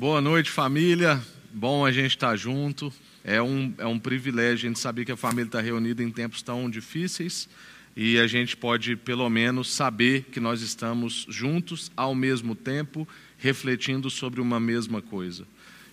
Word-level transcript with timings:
Boa 0.00 0.18
noite, 0.18 0.50
família. 0.50 1.22
Bom 1.52 1.84
a 1.84 1.92
gente 1.92 2.12
estar 2.12 2.34
junto. 2.34 2.90
É 3.22 3.42
um, 3.42 3.74
é 3.76 3.84
um 3.84 3.98
privilégio 3.98 4.64
a 4.64 4.68
gente 4.70 4.78
saber 4.78 5.04
que 5.04 5.12
a 5.12 5.16
família 5.16 5.44
está 5.44 5.60
reunida 5.60 6.02
em 6.02 6.10
tempos 6.10 6.40
tão 6.40 6.70
difíceis 6.70 7.46
e 7.94 8.18
a 8.18 8.26
gente 8.26 8.56
pode, 8.56 8.96
pelo 8.96 9.28
menos, 9.28 9.70
saber 9.70 10.22
que 10.32 10.40
nós 10.40 10.62
estamos 10.62 11.26
juntos 11.28 11.92
ao 11.94 12.14
mesmo 12.14 12.54
tempo, 12.54 13.06
refletindo 13.36 14.08
sobre 14.08 14.40
uma 14.40 14.58
mesma 14.58 15.02
coisa. 15.02 15.46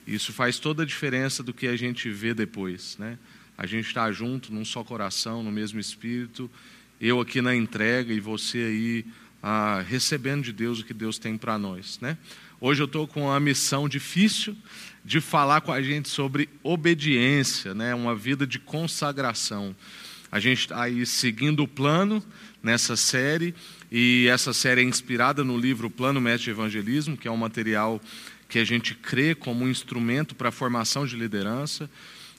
Isso 0.08 0.32
faz 0.32 0.58
toda 0.58 0.84
a 0.84 0.86
diferença 0.86 1.44
do 1.44 1.54
que 1.54 1.68
a 1.68 1.76
gente 1.76 2.10
vê 2.10 2.34
depois. 2.34 2.96
Né? 2.98 3.20
A 3.58 3.66
gente 3.66 3.88
está 3.88 4.10
junto, 4.10 4.54
num 4.54 4.64
só 4.64 4.86
coração, 4.86 5.44
no 5.44 5.52
mesmo 5.52 5.82
espírito, 5.82 6.50
eu 7.02 7.20
aqui 7.20 7.42
na 7.42 7.54
entrega 7.54 8.14
e 8.14 8.22
você 8.22 8.58
aí 8.58 9.06
ah, 9.44 9.84
recebendo 9.86 10.44
de 10.44 10.54
Deus 10.54 10.80
o 10.80 10.86
que 10.86 10.94
Deus 10.94 11.20
tem 11.20 11.38
para 11.38 11.58
nós. 11.58 12.00
Né? 12.00 12.18
Hoje 12.60 12.82
eu 12.82 12.88
estou 12.88 13.08
com 13.08 13.26
uma 13.26 13.40
missão 13.40 13.88
difícil 13.88 14.58
de 15.06 15.22
falar 15.22 15.62
com 15.62 15.72
a 15.72 15.80
gente 15.80 16.10
sobre 16.10 16.50
obediência, 16.64 17.76
né? 17.76 17.94
uma 17.94 18.16
vida 18.16 18.48
de 18.48 18.58
consagração. 18.58 19.76
A 20.32 20.40
gente 20.40 20.62
está 20.62 20.82
aí 20.82 21.06
seguindo 21.06 21.62
o 21.62 21.68
plano 21.68 22.24
nessa 22.64 22.96
série, 22.96 23.54
e 23.92 24.28
essa 24.28 24.54
série 24.54 24.82
é 24.82 24.84
inspirada 24.84 25.44
no 25.44 25.56
livro 25.56 25.88
Plano 25.88 26.20
Mestre 26.20 26.50
Evangelismo, 26.50 27.16
que 27.16 27.28
é 27.28 27.32
um 27.32 27.38
material 27.38 28.02
que 28.50 28.58
a 28.58 28.66
gente 28.66 28.96
crê 28.96 29.36
como 29.36 29.64
um 29.64 29.70
instrumento 29.70 30.34
para 30.34 30.50
a 30.50 30.52
formação 30.52 31.06
de 31.06 31.16
liderança. 31.16 31.88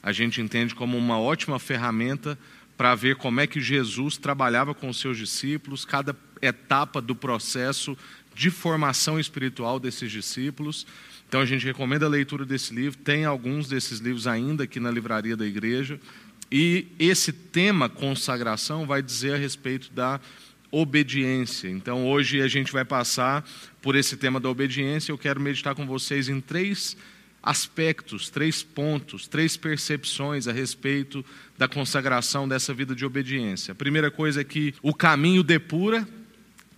A 0.02 0.10
gente 0.10 0.41
entende 0.41 0.74
como 0.74 0.98
uma 0.98 1.20
ótima 1.20 1.60
ferramenta 1.60 2.36
para 2.77 2.92
ver 2.96 3.14
como 3.16 3.41
é 3.41 3.46
que 3.46 3.60
Jesus 3.60 4.16
trabalhava 4.16 4.74
com 4.74 4.88
os 4.88 4.98
seus 4.98 5.16
discípulos, 5.16 5.84
cada 5.84 6.16
etapa 6.42 7.00
do 7.00 7.14
processo 7.14 7.97
de 8.39 8.50
formação 8.50 9.19
espiritual 9.19 9.81
desses 9.81 10.12
discípulos. 10.12 10.86
Então 11.28 11.41
a 11.41 11.44
gente 11.44 11.67
recomenda 11.67 12.06
a 12.06 12.08
leitura 12.08 12.47
desse 12.47 12.72
livro, 12.72 12.97
tem 12.97 13.25
alguns 13.25 13.69
desses 13.69 13.98
livros 13.98 14.28
ainda 14.28 14.62
aqui 14.62 14.78
na 14.78 14.92
livraria 14.92 15.36
da 15.36 15.44
igreja. 15.44 15.98
E 16.50 16.86
esse 17.00 17.33
tema 17.33 17.89
consagração 17.89 18.86
vai 18.86 19.03
dizer 19.03 19.34
a 19.34 19.36
respeito 19.36 19.92
da 19.92 20.20
obediência. 20.70 21.69
Então 21.69 22.06
hoje 22.06 22.41
a 22.41 22.47
gente 22.47 22.72
vai 22.72 22.84
passar 22.84 23.44
por 23.83 23.97
esse 23.97 24.16
tema 24.16 24.39
da 24.39 24.48
obediência. 24.48 25.11
Eu 25.11 25.19
quero 25.19 25.41
meditar 25.41 25.75
com 25.75 25.84
vocês 25.84 26.28
em 26.28 26.41
três 26.41 26.97
aspectos, 27.42 28.31
três 28.31 28.62
pontos, 28.62 29.27
três 29.27 29.56
percepções 29.56 30.47
a 30.47 30.53
respeito 30.53 31.25
da 31.56 31.66
consagração 31.66 32.47
dessa 32.47 32.72
vida 32.72 32.94
de 32.94 33.05
obediência. 33.05 33.72
A 33.72 33.75
primeira 33.75 34.12
coisa 34.12 34.42
é 34.42 34.44
que 34.44 34.75
o 34.81 34.94
caminho 34.94 35.42
depura, 35.42 36.06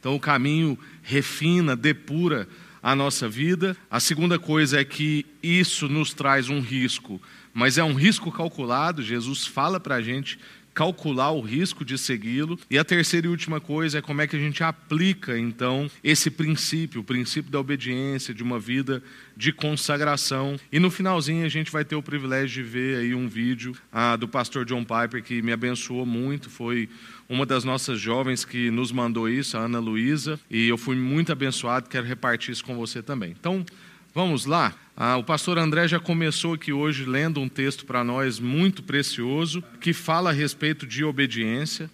então, 0.00 0.16
o 0.16 0.20
caminho 0.20 0.78
refina, 1.02 1.76
depura 1.76 2.48
a 2.82 2.96
nossa 2.96 3.28
vida. 3.28 3.76
A 3.90 4.00
segunda 4.00 4.38
coisa 4.38 4.80
é 4.80 4.84
que 4.84 5.26
isso 5.42 5.88
nos 5.90 6.14
traz 6.14 6.48
um 6.48 6.58
risco, 6.58 7.20
mas 7.52 7.76
é 7.76 7.84
um 7.84 7.92
risco 7.92 8.32
calculado. 8.32 9.02
Jesus 9.02 9.46
fala 9.46 9.78
para 9.78 9.96
a 9.96 10.02
gente 10.02 10.38
calcular 10.80 11.30
o 11.30 11.42
risco 11.42 11.84
de 11.84 11.98
segui-lo. 11.98 12.58
E 12.70 12.78
a 12.78 12.82
terceira 12.82 13.26
e 13.26 13.30
última 13.30 13.60
coisa 13.60 13.98
é 13.98 14.00
como 14.00 14.22
é 14.22 14.26
que 14.26 14.34
a 14.34 14.38
gente 14.38 14.64
aplica, 14.64 15.38
então, 15.38 15.90
esse 16.02 16.30
princípio, 16.30 17.02
o 17.02 17.04
princípio 17.04 17.52
da 17.52 17.60
obediência, 17.60 18.32
de 18.32 18.42
uma 18.42 18.58
vida 18.58 19.02
de 19.36 19.52
consagração. 19.52 20.58
E 20.72 20.78
no 20.78 20.90
finalzinho 20.90 21.44
a 21.44 21.50
gente 21.50 21.70
vai 21.70 21.84
ter 21.84 21.96
o 21.96 22.02
privilégio 22.02 22.64
de 22.64 22.70
ver 22.70 22.96
aí 22.96 23.14
um 23.14 23.28
vídeo 23.28 23.76
ah, 23.92 24.16
do 24.16 24.26
pastor 24.26 24.64
John 24.64 24.82
Piper 24.82 25.22
que 25.22 25.42
me 25.42 25.52
abençoou 25.52 26.06
muito. 26.06 26.48
Foi 26.48 26.88
uma 27.28 27.44
das 27.44 27.62
nossas 27.62 28.00
jovens 28.00 28.42
que 28.42 28.70
nos 28.70 28.90
mandou 28.90 29.28
isso, 29.28 29.58
a 29.58 29.60
Ana 29.60 29.78
Luísa, 29.78 30.40
e 30.50 30.66
eu 30.66 30.78
fui 30.78 30.96
muito 30.96 31.30
abençoado, 31.30 31.90
quero 31.90 32.06
repartir 32.06 32.52
isso 32.52 32.64
com 32.64 32.74
você 32.74 33.02
também. 33.02 33.34
Então, 33.38 33.66
vamos 34.14 34.44
lá? 34.44 34.74
Ah, 34.96 35.16
o 35.16 35.24
pastor 35.24 35.58
André 35.58 35.88
já 35.88 35.98
começou 35.98 36.54
aqui 36.54 36.72
hoje 36.72 37.04
lendo 37.04 37.40
um 37.40 37.48
texto 37.48 37.86
para 37.86 38.04
nós 38.04 38.38
muito 38.38 38.82
precioso, 38.82 39.62
que 39.80 39.92
fala 39.92 40.30
a 40.30 40.32
respeito 40.32 40.86
de 40.86 41.04
obediência. 41.04 41.90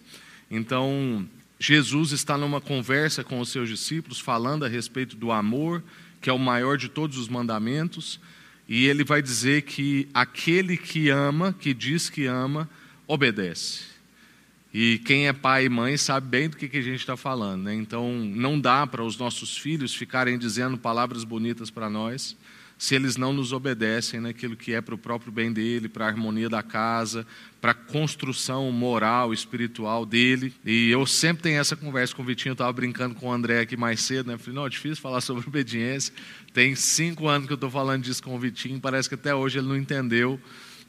Então, 0.51 1.27
Jesus 1.59 2.11
está 2.11 2.37
numa 2.37 2.59
conversa 2.61 3.23
com 3.23 3.39
os 3.39 3.49
seus 3.49 3.69
discípulos, 3.69 4.19
falando 4.19 4.65
a 4.65 4.67
respeito 4.67 5.15
do 5.15 5.31
amor, 5.31 5.83
que 6.21 6.29
é 6.29 6.33
o 6.33 6.39
maior 6.39 6.77
de 6.77 6.89
todos 6.89 7.17
os 7.17 7.29
mandamentos, 7.29 8.19
e 8.67 8.85
ele 8.85 9.03
vai 9.03 9.21
dizer 9.21 9.61
que 9.61 10.09
aquele 10.13 10.75
que 10.75 11.09
ama, 11.09 11.55
que 11.57 11.73
diz 11.73 12.09
que 12.09 12.25
ama, 12.25 12.69
obedece. 13.07 13.96
E 14.73 14.99
quem 14.99 15.27
é 15.27 15.33
pai 15.33 15.65
e 15.65 15.69
mãe 15.69 15.97
sabe 15.97 16.27
bem 16.27 16.49
do 16.49 16.57
que, 16.57 16.67
que 16.67 16.77
a 16.77 16.81
gente 16.81 16.99
está 16.99 17.15
falando. 17.17 17.63
Né? 17.63 17.75
Então, 17.75 18.13
não 18.13 18.59
dá 18.59 18.85
para 18.85 19.03
os 19.03 19.17
nossos 19.17 19.57
filhos 19.57 19.95
ficarem 19.95 20.37
dizendo 20.37 20.77
palavras 20.77 21.23
bonitas 21.23 21.69
para 21.69 21.89
nós 21.89 22.35
se 22.77 22.93
eles 22.93 23.17
não 23.17 23.33
nos 23.33 23.53
obedecem 23.53 24.19
naquilo 24.19 24.55
que 24.55 24.73
é 24.73 24.79
para 24.79 24.93
o 24.93 24.97
próprio 24.97 25.31
bem 25.31 25.51
dele, 25.51 25.89
para 25.89 26.05
a 26.05 26.09
harmonia 26.09 26.47
da 26.47 26.61
casa, 26.61 27.25
para 27.59 27.71
a 27.71 27.73
construção 27.73 28.71
moral, 28.71 29.33
espiritual 29.33 30.05
dele. 30.05 30.53
E 30.63 30.89
eu 30.91 31.05
sempre 31.05 31.43
tenho 31.43 31.59
essa 31.59 31.75
conversa 31.75 32.13
com 32.13 32.21
o 32.21 32.25
Vitinho, 32.25 32.51
eu 32.51 32.53
estava 32.53 32.71
brincando 32.71 33.15
com 33.15 33.27
o 33.27 33.33
André 33.33 33.61
aqui 33.61 33.75
mais 33.75 34.01
cedo, 34.01 34.27
né? 34.27 34.35
Eu 34.35 34.39
falei, 34.39 34.55
não, 34.55 34.67
é 34.67 34.69
difícil 34.69 34.97
falar 34.97 35.21
sobre 35.21 35.43
obediência. 35.47 36.13
Tem 36.53 36.75
cinco 36.75 37.27
anos 37.27 37.47
que 37.47 37.53
eu 37.53 37.55
estou 37.55 37.71
falando 37.71 38.03
disso 38.03 38.21
com 38.21 38.35
o 38.35 38.39
Vitinho, 38.39 38.79
parece 38.79 39.09
que 39.09 39.15
até 39.15 39.33
hoje 39.33 39.57
ele 39.57 39.67
não 39.67 39.77
entendeu 39.77 40.39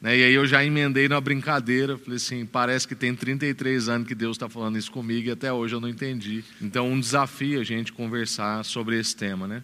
né? 0.01 0.17
E 0.17 0.25
aí 0.25 0.33
eu 0.33 0.47
já 0.47 0.65
emendei 0.65 1.09
na 1.09 1.21
brincadeira, 1.21 1.99
falei 1.99 2.17
assim, 2.17 2.47
parece 2.47 2.87
que 2.87 2.95
tem 2.95 3.15
33 3.15 3.89
anos 3.89 4.09
que 4.09 4.15
Deus 4.15 4.37
está 4.37 4.49
falando 4.49 4.79
isso 4.79 4.91
comigo 4.91 5.29
e 5.29 5.31
até 5.33 5.53
hoje 5.53 5.75
eu 5.75 5.81
não 5.81 5.89
entendi. 5.89 6.45
Então 6.61 6.91
um 6.91 7.01
desafio 7.01 7.61
a 7.61 7.65
gente 7.65 7.93
conversar 7.93 8.65
sobre 8.65 8.99
esse 8.99 9.15
tema, 9.15 9.49
né? 9.49 9.63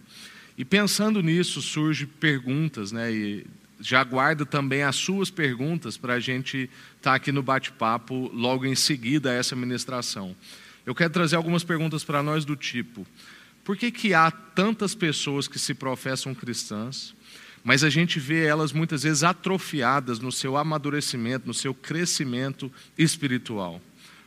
E 0.57 0.63
pensando 0.63 1.21
nisso 1.21 1.61
surge 1.61 2.05
perguntas, 2.05 2.91
né? 2.91 3.11
E 3.11 3.45
já 3.79 4.03
guarda 4.03 4.45
também 4.45 4.83
as 4.83 4.95
suas 4.95 5.29
perguntas 5.29 5.97
para 5.97 6.13
a 6.13 6.19
gente 6.19 6.69
estar 6.97 7.11
tá 7.11 7.15
aqui 7.15 7.31
no 7.31 7.43
bate-papo 7.43 8.29
logo 8.33 8.65
em 8.65 8.75
seguida 8.75 9.31
a 9.31 9.33
essa 9.33 9.55
ministração. 9.55 10.35
Eu 10.85 10.95
quero 10.95 11.11
trazer 11.11 11.35
algumas 11.35 11.63
perguntas 11.63 12.03
para 12.03 12.21
nós 12.21 12.45
do 12.45 12.55
tipo: 12.55 13.05
por 13.63 13.75
que, 13.75 13.91
que 13.91 14.13
há 14.13 14.29
tantas 14.31 14.95
pessoas 14.95 15.47
que 15.47 15.59
se 15.59 15.73
professam 15.73 16.33
cristãs, 16.33 17.13
mas 17.65 17.83
a 17.83 17.89
gente 17.89 18.19
vê 18.19 18.45
elas 18.45 18.71
muitas 18.71 19.01
vezes 19.01 19.23
atrofiadas 19.23 20.19
no 20.19 20.31
seu 20.31 20.55
amadurecimento, 20.55 21.47
no 21.47 21.53
seu 21.53 21.73
crescimento 21.73 22.71
espiritual. 22.95 23.81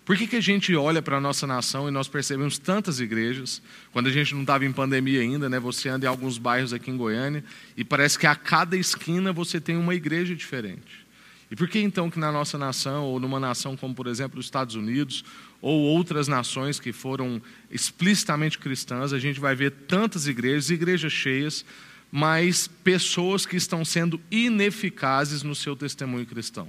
Por 0.04 0.16
que, 0.16 0.26
que 0.26 0.34
a 0.34 0.40
gente 0.40 0.74
olha 0.74 1.00
para 1.00 1.18
a 1.18 1.20
nossa 1.20 1.46
nação 1.46 1.86
e 1.86 1.92
nós 1.92 2.08
percebemos 2.08 2.58
tantas 2.58 2.98
igrejas, 2.98 3.62
quando 3.92 4.08
a 4.08 4.10
gente 4.10 4.34
não 4.34 4.40
estava 4.40 4.64
em 4.64 4.72
pandemia 4.72 5.20
ainda, 5.20 5.48
né? 5.48 5.60
Você 5.60 5.88
anda 5.88 6.04
em 6.04 6.08
alguns 6.08 6.36
bairros 6.36 6.72
aqui 6.72 6.90
em 6.90 6.96
Goiânia 6.96 7.44
e 7.76 7.84
parece 7.84 8.18
que 8.18 8.26
a 8.26 8.34
cada 8.34 8.76
esquina 8.76 9.32
você 9.32 9.60
tem 9.60 9.76
uma 9.76 9.94
igreja 9.94 10.34
diferente. 10.34 11.06
E 11.48 11.54
por 11.54 11.68
que 11.68 11.78
então 11.78 12.10
que 12.10 12.18
na 12.18 12.32
nossa 12.32 12.58
nação, 12.58 13.04
ou 13.04 13.20
numa 13.20 13.38
nação 13.38 13.76
como, 13.76 13.94
por 13.94 14.08
exemplo, 14.08 14.40
os 14.40 14.46
Estados 14.46 14.74
Unidos, 14.74 15.24
ou 15.62 15.80
outras 15.80 16.26
nações 16.26 16.80
que 16.80 16.92
foram 16.92 17.40
explicitamente 17.70 18.58
cristãs, 18.58 19.12
a 19.12 19.18
gente 19.18 19.38
vai 19.38 19.54
ver 19.54 19.70
tantas 19.86 20.26
igrejas, 20.26 20.70
igrejas 20.70 21.12
cheias, 21.12 21.64
mas 22.10 22.68
pessoas 22.82 23.44
que 23.44 23.56
estão 23.56 23.84
sendo 23.84 24.20
ineficazes 24.30 25.42
no 25.42 25.54
seu 25.54 25.76
testemunho 25.76 26.26
cristão. 26.26 26.68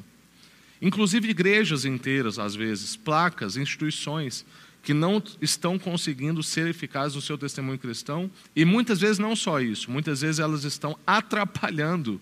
Inclusive 0.82 1.30
igrejas 1.30 1.86
inteiras, 1.86 2.40
às 2.40 2.56
vezes, 2.56 2.96
placas, 2.96 3.58
instituições 3.58 4.46
que 4.82 4.94
não 4.94 5.22
estão 5.42 5.78
conseguindo 5.78 6.42
ser 6.42 6.68
eficazes 6.68 7.16
no 7.16 7.22
seu 7.22 7.38
testemunho 7.38 7.78
cristão, 7.78 8.32
e 8.56 8.64
muitas 8.64 9.00
vezes 9.00 9.20
não 9.20 9.36
só 9.36 9.60
isso, 9.60 9.92
muitas 9.92 10.22
vezes 10.22 10.40
elas 10.40 10.64
estão 10.64 10.98
atrapalhando 11.06 12.20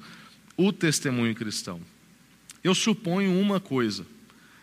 o 0.56 0.74
testemunho 0.74 1.36
cristão. 1.36 1.80
Eu 2.64 2.74
suponho 2.74 3.40
uma 3.40 3.60
coisa, 3.60 4.06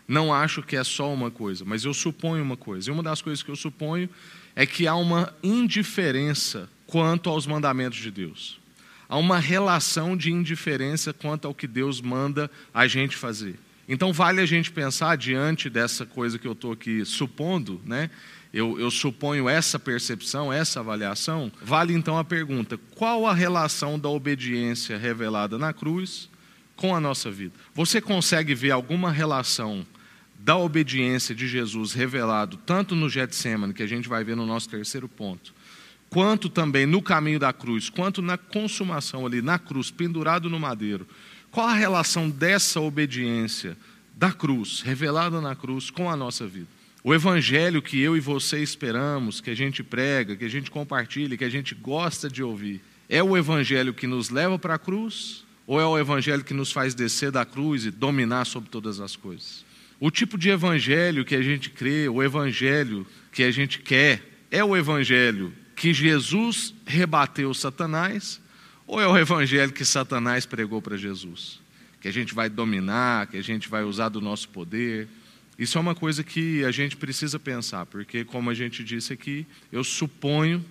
não 0.05 0.33
acho 0.33 0.61
que 0.61 0.75
é 0.75 0.83
só 0.83 1.11
uma 1.13 1.31
coisa, 1.31 1.63
mas 1.63 1.85
eu 1.85 1.93
suponho 1.93 2.43
uma 2.43 2.57
coisa, 2.57 2.89
e 2.89 2.93
uma 2.93 3.01
das 3.01 3.21
coisas 3.21 3.41
que 3.41 3.49
eu 3.49 3.55
suponho 3.55 4.09
é 4.55 4.65
que 4.65 4.87
há 4.87 4.95
uma 4.95 5.33
indiferença 5.41 6.69
quanto 6.87 7.29
aos 7.29 7.45
mandamentos 7.45 7.99
de 7.99 8.11
Deus. 8.11 8.59
Há 9.07 9.17
uma 9.17 9.39
relação 9.39 10.17
de 10.17 10.31
indiferença 10.31 11.13
quanto 11.13 11.47
ao 11.47 11.53
que 11.53 11.67
Deus 11.67 12.01
manda 12.01 12.49
a 12.73 12.87
gente 12.87 13.15
fazer. 13.15 13.59
Então, 13.87 14.11
vale 14.11 14.41
a 14.41 14.45
gente 14.45 14.71
pensar, 14.71 15.15
diante 15.15 15.69
dessa 15.69 16.05
coisa 16.05 16.39
que 16.39 16.47
eu 16.47 16.53
estou 16.53 16.71
aqui 16.71 17.05
supondo, 17.05 17.79
né? 17.85 18.09
Eu, 18.51 18.79
eu, 18.79 18.89
suponho 18.89 19.49
essa 19.49 19.77
percepção, 19.77 20.51
essa 20.51 20.79
avaliação, 20.79 21.51
vale 21.61 21.93
então 21.93 22.17
a 22.17 22.23
pergunta: 22.23 22.79
qual 22.95 23.27
a 23.27 23.33
relação 23.33 23.99
da 23.99 24.07
obediência 24.09 24.97
revelada 24.97 25.57
na 25.57 25.73
cruz 25.73 26.29
com 26.75 26.95
a 26.95 26.99
nossa 26.99 27.29
vida? 27.29 27.53
Você 27.73 27.99
consegue 27.99 28.55
ver 28.55 28.71
alguma 28.71 29.11
relação 29.11 29.85
da 30.39 30.55
obediência 30.55 31.35
de 31.35 31.47
Jesus 31.47 31.91
revelado 31.91 32.57
tanto 32.65 32.95
no 32.95 33.09
Getsemane, 33.09 33.73
que 33.73 33.83
a 33.83 33.87
gente 33.87 34.07
vai 34.07 34.23
ver 34.23 34.37
no 34.37 34.45
nosso 34.45 34.69
terceiro 34.69 35.09
ponto, 35.09 35.53
quanto 36.09 36.49
também 36.49 36.85
no 36.85 37.01
caminho 37.01 37.39
da 37.39 37.51
cruz, 37.51 37.89
quanto 37.89 38.21
na 38.21 38.37
consumação 38.37 39.25
ali 39.25 39.41
na 39.41 39.59
cruz, 39.59 39.91
pendurado 39.91 40.49
no 40.49 40.59
madeiro. 40.59 41.07
Qual 41.51 41.67
a 41.67 41.73
relação 41.73 42.29
dessa 42.29 42.79
obediência 42.79 43.77
da 44.15 44.31
cruz, 44.31 44.81
revelada 44.81 45.41
na 45.41 45.55
cruz, 45.55 45.89
com 45.89 46.09
a 46.09 46.15
nossa 46.15 46.47
vida? 46.47 46.67
O 47.03 47.13
evangelho 47.13 47.81
que 47.81 47.99
eu 47.99 48.17
e 48.17 48.19
você 48.19 48.63
esperamos, 48.63 49.39
que 49.39 49.49
a 49.49 49.55
gente 49.55 49.83
prega, 49.83 50.35
que 50.35 50.45
a 50.45 50.49
gente 50.49 50.71
compartilha, 50.71 51.37
que 51.37 51.43
a 51.43 51.49
gente 51.49 51.75
gosta 51.75 52.29
de 52.29 52.41
ouvir, 52.41 52.81
É 53.07 53.21
o 53.21 53.37
evangelho 53.37 53.93
que 53.93 54.07
nos 54.07 54.29
leva 54.29 54.57
para 54.57 54.75
a 54.75 54.79
cruz 54.79 55.45
ou 55.67 55.79
é 55.79 55.85
o 55.85 55.97
evangelho 55.97 56.43
que 56.43 56.53
nos 56.53 56.71
faz 56.71 56.93
descer 56.93 57.31
da 57.31 57.45
cruz 57.45 57.85
e 57.85 57.91
dominar 57.91 58.45
sobre 58.45 58.69
todas 58.69 58.99
as 58.99 59.15
coisas? 59.15 59.63
O 59.99 60.11
tipo 60.11 60.37
de 60.37 60.49
evangelho 60.49 61.23
que 61.23 61.35
a 61.35 61.41
gente 61.41 61.69
crê, 61.69 62.09
o 62.09 62.21
evangelho 62.21 63.05
que 63.31 63.43
a 63.43 63.51
gente 63.51 63.79
quer, 63.79 64.21
é 64.51 64.63
o 64.63 64.75
evangelho 64.75 65.53
que 65.75 65.93
Jesus 65.93 66.73
rebateu 66.85 67.53
Satanás 67.53 68.41
ou 68.87 69.01
é 69.01 69.07
o 69.07 69.17
evangelho 69.17 69.73
que 69.73 69.83
Satanás 69.83 70.45
pregou 70.45 70.81
para 70.81 70.97
Jesus? 70.97 71.59
Que 71.99 72.07
a 72.07 72.13
gente 72.13 72.33
vai 72.33 72.49
dominar, 72.49 73.27
que 73.27 73.37
a 73.37 73.41
gente 73.41 73.67
vai 73.67 73.83
usar 73.83 74.09
do 74.09 74.21
nosso 74.21 74.47
poder. 74.49 75.07
Isso 75.57 75.77
é 75.77 75.81
uma 75.81 75.95
coisa 75.95 76.23
que 76.23 76.63
a 76.63 76.71
gente 76.71 76.95
precisa 76.95 77.39
pensar, 77.39 77.85
porque, 77.85 78.23
como 78.23 78.49
a 78.49 78.53
gente 78.53 78.83
disse 78.83 79.13
aqui, 79.13 79.45
eu 79.71 79.83
suponho 79.83 80.63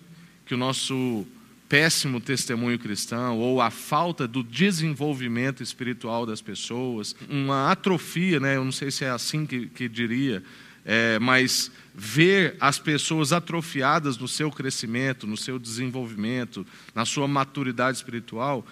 que 0.46 0.54
o 0.54 0.58
nosso 0.58 1.26
péssimo 1.68 2.20
testemunho 2.20 2.78
cristão 2.78 3.38
ou 3.38 3.60
a 3.60 3.70
falta 3.70 4.28
do 4.28 4.44
desenvolvimento 4.44 5.62
espiritual 5.62 6.26
das 6.26 6.40
pessoas, 6.40 7.16
uma 7.28 7.70
atrofia, 7.70 8.38
né? 8.38 8.56
eu 8.56 8.64
não 8.64 8.72
sei 8.72 8.90
se 8.90 9.04
é 9.04 9.10
assim 9.10 9.46
que, 9.46 9.66
que 9.66 9.88
diria, 9.88 10.42
é, 10.84 11.18
mas 11.18 11.70
ver 11.94 12.56
as 12.60 12.78
pessoas 12.78 13.32
atrofiadas 13.32 14.18
no 14.18 14.28
seu 14.28 14.50
crescimento, 14.50 15.26
no 15.26 15.36
seu 15.36 15.58
desenvolvimento, 15.58 16.66
na 16.94 17.04
sua 17.04 17.26
maturidade 17.26 17.96
espiritual, 17.96 18.66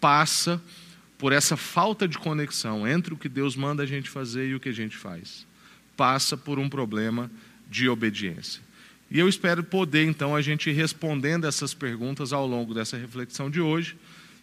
passa 0.00 0.62
por 1.18 1.32
essa 1.32 1.56
falta 1.56 2.06
de 2.06 2.16
conexão 2.16 2.86
entre 2.86 3.12
o 3.12 3.16
que 3.16 3.28
Deus 3.28 3.56
manda 3.56 3.82
a 3.82 3.86
gente 3.86 4.08
fazer 4.08 4.48
e 4.48 4.54
o 4.54 4.60
que 4.60 4.68
a 4.68 4.74
gente 4.74 4.96
faz. 4.96 5.46
Passa 5.96 6.36
por 6.36 6.58
um 6.58 6.68
problema 6.68 7.30
de 7.68 7.88
obediência. 7.88 8.62
E 9.10 9.18
eu 9.18 9.28
espero 9.28 9.64
poder, 9.64 10.04
então, 10.04 10.36
a 10.36 10.42
gente 10.42 10.70
ir 10.70 10.74
respondendo 10.74 11.46
essas 11.46 11.74
perguntas 11.74 12.32
ao 12.32 12.46
longo 12.46 12.74
dessa 12.74 12.96
reflexão 12.96 13.50
de 13.50 13.60
hoje. 13.60 13.96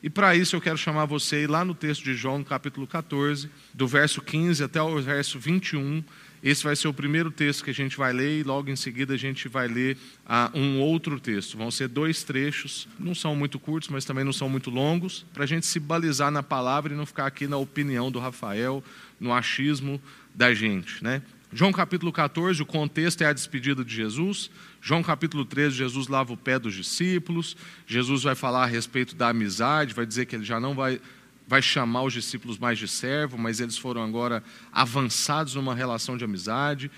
E 0.04 0.10
para 0.10 0.36
isso 0.36 0.56
eu 0.56 0.62
quero 0.62 0.78
chamar 0.78 1.06
você 1.06 1.48
lá 1.48 1.64
no 1.64 1.74
texto 1.74 2.04
de 2.04 2.14
João, 2.14 2.40
no 2.40 2.46
capítulo 2.46 2.86
14, 2.86 3.50
do 3.74 3.88
verso 3.88 4.22
15 4.22 4.64
até 4.64 4.82
o 4.82 5.02
verso 5.02 5.40
21, 5.40 6.04
esse 6.46 6.64
vai 6.64 6.76
ser 6.76 6.88
o 6.88 6.94
primeiro 6.94 7.32
texto 7.32 7.64
que 7.64 7.72
a 7.72 7.74
gente 7.74 7.98
vai 7.98 8.14
ler 8.14 8.40
e 8.40 8.44
logo 8.44 8.70
em 8.70 8.76
seguida 8.76 9.16
a 9.16 9.18
gente 9.18 9.48
vai 9.48 9.68
ler 9.68 9.98
ah, 10.24 10.52
um 10.54 10.80
outro 10.80 11.20
texto. 11.20 11.58
Vão 11.58 11.72
ser 11.72 11.88
dois 11.88 12.24
trechos, 12.24 12.88
não 13.00 13.16
são 13.16 13.36
muito 13.36 13.58
curtos, 13.58 13.90
mas 13.90 14.06
também 14.06 14.24
não 14.24 14.32
são 14.32 14.48
muito 14.48 14.70
longos, 14.70 15.26
para 15.34 15.44
a 15.44 15.48
gente 15.48 15.66
se 15.66 15.80
balizar 15.80 16.30
na 16.30 16.44
palavra 16.44 16.94
e 16.94 16.96
não 16.96 17.04
ficar 17.04 17.26
aqui 17.26 17.48
na 17.48 17.58
opinião 17.58 18.12
do 18.12 18.20
Rafael, 18.20 18.84
no 19.20 19.34
achismo 19.34 20.00
da 20.36 20.54
gente. 20.54 21.04
Né? 21.04 21.24
João 21.52 21.72
capítulo 21.72 22.12
14, 22.12 22.62
o 22.62 22.66
contexto 22.66 23.24
é 23.24 23.26
a 23.26 23.34
despedida 23.34 23.84
de 23.84 23.96
Jesus. 23.96 24.52
João 24.80 25.02
capítulo 25.02 25.46
13, 25.46 25.76
Jesus 25.78 26.08
lava 26.08 26.32
o 26.32 26.38
pé 26.38 26.60
dos 26.60 26.76
discípulos. 26.76 27.58
Jesus 27.88 28.22
vai 28.22 28.36
falar 28.36 28.66
a 28.66 28.68
respeito 28.68 29.16
da 29.16 29.30
amizade, 29.30 29.96
vai 29.96 30.06
dizer 30.06 30.28
que 30.28 30.36
ele 30.36 30.46
já 30.46 30.60
não 30.60 30.76
vai 30.76 31.02
vai 31.48 31.62
chamar 31.62 32.04
os 32.04 32.14
discípulos 32.14 32.58
mais 32.58 32.78
de 32.78 32.88
servo, 32.88 33.38
mas 33.38 33.60
eles 33.60 33.78
foram 33.78 34.04
agora 34.04 34.44
avançados 34.72 35.56
numa 35.56 35.76
relação 35.76 36.18
de 36.18 36.24
amizade. 36.24 36.90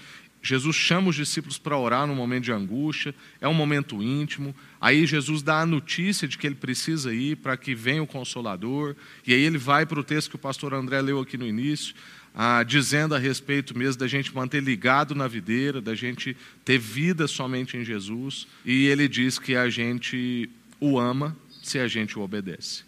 Jesus 0.41 0.75
chama 0.75 1.09
os 1.09 1.15
discípulos 1.15 1.57
para 1.57 1.77
orar 1.77 2.07
num 2.07 2.15
momento 2.15 2.45
de 2.45 2.51
angústia, 2.51 3.13
é 3.41 3.47
um 3.47 3.53
momento 3.53 4.01
íntimo. 4.01 4.55
Aí 4.79 5.05
Jesus 5.05 5.41
dá 5.41 5.61
a 5.61 5.65
notícia 5.65 6.27
de 6.27 6.37
que 6.37 6.47
ele 6.47 6.55
precisa 6.55 7.13
ir 7.13 7.37
para 7.37 7.57
que 7.57 7.75
venha 7.75 8.01
o 8.01 8.07
Consolador. 8.07 8.95
E 9.25 9.33
aí 9.33 9.41
ele 9.41 9.57
vai 9.57 9.85
para 9.85 9.99
o 9.99 10.03
texto 10.03 10.29
que 10.29 10.35
o 10.35 10.39
pastor 10.39 10.73
André 10.73 11.01
leu 11.01 11.19
aqui 11.19 11.37
no 11.37 11.45
início, 11.45 11.93
ah, 12.33 12.63
dizendo 12.63 13.15
a 13.15 13.17
respeito 13.17 13.77
mesmo 13.77 13.99
da 13.99 14.07
gente 14.07 14.33
manter 14.33 14.63
ligado 14.63 15.13
na 15.13 15.27
videira, 15.27 15.81
da 15.81 15.95
gente 15.95 16.37
ter 16.63 16.77
vida 16.77 17.27
somente 17.27 17.75
em 17.75 17.83
Jesus. 17.83 18.47
E 18.63 18.85
ele 18.85 19.07
diz 19.09 19.37
que 19.37 19.55
a 19.55 19.69
gente 19.69 20.49
o 20.79 20.97
ama 20.97 21.35
se 21.61 21.79
a 21.79 21.87
gente 21.87 22.17
o 22.17 22.21
obedece. 22.21 22.86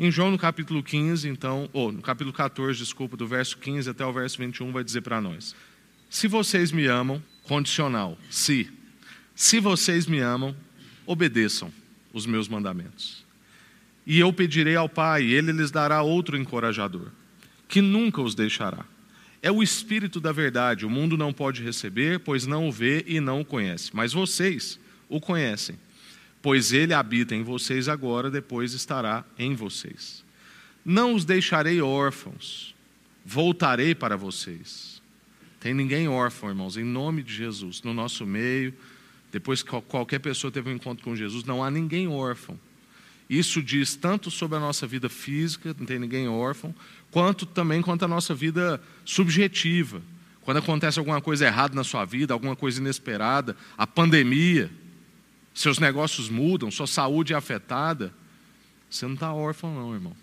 Em 0.00 0.12
João, 0.12 0.30
no 0.30 0.38
capítulo 0.38 0.80
15, 0.80 1.28
então, 1.28 1.68
ou 1.72 1.90
no 1.90 2.00
capítulo 2.00 2.32
14, 2.32 2.78
desculpa, 2.78 3.16
do 3.16 3.26
verso 3.26 3.58
15 3.58 3.90
até 3.90 4.06
o 4.06 4.12
verso 4.12 4.38
21, 4.38 4.70
vai 4.70 4.84
dizer 4.84 5.00
para 5.00 5.20
nós: 5.20 5.56
Se 6.08 6.28
vocês 6.28 6.70
me 6.70 6.86
amam, 6.86 7.20
condicional, 7.42 8.16
se. 8.30 8.70
Se 9.34 9.58
vocês 9.58 10.06
me 10.06 10.20
amam, 10.20 10.54
obedeçam 11.04 11.72
os 12.12 12.26
meus 12.26 12.46
mandamentos. 12.46 13.24
E 14.06 14.20
eu 14.20 14.32
pedirei 14.32 14.76
ao 14.76 14.88
Pai, 14.88 15.24
ele 15.24 15.50
lhes 15.50 15.72
dará 15.72 16.00
outro 16.00 16.36
encorajador, 16.36 17.08
que 17.66 17.80
nunca 17.80 18.22
os 18.22 18.36
deixará. 18.36 18.84
É 19.42 19.50
o 19.50 19.64
Espírito 19.64 20.20
da 20.20 20.30
verdade, 20.30 20.86
o 20.86 20.90
mundo 20.90 21.16
não 21.16 21.32
pode 21.32 21.60
receber, 21.60 22.20
pois 22.20 22.46
não 22.46 22.68
o 22.68 22.72
vê 22.72 23.04
e 23.04 23.18
não 23.18 23.40
o 23.40 23.44
conhece. 23.44 23.90
Mas 23.92 24.12
vocês 24.12 24.78
o 25.08 25.20
conhecem 25.20 25.76
pois 26.40 26.72
ele 26.72 26.94
habita 26.94 27.34
em 27.34 27.42
vocês 27.42 27.88
agora, 27.88 28.30
depois 28.30 28.72
estará 28.72 29.24
em 29.38 29.54
vocês. 29.54 30.24
Não 30.84 31.14
os 31.14 31.24
deixarei 31.24 31.80
órfãos, 31.80 32.74
voltarei 33.24 33.94
para 33.94 34.16
vocês. 34.16 35.02
Tem 35.60 35.74
ninguém 35.74 36.08
órfão, 36.08 36.48
irmãos, 36.48 36.76
em 36.76 36.84
nome 36.84 37.22
de 37.22 37.34
Jesus, 37.34 37.82
no 37.82 37.92
nosso 37.92 38.24
meio. 38.24 38.72
Depois 39.30 39.62
que 39.62 39.70
qualquer 39.82 40.20
pessoa 40.20 40.50
teve 40.50 40.70
um 40.70 40.74
encontro 40.74 41.04
com 41.04 41.14
Jesus, 41.14 41.44
não 41.44 41.62
há 41.62 41.70
ninguém 41.70 42.08
órfão. 42.08 42.58
Isso 43.28 43.62
diz 43.62 43.94
tanto 43.94 44.30
sobre 44.30 44.56
a 44.56 44.60
nossa 44.60 44.86
vida 44.86 45.08
física, 45.08 45.76
não 45.78 45.84
tem 45.84 45.98
ninguém 45.98 46.28
órfão, 46.28 46.74
quanto 47.10 47.44
também 47.44 47.82
quanto 47.82 48.04
a 48.04 48.08
nossa 48.08 48.34
vida 48.34 48.80
subjetiva. 49.04 50.00
Quando 50.40 50.58
acontece 50.58 50.98
alguma 50.98 51.20
coisa 51.20 51.44
errada 51.44 51.74
na 51.74 51.84
sua 51.84 52.06
vida, 52.06 52.32
alguma 52.32 52.56
coisa 52.56 52.80
inesperada, 52.80 53.54
a 53.76 53.86
pandemia, 53.86 54.70
seus 55.58 55.80
negócios 55.80 56.28
mudam, 56.28 56.70
sua 56.70 56.86
saúde 56.86 57.32
é 57.32 57.36
afetada, 57.36 58.14
você 58.88 59.06
não 59.06 59.14
está 59.14 59.32
órfão, 59.32 59.74
não, 59.74 59.92
irmão. 59.92 60.16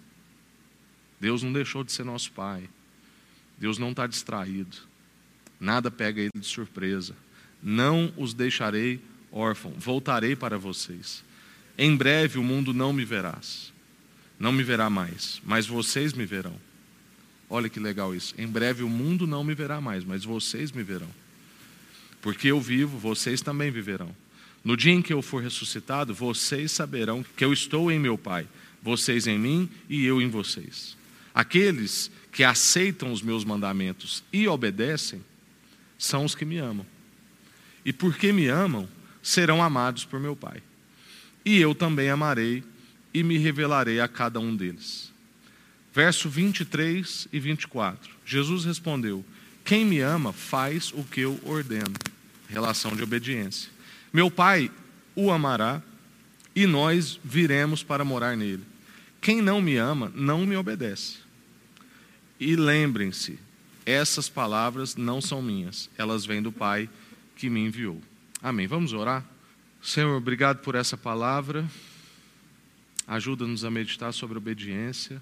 Deus 1.20 1.44
não 1.44 1.52
deixou 1.52 1.84
de 1.84 1.92
ser 1.92 2.06
nosso 2.06 2.32
Pai. 2.32 2.70
Deus 3.58 3.78
não 3.78 3.92
está 3.92 4.08
distraído. 4.08 4.78
Nada 5.60 5.92
pega 5.92 6.22
ele 6.22 6.32
de 6.34 6.48
surpresa. 6.48 7.14
Não 7.62 8.14
os 8.16 8.34
deixarei 8.34 9.02
órfão. 9.30 9.74
Voltarei 9.78 10.38
para 10.38 10.58
vocês. 10.58 11.22
Em 11.78 11.98
breve 11.98 12.40
o 12.40 12.44
mundo 12.44 12.74
não 12.74 12.94
me 12.94 13.04
verás. 13.04 13.74
Não 14.40 14.54
me 14.54 14.64
verá 14.64 14.90
mais, 14.90 15.42
mas 15.44 15.68
vocês 15.68 16.14
me 16.14 16.26
verão. 16.26 16.56
Olha 17.50 17.68
que 17.68 17.80
legal 17.80 18.16
isso. 18.16 18.34
Em 18.38 18.48
breve 18.48 18.84
o 18.84 18.90
mundo 18.90 19.28
não 19.28 19.44
me 19.44 19.54
verá 19.54 19.82
mais, 19.82 20.06
mas 20.06 20.24
vocês 20.24 20.72
me 20.72 20.82
verão. 20.82 21.10
Porque 22.22 22.48
eu 22.48 22.62
vivo, 22.62 22.98
vocês 22.98 23.42
também 23.42 23.70
viverão. 23.70 24.16
No 24.66 24.76
dia 24.76 24.92
em 24.92 25.02
que 25.02 25.14
eu 25.14 25.22
for 25.22 25.44
ressuscitado, 25.44 26.12
vocês 26.12 26.72
saberão 26.72 27.24
que 27.38 27.46
eu 27.46 27.54
estou 27.54 27.92
em 27.92 28.00
meu 28.00 28.18
Pai, 28.18 28.48
vocês 28.82 29.28
em 29.28 29.38
mim 29.38 29.70
e 29.88 30.04
eu 30.04 30.20
em 30.20 30.28
vocês. 30.28 30.98
Aqueles 31.36 32.10
que 32.32 32.44
aceitam 32.44 33.12
os 33.12 33.22
meus 33.22 33.46
mandamentos 33.46 34.24
e 34.34 34.48
obedecem 34.48 35.24
são 36.00 36.26
os 36.26 36.34
que 36.34 36.44
me 36.44 36.58
amam. 36.58 36.84
E 37.86 37.94
porque 37.94 38.34
me 38.34 38.48
amam, 38.48 38.90
serão 39.22 39.62
amados 39.62 40.04
por 40.04 40.20
meu 40.20 40.36
Pai. 40.36 40.64
E 41.46 41.62
eu 41.62 41.76
também 41.76 42.10
amarei 42.10 42.64
e 43.14 43.22
me 43.22 43.38
revelarei 43.38 44.00
a 44.00 44.08
cada 44.08 44.40
um 44.40 44.56
deles. 44.56 45.14
Verso 45.94 46.28
23 46.28 47.28
e 47.32 47.40
24. 47.40 48.12
Jesus 48.26 48.66
respondeu: 48.66 49.24
Quem 49.64 49.86
me 49.86 50.00
ama 50.00 50.34
faz 50.34 50.92
o 50.92 51.04
que 51.04 51.22
eu 51.22 51.40
ordeno. 51.46 51.94
Relação 52.50 52.96
de 52.96 53.04
obediência. 53.04 53.75
Meu 54.16 54.32
Pai 54.32 54.72
o 55.14 55.30
amará 55.30 55.84
e 56.56 56.66
nós 56.66 57.20
viremos 57.22 57.84
para 57.84 58.06
morar 58.06 58.38
nele. 58.38 58.64
Quem 59.20 59.42
não 59.42 59.62
me 59.62 59.76
ama, 59.76 60.10
não 60.16 60.46
me 60.46 60.56
obedece. 60.56 61.18
E 62.40 62.56
lembrem-se, 62.56 63.38
essas 63.86 64.30
palavras 64.30 64.96
não 64.96 65.20
são 65.20 65.42
minhas, 65.42 65.90
elas 65.98 66.26
vêm 66.26 66.42
do 66.42 66.50
Pai 66.50 66.90
que 67.36 67.50
me 67.50 67.60
enviou. 67.60 68.02
Amém. 68.42 68.68
Vamos 68.68 68.94
orar? 68.94 69.22
Senhor, 69.82 70.16
obrigado 70.16 70.60
por 70.60 70.76
essa 70.76 70.96
palavra. 70.96 71.70
Ajuda-nos 73.06 73.66
a 73.66 73.70
meditar 73.70 74.14
sobre 74.14 74.38
obediência, 74.38 75.22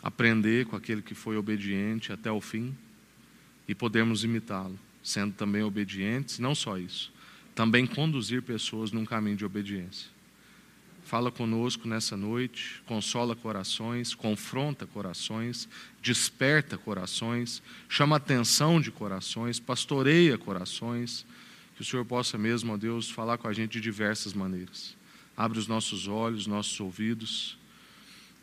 aprender 0.00 0.66
com 0.66 0.76
aquele 0.76 1.02
que 1.02 1.12
foi 1.12 1.36
obediente 1.36 2.12
até 2.12 2.30
o 2.30 2.40
fim 2.40 2.72
e 3.66 3.74
podermos 3.74 4.22
imitá-lo, 4.22 4.78
sendo 5.02 5.34
também 5.34 5.64
obedientes, 5.64 6.38
não 6.38 6.54
só 6.54 6.78
isso, 6.78 7.15
também 7.56 7.86
conduzir 7.86 8.42
pessoas 8.42 8.92
num 8.92 9.06
caminho 9.06 9.34
de 9.34 9.44
obediência. 9.44 10.10
Fala 11.02 11.32
conosco 11.32 11.88
nessa 11.88 12.14
noite, 12.14 12.82
consola 12.84 13.34
corações, 13.34 14.14
confronta 14.14 14.86
corações, 14.86 15.66
desperta 16.02 16.76
corações, 16.76 17.62
chama 17.88 18.16
atenção 18.16 18.78
de 18.78 18.90
corações, 18.90 19.58
pastoreia 19.58 20.36
corações. 20.36 21.24
Que 21.74 21.80
o 21.80 21.84
Senhor 21.84 22.04
possa 22.04 22.36
mesmo, 22.36 22.74
ó 22.74 22.76
Deus, 22.76 23.08
falar 23.10 23.38
com 23.38 23.48
a 23.48 23.52
gente 23.54 23.72
de 23.72 23.80
diversas 23.80 24.34
maneiras. 24.34 24.94
Abre 25.34 25.58
os 25.58 25.66
nossos 25.66 26.08
olhos, 26.08 26.46
nossos 26.46 26.78
ouvidos, 26.78 27.56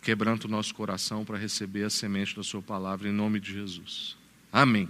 quebranta 0.01 0.47
o 0.47 0.49
nosso 0.49 0.73
coração 0.73 1.23
para 1.23 1.37
receber 1.37 1.83
a 1.83 1.89
semente 1.89 2.35
da 2.35 2.41
Sua 2.41 2.63
palavra, 2.63 3.07
em 3.07 3.13
nome 3.13 3.39
de 3.39 3.53
Jesus. 3.53 4.17
Amém. 4.51 4.89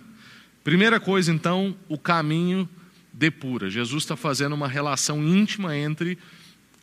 Primeira 0.63 0.97
coisa, 0.97 1.29
então, 1.33 1.75
o 1.89 1.97
caminho 1.97 2.69
depura. 3.13 3.69
Jesus 3.69 4.03
está 4.03 4.15
fazendo 4.15 4.53
uma 4.53 4.67
relação 4.67 5.23
íntima 5.23 5.77
entre 5.77 6.17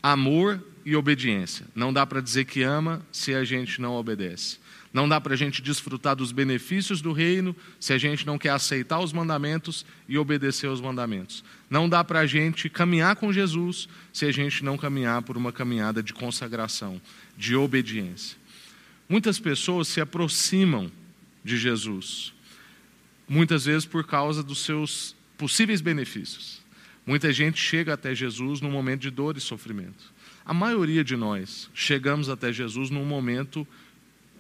amor 0.03 0.65
e 0.85 0.95
obediência. 0.95 1.67
Não 1.75 1.93
dá 1.93 2.07
para 2.07 2.21
dizer 2.21 2.45
que 2.45 2.63
ama 2.63 3.03
se 3.13 3.35
a 3.35 3.45
gente 3.45 3.81
não 3.81 3.95
obedece. 3.95 4.59
Não 4.93 5.09
dá 5.09 5.21
para 5.21 5.35
a 5.35 5.37
gente 5.37 5.63
desfrutar 5.63 6.17
dos 6.17 6.33
benefícios 6.33 7.01
do 7.01 7.13
reino 7.13 7.55
se 7.79 7.93
a 7.93 7.99
gente 7.99 8.27
não 8.27 8.37
quer 8.37 8.51
aceitar 8.51 8.99
os 8.99 9.13
mandamentos 9.13 9.87
e 10.09 10.19
obedecer 10.19 10.67
aos 10.67 10.81
mandamentos. 10.81 11.45
Não 11.69 11.89
dá 11.89 12.03
para 12.03 12.21
a 12.21 12.27
gente 12.27 12.69
caminhar 12.69 13.15
com 13.15 13.33
Jesus 13.33 13.89
se 14.13 14.25
a 14.25 14.33
gente 14.33 14.65
não 14.65 14.77
caminhar 14.77 15.23
por 15.23 15.37
uma 15.37 15.53
caminhada 15.53 16.03
de 16.03 16.13
consagração, 16.13 17.01
de 17.37 17.55
obediência. 17.55 18.37
Muitas 19.09 19.39
pessoas 19.39 19.87
se 19.87 20.01
aproximam 20.01 20.91
de 21.45 21.57
Jesus, 21.57 22.33
muitas 23.29 23.65
vezes 23.65 23.87
por 23.87 24.05
causa 24.05 24.43
dos 24.43 24.65
seus 24.65 25.15
possíveis 25.41 25.81
benefícios. 25.81 26.61
Muita 27.07 27.33
gente 27.33 27.59
chega 27.59 27.95
até 27.95 28.15
Jesus 28.15 28.61
num 28.61 28.71
momento 28.71 29.01
de 29.01 29.11
dor 29.11 29.39
e 29.39 29.41
sofrimento. 29.41 30.13
A 30.45 30.53
maioria 30.53 31.03
de 31.03 31.17
nós 31.17 31.71
chegamos 31.73 32.29
até 32.29 32.53
Jesus 32.53 32.91
num 32.91 33.07
momento 33.07 33.67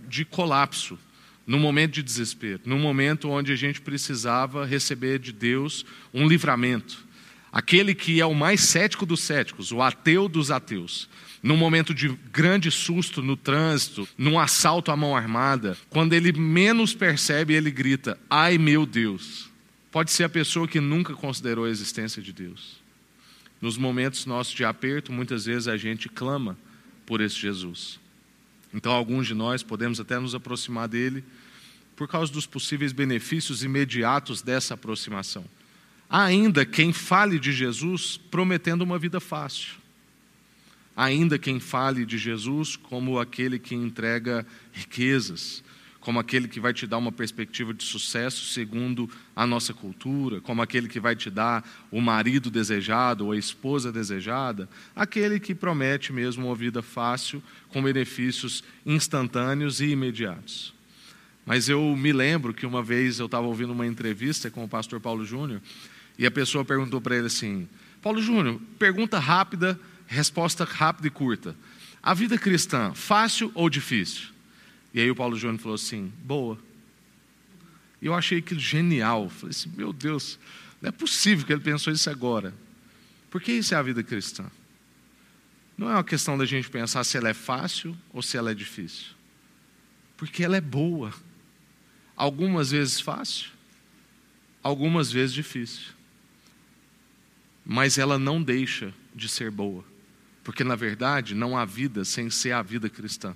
de 0.06 0.26
colapso, 0.26 0.98
num 1.46 1.58
momento 1.58 1.92
de 1.92 2.02
desespero, 2.02 2.60
num 2.66 2.78
momento 2.78 3.30
onde 3.30 3.50
a 3.50 3.56
gente 3.56 3.80
precisava 3.80 4.66
receber 4.66 5.18
de 5.18 5.32
Deus 5.32 5.86
um 6.12 6.28
livramento. 6.28 7.02
Aquele 7.50 7.94
que 7.94 8.20
é 8.20 8.26
o 8.26 8.34
mais 8.34 8.60
cético 8.60 9.06
dos 9.06 9.22
céticos, 9.22 9.72
o 9.72 9.80
ateu 9.80 10.28
dos 10.28 10.50
ateus, 10.50 11.08
num 11.42 11.56
momento 11.56 11.94
de 11.94 12.10
grande 12.30 12.70
susto 12.70 13.22
no 13.22 13.38
trânsito, 13.38 14.06
num 14.18 14.38
assalto 14.38 14.90
à 14.90 14.96
mão 14.96 15.16
armada, 15.16 15.78
quando 15.88 16.12
ele 16.12 16.30
menos 16.30 16.92
percebe, 16.92 17.54
ele 17.54 17.70
grita: 17.70 18.18
Ai 18.28 18.58
meu 18.58 18.84
Deus! 18.84 19.49
Pode 19.90 20.10
ser 20.12 20.24
a 20.24 20.28
pessoa 20.28 20.68
que 20.68 20.80
nunca 20.80 21.14
considerou 21.14 21.64
a 21.64 21.70
existência 21.70 22.22
de 22.22 22.32
Deus. 22.32 22.80
Nos 23.60 23.76
momentos 23.76 24.24
nossos 24.24 24.54
de 24.54 24.64
aperto, 24.64 25.12
muitas 25.12 25.44
vezes 25.46 25.68
a 25.68 25.76
gente 25.76 26.08
clama 26.08 26.56
por 27.04 27.20
esse 27.20 27.36
Jesus. 27.36 27.98
Então, 28.72 28.92
alguns 28.92 29.26
de 29.26 29.34
nós 29.34 29.62
podemos 29.62 29.98
até 29.98 30.18
nos 30.18 30.34
aproximar 30.34 30.88
dele 30.88 31.24
por 31.96 32.08
causa 32.08 32.32
dos 32.32 32.46
possíveis 32.46 32.92
benefícios 32.92 33.62
imediatos 33.64 34.42
dessa 34.42 34.74
aproximação. 34.74 35.44
Ainda 36.08 36.64
quem 36.64 36.92
fale 36.92 37.38
de 37.38 37.52
Jesus 37.52 38.16
prometendo 38.16 38.82
uma 38.82 38.98
vida 38.98 39.20
fácil. 39.20 39.74
Ainda 40.96 41.38
quem 41.38 41.60
fale 41.60 42.06
de 42.06 42.16
Jesus 42.16 42.76
como 42.76 43.18
aquele 43.18 43.58
que 43.58 43.74
entrega 43.74 44.46
riquezas, 44.72 45.62
como 46.00 46.18
aquele 46.18 46.48
que 46.48 46.58
vai 46.58 46.72
te 46.72 46.86
dar 46.86 46.98
uma 46.98 47.12
perspectiva 47.12 47.74
de 47.74 47.84
sucesso 47.84 48.46
segundo 48.46 49.08
a 49.36 49.46
nossa 49.46 49.74
cultura, 49.74 50.40
como 50.40 50.62
aquele 50.62 50.88
que 50.88 50.98
vai 50.98 51.14
te 51.14 51.28
dar 51.28 51.68
o 51.90 52.00
marido 52.00 52.50
desejado 52.50 53.26
ou 53.26 53.32
a 53.32 53.36
esposa 53.36 53.92
desejada, 53.92 54.68
aquele 54.96 55.38
que 55.38 55.54
promete 55.54 56.12
mesmo 56.12 56.46
uma 56.46 56.54
vida 56.54 56.80
fácil, 56.80 57.42
com 57.68 57.82
benefícios 57.82 58.64
instantâneos 58.84 59.80
e 59.80 59.88
imediatos. 59.88 60.72
Mas 61.44 61.68
eu 61.68 61.94
me 61.96 62.12
lembro 62.12 62.54
que 62.54 62.66
uma 62.66 62.82
vez 62.82 63.18
eu 63.18 63.26
estava 63.26 63.46
ouvindo 63.46 63.72
uma 63.72 63.86
entrevista 63.86 64.50
com 64.50 64.64
o 64.64 64.68
pastor 64.68 65.00
Paulo 65.00 65.24
Júnior 65.24 65.60
e 66.18 66.24
a 66.24 66.30
pessoa 66.30 66.64
perguntou 66.64 67.00
para 67.00 67.16
ele 67.16 67.26
assim: 67.26 67.68
Paulo 68.00 68.22
Júnior, 68.22 68.60
pergunta 68.78 69.18
rápida, 69.18 69.78
resposta 70.06 70.64
rápida 70.64 71.08
e 71.08 71.10
curta. 71.10 71.54
A 72.02 72.14
vida 72.14 72.38
cristã, 72.38 72.92
fácil 72.94 73.50
ou 73.54 73.68
difícil? 73.68 74.28
E 74.92 75.00
aí 75.00 75.10
o 75.10 75.14
Paulo 75.14 75.36
Júnior 75.36 75.60
falou 75.60 75.74
assim: 75.74 76.12
boa. 76.24 76.58
E 78.00 78.06
eu 78.06 78.14
achei 78.14 78.38
aquilo 78.38 78.60
genial. 78.60 79.28
Falei 79.28 79.50
assim: 79.50 79.70
meu 79.76 79.92
Deus, 79.92 80.38
não 80.80 80.88
é 80.88 80.92
possível 80.92 81.46
que 81.46 81.52
ele 81.52 81.62
pensou 81.62 81.92
isso 81.92 82.10
agora. 82.10 82.54
Porque 83.30 83.52
isso 83.52 83.74
é 83.74 83.76
a 83.76 83.82
vida 83.82 84.02
cristã. 84.02 84.50
Não 85.78 85.88
é 85.88 85.94
uma 85.94 86.04
questão 86.04 86.36
da 86.36 86.44
gente 86.44 86.68
pensar 86.68 87.04
se 87.04 87.16
ela 87.16 87.28
é 87.28 87.34
fácil 87.34 87.96
ou 88.12 88.20
se 88.20 88.36
ela 88.36 88.50
é 88.50 88.54
difícil. 88.54 89.14
Porque 90.16 90.44
ela 90.44 90.56
é 90.56 90.60
boa. 90.60 91.14
Algumas 92.16 92.70
vezes 92.72 93.00
fácil, 93.00 93.50
algumas 94.62 95.10
vezes 95.10 95.32
difícil. 95.32 95.92
Mas 97.64 97.96
ela 97.96 98.18
não 98.18 98.42
deixa 98.42 98.92
de 99.14 99.26
ser 99.28 99.50
boa. 99.50 99.82
Porque, 100.44 100.64
na 100.64 100.74
verdade, 100.74 101.34
não 101.34 101.56
há 101.56 101.64
vida 101.64 102.04
sem 102.04 102.28
ser 102.28 102.52
a 102.52 102.60
vida 102.60 102.90
cristã. 102.90 103.34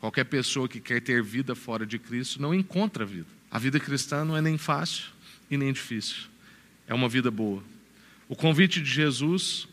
Qualquer 0.00 0.24
pessoa 0.24 0.66
que 0.66 0.80
quer 0.80 1.00
ter 1.00 1.22
vida 1.22 1.54
fora 1.54 1.84
de 1.84 1.98
Cristo 1.98 2.40
não 2.40 2.54
encontra 2.54 3.04
vida. 3.04 3.28
A 3.50 3.58
vida 3.58 3.78
cristã 3.78 4.24
não 4.24 4.36
é 4.36 4.40
nem 4.40 4.56
fácil 4.56 5.04
e 5.50 5.56
nem 5.56 5.72
difícil. 5.72 6.24
É 6.88 6.94
uma 6.94 7.08
vida 7.08 7.30
boa. 7.30 7.62
O 8.28 8.34
convite 8.34 8.80
de 8.80 8.90
Jesus 8.90 9.68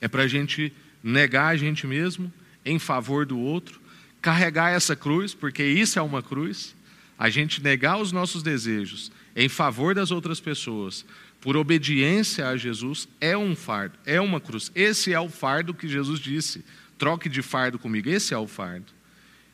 é 0.00 0.08
para 0.08 0.22
a 0.22 0.28
gente 0.28 0.72
negar 1.02 1.48
a 1.48 1.56
gente 1.56 1.86
mesmo 1.86 2.32
em 2.64 2.78
favor 2.78 3.26
do 3.26 3.38
outro, 3.38 3.80
carregar 4.22 4.70
essa 4.70 4.96
cruz, 4.96 5.34
porque 5.34 5.62
isso 5.62 5.98
é 5.98 6.02
uma 6.02 6.22
cruz, 6.22 6.74
a 7.18 7.28
gente 7.28 7.62
negar 7.62 7.98
os 7.98 8.12
nossos 8.12 8.42
desejos 8.42 9.12
em 9.36 9.48
favor 9.48 9.94
das 9.94 10.10
outras 10.10 10.40
pessoas, 10.40 11.04
por 11.40 11.56
obediência 11.56 12.48
a 12.48 12.56
Jesus, 12.56 13.08
é 13.20 13.36
um 13.36 13.56
fardo, 13.56 13.98
é 14.04 14.20
uma 14.20 14.40
cruz. 14.40 14.70
Esse 14.74 15.12
é 15.12 15.20
o 15.20 15.28
fardo 15.28 15.72
que 15.72 15.88
Jesus 15.88 16.20
disse: 16.20 16.64
troque 16.98 17.28
de 17.28 17.40
fardo 17.40 17.78
comigo, 17.78 18.08
esse 18.08 18.34
é 18.34 18.38
o 18.38 18.46
fardo. 18.46 18.86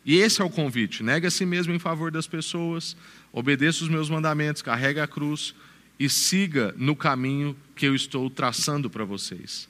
E 0.06 0.14
esse 0.14 0.40
é 0.40 0.44
o 0.44 0.48
convite: 0.48 1.02
nega 1.02 1.26
a 1.26 1.30
si 1.30 1.44
mesmo 1.44 1.74
em 1.74 1.78
favor 1.80 2.12
das 2.12 2.28
pessoas, 2.28 2.96
obedeça 3.32 3.82
os 3.82 3.90
meus 3.90 4.08
mandamentos, 4.08 4.62
carrega 4.62 5.02
a 5.02 5.08
cruz 5.08 5.52
e 5.98 6.08
siga 6.08 6.72
no 6.78 6.94
caminho 6.94 7.56
que 7.74 7.86
eu 7.86 7.94
estou 7.94 8.30
traçando 8.30 8.88
para 8.88 9.04
vocês. 9.04 9.68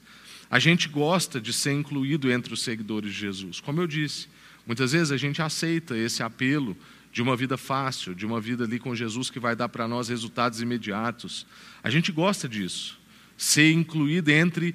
A 0.50 0.58
gente 0.58 0.88
gosta 0.88 1.40
de 1.40 1.52
ser 1.52 1.72
incluído 1.72 2.30
entre 2.30 2.52
os 2.52 2.62
seguidores 2.62 3.12
de 3.12 3.18
Jesus. 3.18 3.60
Como 3.60 3.80
eu 3.80 3.86
disse, 3.86 4.28
muitas 4.66 4.92
vezes 4.92 5.10
a 5.10 5.16
gente 5.16 5.40
aceita 5.40 5.96
esse 5.96 6.22
apelo 6.22 6.76
de 7.12 7.22
uma 7.22 7.34
vida 7.34 7.56
fácil, 7.56 8.14
de 8.14 8.26
uma 8.26 8.40
vida 8.40 8.64
ali 8.64 8.78
com 8.78 8.94
Jesus 8.94 9.30
que 9.30 9.40
vai 9.40 9.56
dar 9.56 9.70
para 9.70 9.88
nós 9.88 10.08
resultados 10.08 10.60
imediatos. 10.60 11.46
A 11.82 11.88
gente 11.88 12.12
gosta 12.12 12.46
disso. 12.46 13.00
Ser 13.38 13.72
incluído 13.72 14.30
entre 14.30 14.74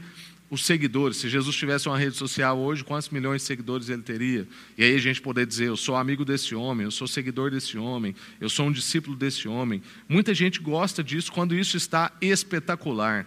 os 0.52 0.66
seguidores. 0.66 1.16
Se 1.16 1.30
Jesus 1.30 1.56
tivesse 1.56 1.88
uma 1.88 1.98
rede 1.98 2.18
social 2.18 2.60
hoje, 2.60 2.84
quantos 2.84 3.10
milhões 3.10 3.42
de 3.42 3.48
seguidores 3.48 3.88
ele 3.88 4.02
teria? 4.02 4.46
E 4.78 4.84
aí 4.84 4.94
a 4.94 5.00
gente 5.00 5.22
poder 5.22 5.48
dizer: 5.48 5.70
eu 5.70 5.78
sou 5.78 5.96
amigo 5.96 6.26
desse 6.26 6.54
homem, 6.54 6.84
eu 6.84 6.92
sou 6.92 7.08
seguidor 7.08 7.50
desse 7.50 7.78
homem, 7.78 8.14
eu 8.40 8.50
sou 8.50 8.68
um 8.68 8.72
discípulo 8.72 9.16
desse 9.16 9.48
homem. 9.48 9.82
Muita 10.10 10.34
gente 10.34 10.60
gosta 10.60 11.02
disso 11.02 11.32
quando 11.32 11.56
isso 11.56 11.78
está 11.78 12.12
espetacular. 12.20 13.26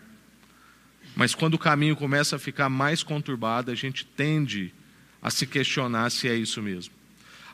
Mas 1.17 1.35
quando 1.35 1.55
o 1.55 1.59
caminho 1.59 1.97
começa 1.97 2.37
a 2.37 2.39
ficar 2.39 2.69
mais 2.69 3.03
conturbado, 3.03 3.71
a 3.71 3.75
gente 3.75 4.05
tende 4.05 4.75
a 5.23 5.31
se 5.31 5.47
questionar 5.47 6.11
se 6.11 6.29
é 6.29 6.35
isso 6.35 6.61
mesmo. 6.61 6.93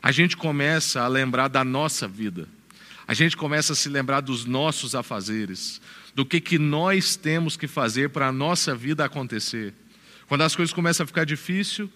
A 0.03 0.11
gente 0.11 0.35
começa 0.35 1.01
a 1.01 1.07
lembrar 1.07 1.47
da 1.47 1.63
nossa 1.63 2.07
vida. 2.07 2.47
A 3.07 3.13
gente 3.13 3.37
começa 3.37 3.71
a 3.71 3.75
se 3.75 3.87
lembrar 3.87 4.19
dos 4.19 4.45
nossos 4.45 4.95
afazeres, 4.95 5.79
do 6.13 6.25
que, 6.25 6.41
que 6.41 6.59
nós 6.59 7.15
temos 7.15 7.55
que 7.55 7.67
fazer 7.67 8.09
para 8.09 8.27
a 8.27 8.31
nossa 8.31 8.75
vida 8.75 9.05
acontecer. 9.05 9.73
Quando 10.27 10.41
as 10.41 10.55
coisas 10.55 10.73
começam 10.73 11.03
a 11.03 11.07
ficar 11.07 11.25
difícil, 11.25 11.89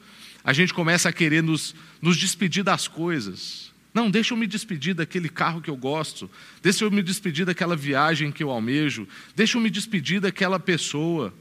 a 0.44 0.54
gente 0.54 0.74
começa 0.74 1.10
a 1.10 1.14
querer 1.14 1.42
nos, 1.42 1.76
nos 2.02 2.18
despedir 2.18 2.64
das 2.64 2.88
coisas. 2.88 3.74
Não, 3.94 4.12
deixa 4.12 4.34
eu 4.34 4.38
me 4.38 4.46
despedir 4.46 4.94
daquele 4.94 5.30
carro 5.30 5.62
que 5.62 5.70
eu 5.70 5.78
gosto, 5.78 6.30
deixa 6.62 6.84
eu 6.84 6.92
me 6.92 7.02
despedir 7.02 7.46
daquela 7.46 7.76
viagem 7.76 8.32
que 8.32 8.44
eu 8.44 8.50
almejo, 8.50 9.08
deixa 9.36 9.58
eu 9.58 9.62
me 9.62 9.70
despedir 9.70 10.20
daquela 10.20 10.60
pessoa. 10.60 11.34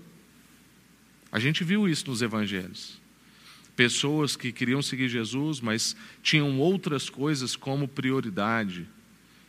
A 1.32 1.40
gente 1.40 1.64
viu 1.64 1.88
isso 1.88 2.08
nos 2.08 2.22
evangelhos. 2.22 3.02
Pessoas 3.74 4.36
que 4.36 4.52
queriam 4.52 4.80
seguir 4.80 5.08
Jesus, 5.08 5.60
mas 5.60 5.96
tinham 6.22 6.60
outras 6.60 7.10
coisas 7.10 7.56
como 7.56 7.88
prioridade. 7.88 8.86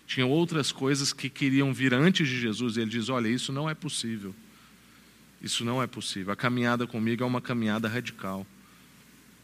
Tinham 0.07 0.29
outras 0.29 0.71
coisas 0.71 1.11
que 1.11 1.29
queriam 1.29 1.73
vir 1.73 1.93
antes 1.93 2.27
de 2.27 2.39
Jesus. 2.39 2.77
E 2.77 2.81
ele 2.81 2.91
diz: 2.91 3.09
Olha, 3.09 3.27
isso 3.27 3.51
não 3.51 3.69
é 3.69 3.73
possível. 3.73 4.35
Isso 5.41 5.63
não 5.65 5.81
é 5.81 5.87
possível. 5.87 6.33
A 6.33 6.35
caminhada 6.35 6.87
comigo 6.87 7.23
é 7.23 7.25
uma 7.25 7.41
caminhada 7.41 7.87
radical. 7.87 8.45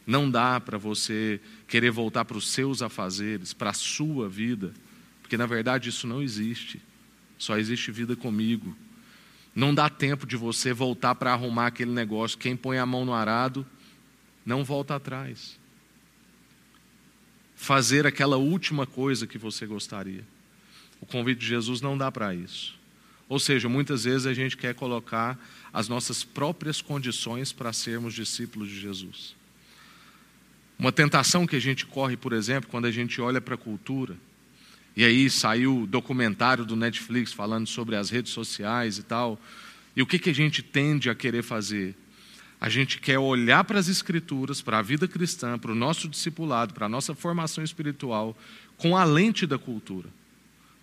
Não 0.05 0.29
dá 0.29 0.59
para 0.59 0.77
você 0.77 1.39
querer 1.67 1.91
voltar 1.91 2.25
para 2.25 2.37
os 2.37 2.49
seus 2.49 2.81
afazeres, 2.81 3.53
para 3.53 3.69
a 3.69 3.73
sua 3.73 4.27
vida, 4.27 4.73
porque 5.21 5.37
na 5.37 5.45
verdade 5.45 5.89
isso 5.89 6.07
não 6.07 6.21
existe. 6.21 6.81
Só 7.37 7.57
existe 7.57 7.91
vida 7.91 8.15
comigo. 8.15 8.75
Não 9.53 9.73
dá 9.73 9.89
tempo 9.89 10.25
de 10.25 10.35
você 10.35 10.73
voltar 10.73 11.15
para 11.15 11.33
arrumar 11.33 11.67
aquele 11.67 11.91
negócio. 11.91 12.37
Quem 12.37 12.55
põe 12.55 12.77
a 12.77 12.85
mão 12.85 13.05
no 13.05 13.13
arado 13.13 13.65
não 14.45 14.63
volta 14.63 14.95
atrás. 14.95 15.59
Fazer 17.55 18.07
aquela 18.07 18.37
última 18.37 18.87
coisa 18.87 19.27
que 19.27 19.37
você 19.37 19.65
gostaria. 19.65 20.25
O 21.01 21.05
convite 21.05 21.39
de 21.39 21.47
Jesus 21.47 21.81
não 21.81 21.97
dá 21.97 22.11
para 22.11 22.33
isso. 22.33 22.79
Ou 23.27 23.39
seja, 23.39 23.67
muitas 23.67 24.03
vezes 24.03 24.27
a 24.27 24.33
gente 24.33 24.55
quer 24.55 24.75
colocar 24.75 25.39
as 25.73 25.87
nossas 25.87 26.23
próprias 26.23 26.81
condições 26.81 27.51
para 27.51 27.73
sermos 27.73 28.13
discípulos 28.13 28.69
de 28.69 28.79
Jesus. 28.79 29.35
Uma 30.77 30.91
tentação 30.91 31.47
que 31.47 31.55
a 31.55 31.61
gente 31.61 31.85
corre, 31.85 32.17
por 32.17 32.33
exemplo, 32.33 32.69
quando 32.69 32.85
a 32.85 32.91
gente 32.91 33.21
olha 33.21 33.39
para 33.39 33.55
a 33.55 33.57
cultura, 33.57 34.17
e 34.95 35.05
aí 35.05 35.29
saiu 35.29 35.83
o 35.83 35.87
documentário 35.87 36.65
do 36.65 36.75
Netflix 36.75 37.31
falando 37.31 37.67
sobre 37.67 37.95
as 37.95 38.09
redes 38.09 38.31
sociais 38.31 38.97
e 38.97 39.03
tal, 39.03 39.39
e 39.95 40.01
o 40.01 40.05
que, 40.05 40.19
que 40.19 40.29
a 40.29 40.35
gente 40.35 40.61
tende 40.61 41.09
a 41.09 41.15
querer 41.15 41.43
fazer? 41.43 41.95
A 42.59 42.69
gente 42.69 42.99
quer 42.99 43.17
olhar 43.17 43.63
para 43.63 43.79
as 43.79 43.87
Escrituras, 43.87 44.61
para 44.61 44.79
a 44.79 44.81
vida 44.81 45.07
cristã, 45.07 45.57
para 45.57 45.71
o 45.71 45.75
nosso 45.75 46.07
discipulado, 46.07 46.73
para 46.73 46.85
a 46.85 46.89
nossa 46.89 47.15
formação 47.15 47.63
espiritual, 47.63 48.37
com 48.77 48.95
a 48.95 49.03
lente 49.03 49.47
da 49.47 49.57
cultura. 49.57 50.09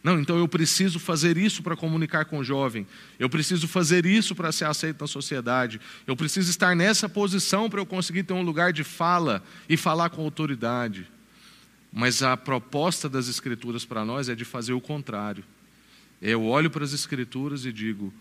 Não, 0.02 0.21
então 0.21 0.38
eu 0.38 0.47
preciso 0.47 0.99
fazer 0.99 1.37
isso 1.37 1.62
para 1.62 1.76
comunicar 1.76 2.25
com 2.25 2.38
o 2.38 2.45
jovem, 2.45 2.87
eu 3.19 3.28
preciso 3.28 3.67
fazer 3.67 4.07
isso 4.07 4.35
para 4.35 4.52
ser 4.52 4.67
aceito 4.67 5.00
na 5.00 5.09
sociedade, 5.09 5.81
eu 6.07 6.17
preciso 6.17 6.50
estar 6.50 6.75
nessa 6.76 7.09
posição 7.09 7.69
para 7.69 7.81
eu 7.81 7.87
conseguir 7.87 8.23
ter 8.23 8.33
um 8.33 8.43
lugar 8.43 8.73
de 8.73 8.85
fala 8.85 9.43
e 9.69 9.76
falar 9.76 10.11
com 10.11 10.23
autoridade. 10.23 11.07
Mas 11.93 12.23
a 12.23 12.37
proposta 12.37 13.09
das 13.09 13.28
Escrituras 13.28 13.85
para 13.85 14.05
nós 14.05 14.28
é 14.28 14.35
de 14.35 14.45
fazer 14.45 14.73
o 14.73 14.81
contrário. 14.81 15.43
Eu 16.23 16.45
olho 16.45 16.71
para 16.71 16.85
as 16.85 16.93
Escrituras 16.93 17.64
e 17.64 17.73
digo: 17.73 18.12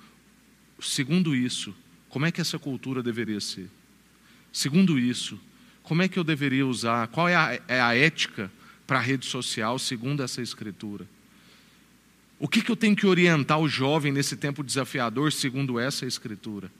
segundo 0.79 1.35
isso, 1.35 1.75
como 2.09 2.25
é 2.25 2.31
que 2.31 2.41
essa 2.41 2.57
cultura 2.57 3.03
deveria 3.03 3.39
ser? 3.39 3.69
Segundo 4.51 4.97
isso, 4.97 5.39
como 5.83 6.01
é 6.01 6.07
que 6.07 6.17
eu 6.17 6.23
deveria 6.23 6.65
usar? 6.65 7.07
Qual 7.09 7.27
é 7.29 7.35
a, 7.35 7.61
é 7.67 7.81
a 7.81 7.95
ética 7.95 8.51
para 8.87 8.97
a 8.97 9.01
rede 9.01 9.25
social 9.25 9.77
segundo 9.77 10.23
essa 10.23 10.41
Escritura? 10.41 11.05
O 12.39 12.47
que, 12.47 12.61
que 12.61 12.71
eu 12.71 12.75
tenho 12.75 12.95
que 12.95 13.07
orientar 13.07 13.59
o 13.59 13.67
jovem 13.67 14.11
nesse 14.11 14.37
tempo 14.37 14.63
desafiador 14.63 15.31
segundo 15.31 15.79
essa 15.79 16.05
Escritura? 16.05 16.71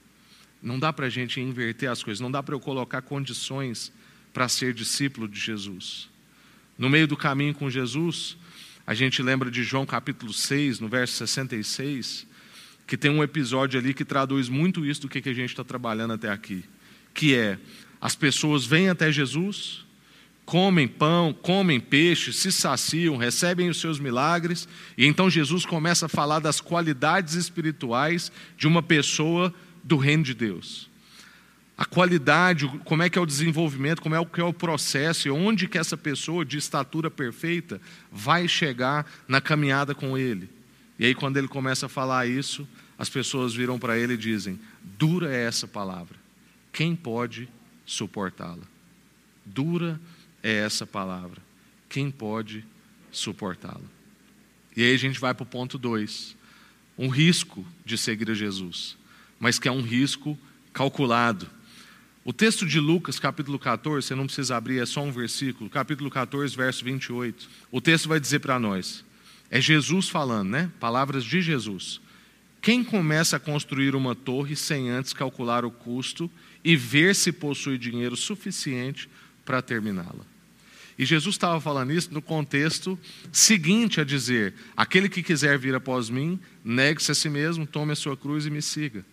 Não 0.62 0.78
dá 0.78 0.94
para 0.94 1.08
a 1.08 1.10
gente 1.10 1.42
inverter 1.42 1.90
as 1.90 2.04
coisas, 2.04 2.22
não 2.22 2.30
dá 2.30 2.44
para 2.44 2.54
eu 2.54 2.60
colocar 2.60 3.02
condições 3.02 3.92
para 4.32 4.48
ser 4.48 4.74
discípulo 4.74 5.28
de 5.28 5.40
Jesus. 5.40 6.10
No 6.78 6.90
meio 6.90 7.08
do 7.08 7.18
caminho 7.18 7.56
com 7.56 7.70
Jesus, 7.72 8.38
a 8.86 8.94
gente 8.94 9.24
lembra 9.24 9.50
de 9.50 9.64
João 9.64 9.84
capítulo 9.84 10.32
6, 10.32 10.80
no 10.80 10.88
verso 10.88 11.16
66, 11.16 12.28
que 12.86 12.96
tem 12.96 13.10
um 13.10 13.24
episódio 13.24 13.80
ali 13.80 13.96
que 13.96 14.06
traduz 14.06 14.48
muito 14.50 14.86
isso 14.86 15.02
do 15.02 15.10
que 15.10 15.28
a 15.28 15.34
gente 15.34 15.50
está 15.50 15.64
trabalhando 15.64 16.14
até 16.14 16.30
aqui, 16.30 16.64
que 17.16 17.34
é 17.34 17.58
as 18.00 18.16
pessoas 18.16 18.64
vêm 18.64 18.90
até 18.90 19.12
Jesus, 19.12 19.87
comem 20.48 20.88
pão, 20.88 21.32
comem 21.32 21.80
peixe, 21.80 22.34
se 22.34 22.52
saciam, 22.52 23.18
recebem 23.18 23.70
os 23.70 23.80
seus 23.80 24.00
milagres, 24.00 24.68
e 24.98 25.06
então 25.06 25.30
Jesus 25.30 25.64
começa 25.66 26.08
a 26.08 26.10
falar 26.10 26.40
das 26.40 26.60
qualidades 26.60 27.36
espirituais 27.36 28.32
de 28.58 28.66
uma 28.66 28.82
pessoa 28.82 29.54
do 29.84 29.98
reino 29.98 30.24
de 30.24 30.34
Deus 30.34 30.90
a 31.78 31.86
qualidade, 31.86 32.68
como 32.84 33.04
é 33.04 33.10
que 33.10 33.20
é 33.20 33.22
o 33.22 33.26
desenvolvimento, 33.26 34.02
como 34.02 34.16
é 34.16 34.26
que 34.26 34.42
é 34.42 34.44
o 34.44 34.52
processo 34.52 35.28
e 35.28 35.32
onde 35.32 35.68
que 35.68 35.78
essa 35.78 35.96
pessoa 35.96 36.44
de 36.44 36.58
estatura 36.58 37.12
perfeita 37.12 37.80
vai 38.12 38.48
chegar 38.48 39.06
na 39.28 39.40
caminhada 39.40 39.94
com 39.94 40.18
ele. 40.18 40.50
E 40.98 41.06
aí 41.06 41.14
quando 41.14 41.38
ele 41.38 41.48
começa 41.48 41.86
a 41.86 41.90
falar 41.90 42.26
isso, 42.26 42.68
as 42.98 43.10
pessoas 43.10 43.54
viram 43.54 43.78
para 43.78 43.96
ele 43.96 44.14
e 44.14 44.18
dizem: 44.18 44.60
"Dura 44.82 45.32
é 45.32 45.46
essa 45.46 45.68
palavra. 45.68 46.18
Quem 46.74 46.96
pode 46.96 47.48
suportá-la?" 47.86 48.66
Dura 49.46 50.02
é 50.48 50.54
essa 50.60 50.88
palavra. 50.88 51.42
Quem 51.90 52.10
pode 52.10 52.64
suportá-la? 53.12 53.82
E 54.76 54.82
aí 54.82 54.94
a 54.94 54.98
gente 54.98 55.20
vai 55.20 55.34
para 55.34 55.44
o 55.44 55.46
ponto 55.46 55.78
2. 55.78 56.38
Um 56.98 57.10
risco 57.10 57.66
de 57.86 57.98
seguir 57.98 58.32
a 58.32 58.34
Jesus, 58.34 58.96
mas 59.38 59.60
que 59.60 59.68
é 59.68 59.72
um 59.72 59.82
risco 59.82 60.40
calculado. 60.72 61.50
O 62.24 62.32
texto 62.32 62.66
de 62.66 62.80
Lucas, 62.80 63.20
capítulo 63.20 63.60
14, 63.60 64.08
você 64.08 64.16
não 64.16 64.26
precisa 64.26 64.56
abrir, 64.56 64.80
é 64.80 64.86
só 64.86 65.04
um 65.04 65.12
versículo, 65.12 65.70
capítulo 65.70 66.10
14, 66.10 66.56
verso 66.56 66.84
28. 66.86 67.50
O 67.70 67.82
texto 67.82 68.08
vai 68.08 68.20
dizer 68.20 68.40
para 68.40 68.58
nós: 68.58 69.04
é 69.52 69.60
Jesus 69.60 70.08
falando, 70.08 70.50
né? 70.50 70.72
Palavras 70.80 71.26
de 71.26 71.42
Jesus. 71.42 72.00
Quem 72.62 72.86
começa 72.86 73.36
a 73.36 73.40
construir 73.40 73.96
uma 73.96 74.16
torre 74.16 74.56
sem 74.56 74.90
antes 74.90 75.12
calcular 75.12 75.66
o 75.66 75.72
custo 75.72 76.32
e 76.64 76.76
ver 76.76 77.16
se 77.16 77.34
possui 77.34 77.78
dinheiro 77.78 78.16
suficiente 78.16 79.10
para 79.44 79.62
terminá-la? 79.62 80.37
E 80.98 81.06
Jesus 81.06 81.36
estava 81.36 81.62
falando 81.62 81.94
isso 81.94 82.12
no 82.12 82.22
contexto 82.22 82.98
seguinte 83.32 84.02
a 84.02 84.04
dizer: 84.04 84.54
aquele 84.76 85.08
que 85.08 85.22
quiser 85.22 85.58
vir 85.58 85.76
após 85.76 86.10
mim, 86.10 86.40
negue-se 86.64 87.12
a 87.12 87.16
si 87.16 87.30
mesmo, 87.30 87.68
tome 87.68 87.92
a 87.92 87.96
sua 87.96 88.18
cruz 88.18 88.46
e 88.46 88.50
me 88.50 88.62
siga. 88.62 89.06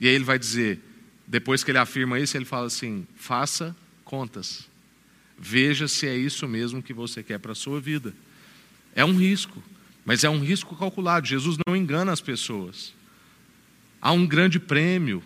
E 0.00 0.06
aí 0.06 0.14
ele 0.14 0.24
vai 0.24 0.38
dizer: 0.38 0.80
depois 1.26 1.64
que 1.64 1.70
ele 1.70 1.78
afirma 1.78 2.20
isso, 2.20 2.36
ele 2.36 2.44
fala 2.44 2.66
assim: 2.66 3.06
faça 3.16 3.74
contas. 4.04 4.68
Veja 5.36 5.88
se 5.88 6.06
é 6.06 6.16
isso 6.16 6.46
mesmo 6.46 6.82
que 6.82 6.92
você 6.92 7.22
quer 7.22 7.38
para 7.38 7.52
a 7.52 7.56
sua 7.56 7.80
vida. 7.80 8.14
É 8.94 9.04
um 9.04 9.16
risco, 9.16 9.60
mas 10.04 10.22
é 10.22 10.30
um 10.30 10.38
risco 10.38 10.76
calculado. 10.76 11.26
Jesus 11.26 11.56
não 11.66 11.74
engana 11.74 12.12
as 12.12 12.20
pessoas. 12.20 12.94
Há 14.00 14.12
um 14.12 14.24
grande 14.24 14.60
prêmio, 14.60 15.22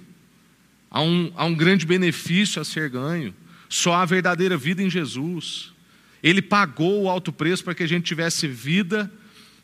há 0.90 1.02
um, 1.02 1.30
há 1.36 1.44
um 1.44 1.54
grande 1.54 1.84
benefício 1.84 2.62
a 2.62 2.64
ser 2.64 2.88
ganho. 2.88 3.34
Só 3.68 3.92
há 3.92 4.06
verdadeira 4.06 4.56
vida 4.56 4.82
em 4.82 4.88
Jesus. 4.88 5.74
Ele 6.22 6.42
pagou 6.42 7.02
o 7.02 7.08
alto 7.08 7.32
preço 7.32 7.64
para 7.64 7.74
que 7.74 7.82
a 7.82 7.86
gente 7.86 8.04
tivesse 8.04 8.46
vida 8.46 9.10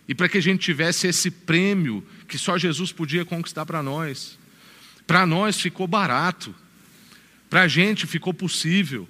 e 0.07 0.15
para 0.15 0.29
que 0.29 0.39
a 0.39 0.43
gente 0.43 0.61
tivesse 0.61 1.07
esse 1.07 1.31
prêmio 1.31 2.07
que 2.29 2.39
só 2.39 2.59
Jesus 2.59 2.93
podia 2.93 3.25
conquistar 3.25 3.67
para 3.67 3.83
nós. 3.83 4.39
Para 5.07 5.27
nós 5.27 5.61
ficou 5.61 5.87
barato, 5.87 6.55
para 7.51 7.63
a 7.63 7.69
gente 7.69 8.07
ficou 8.07 8.33
possível, 8.33 9.09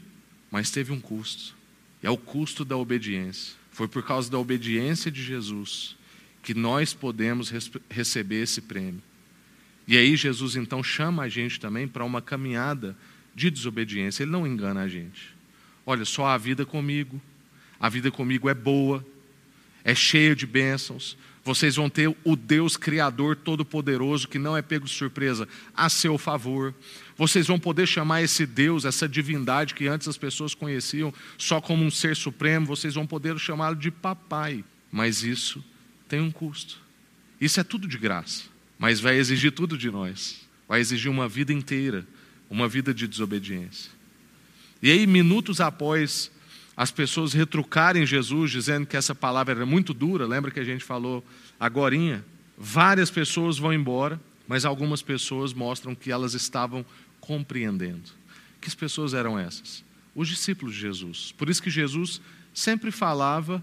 mas 0.51 0.71
teve 0.71 0.93
um 0.93 1.01
custo. 1.01 1.55
É 2.03 2.11
o 2.11 2.17
custo 2.17 2.65
da 2.65 2.77
obediência. 2.77 3.55
Foi 3.73 3.89
por 3.89 4.03
causa 4.05 4.31
da 4.31 4.39
obediência 4.39 5.11
de 5.11 5.23
Jesus 5.23 5.97
que 6.43 6.55
nós 6.55 6.93
podemos 6.93 7.51
receber 7.89 8.43
esse 8.43 8.61
prêmio. 8.61 9.03
E 9.89 9.97
aí 9.97 10.15
Jesus 10.15 10.57
então 10.57 10.83
chama 10.83 11.23
a 11.23 11.29
gente 11.29 11.59
também 11.59 11.89
para 11.89 12.05
uma 12.05 12.21
caminhada 12.21 12.97
de 13.35 13.51
desobediência. 13.51 14.23
Ele 14.23 14.31
não 14.31 14.47
engana 14.47 14.83
a 14.83 14.89
gente. 14.89 15.35
Olha, 15.87 16.05
só 16.05 16.27
a 16.27 16.39
vida 16.39 16.65
comigo. 16.65 17.21
A 17.85 17.91
vida 17.91 18.11
comigo 18.11 18.49
é 18.49 18.55
boa, 18.55 19.05
é 19.85 19.95
cheia 19.95 20.35
de 20.35 20.47
bênçãos. 20.47 21.19
Vocês 21.45 21.77
vão 21.77 21.91
ter 21.91 22.17
o 22.25 22.35
Deus 22.35 22.79
Criador 22.79 23.37
Todo-Poderoso, 23.37 24.27
que 24.27 24.39
não 24.39 24.57
é 24.57 24.63
pego 24.63 24.87
de 24.87 24.91
surpresa, 24.91 25.47
a 25.77 25.91
seu 25.91 26.17
favor. 26.17 26.75
Vocês 27.15 27.47
vão 27.47 27.59
poder 27.61 27.87
chamar 27.87 28.23
esse 28.23 28.47
Deus, 28.47 28.87
essa 28.87 29.07
divindade 29.07 29.75
que 29.75 29.87
antes 29.87 30.09
as 30.09 30.17
pessoas 30.17 30.55
conheciam 30.55 31.13
só 31.37 31.61
como 31.61 31.85
um 31.85 31.91
ser 31.91 32.17
supremo, 32.17 32.65
vocês 32.65 32.95
vão 32.95 33.07
poder 33.07 33.39
chamá-lo 33.39 33.77
de 33.77 33.91
papai. 33.91 34.65
Mas 34.91 35.23
isso 35.23 35.63
tem 36.09 36.23
um 36.23 36.31
custo. 36.31 36.81
Isso 37.39 37.61
é 37.61 37.63
tudo 37.63 37.87
de 37.87 37.99
graça, 37.99 38.45
mas 38.79 38.99
vai 38.99 39.19
exigir 39.19 39.53
tudo 39.53 39.77
de 39.77 39.91
nós. 39.91 40.41
Vai 40.67 40.81
exigir 40.81 41.11
uma 41.11 41.29
vida 41.29 41.53
inteira, 41.53 42.07
uma 42.49 42.67
vida 42.67 42.95
de 42.95 43.07
desobediência. 43.07 43.91
E 44.83 44.91
aí, 44.91 45.07
minutos 45.07 45.61
após 45.61 46.31
as 46.77 46.91
pessoas 46.91 47.33
retrucarem 47.33 48.05
Jesus, 48.05 48.51
dizendo 48.51 48.87
que 48.87 48.97
essa 48.97 49.15
palavra 49.15 49.55
era 49.55 49.67
muito 49.67 49.95
dura, 49.95 50.27
lembra 50.27 50.51
que 50.51 50.61
a 50.61 50.65
gente 50.65 50.85
falou 50.85 51.25
agorinha? 51.59 52.25
Várias 52.59 53.11
pessoas 53.11 53.59
vão 53.59 53.73
embora, 53.73 54.21
mas 54.47 54.65
algumas 54.65 55.03
pessoas 55.03 55.53
mostram 55.53 55.95
que 55.95 56.11
elas 56.11 56.35
estavam 56.35 56.85
compreendendo. 57.21 58.11
Que 58.61 58.75
pessoas 58.75 59.15
eram 59.15 59.39
essas? 59.39 59.85
Os 60.15 60.29
discípulos 60.29 60.75
de 60.75 60.81
Jesus. 60.81 61.33
Por 61.37 61.49
isso 61.49 61.63
que 61.63 61.71
Jesus 61.71 62.21
sempre 62.53 62.91
falava 62.91 63.63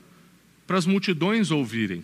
para 0.67 0.77
as 0.77 0.85
multidões 0.85 1.51
ouvirem. 1.51 2.03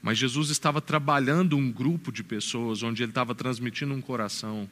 Mas 0.00 0.18
Jesus 0.18 0.50
estava 0.50 0.80
trabalhando 0.80 1.56
um 1.56 1.70
grupo 1.70 2.10
de 2.10 2.24
pessoas, 2.24 2.82
onde 2.82 3.02
ele 3.02 3.10
estava 3.10 3.34
transmitindo 3.34 3.94
um 3.94 4.00
coração, 4.00 4.68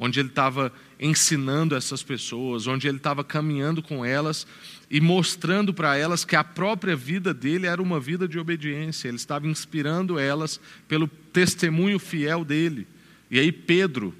onde 0.00 0.18
ele 0.18 0.30
estava 0.30 0.72
ensinando 0.98 1.76
essas 1.76 2.02
pessoas, 2.02 2.66
onde 2.66 2.88
ele 2.88 2.96
estava 2.96 3.22
caminhando 3.22 3.82
com 3.82 4.02
elas 4.02 4.46
e 4.90 4.98
mostrando 4.98 5.74
para 5.74 5.94
elas 5.94 6.24
que 6.24 6.34
a 6.34 6.42
própria 6.42 6.96
vida 6.96 7.34
dele 7.34 7.66
era 7.66 7.82
uma 7.82 8.00
vida 8.00 8.26
de 8.26 8.38
obediência, 8.38 9.08
ele 9.08 9.18
estava 9.18 9.46
inspirando 9.46 10.18
elas 10.18 10.58
pelo 10.88 11.06
testemunho 11.06 11.98
fiel 11.98 12.46
dele. 12.46 12.86
E 13.30 13.38
aí 13.38 13.52
Pedro 13.52 14.14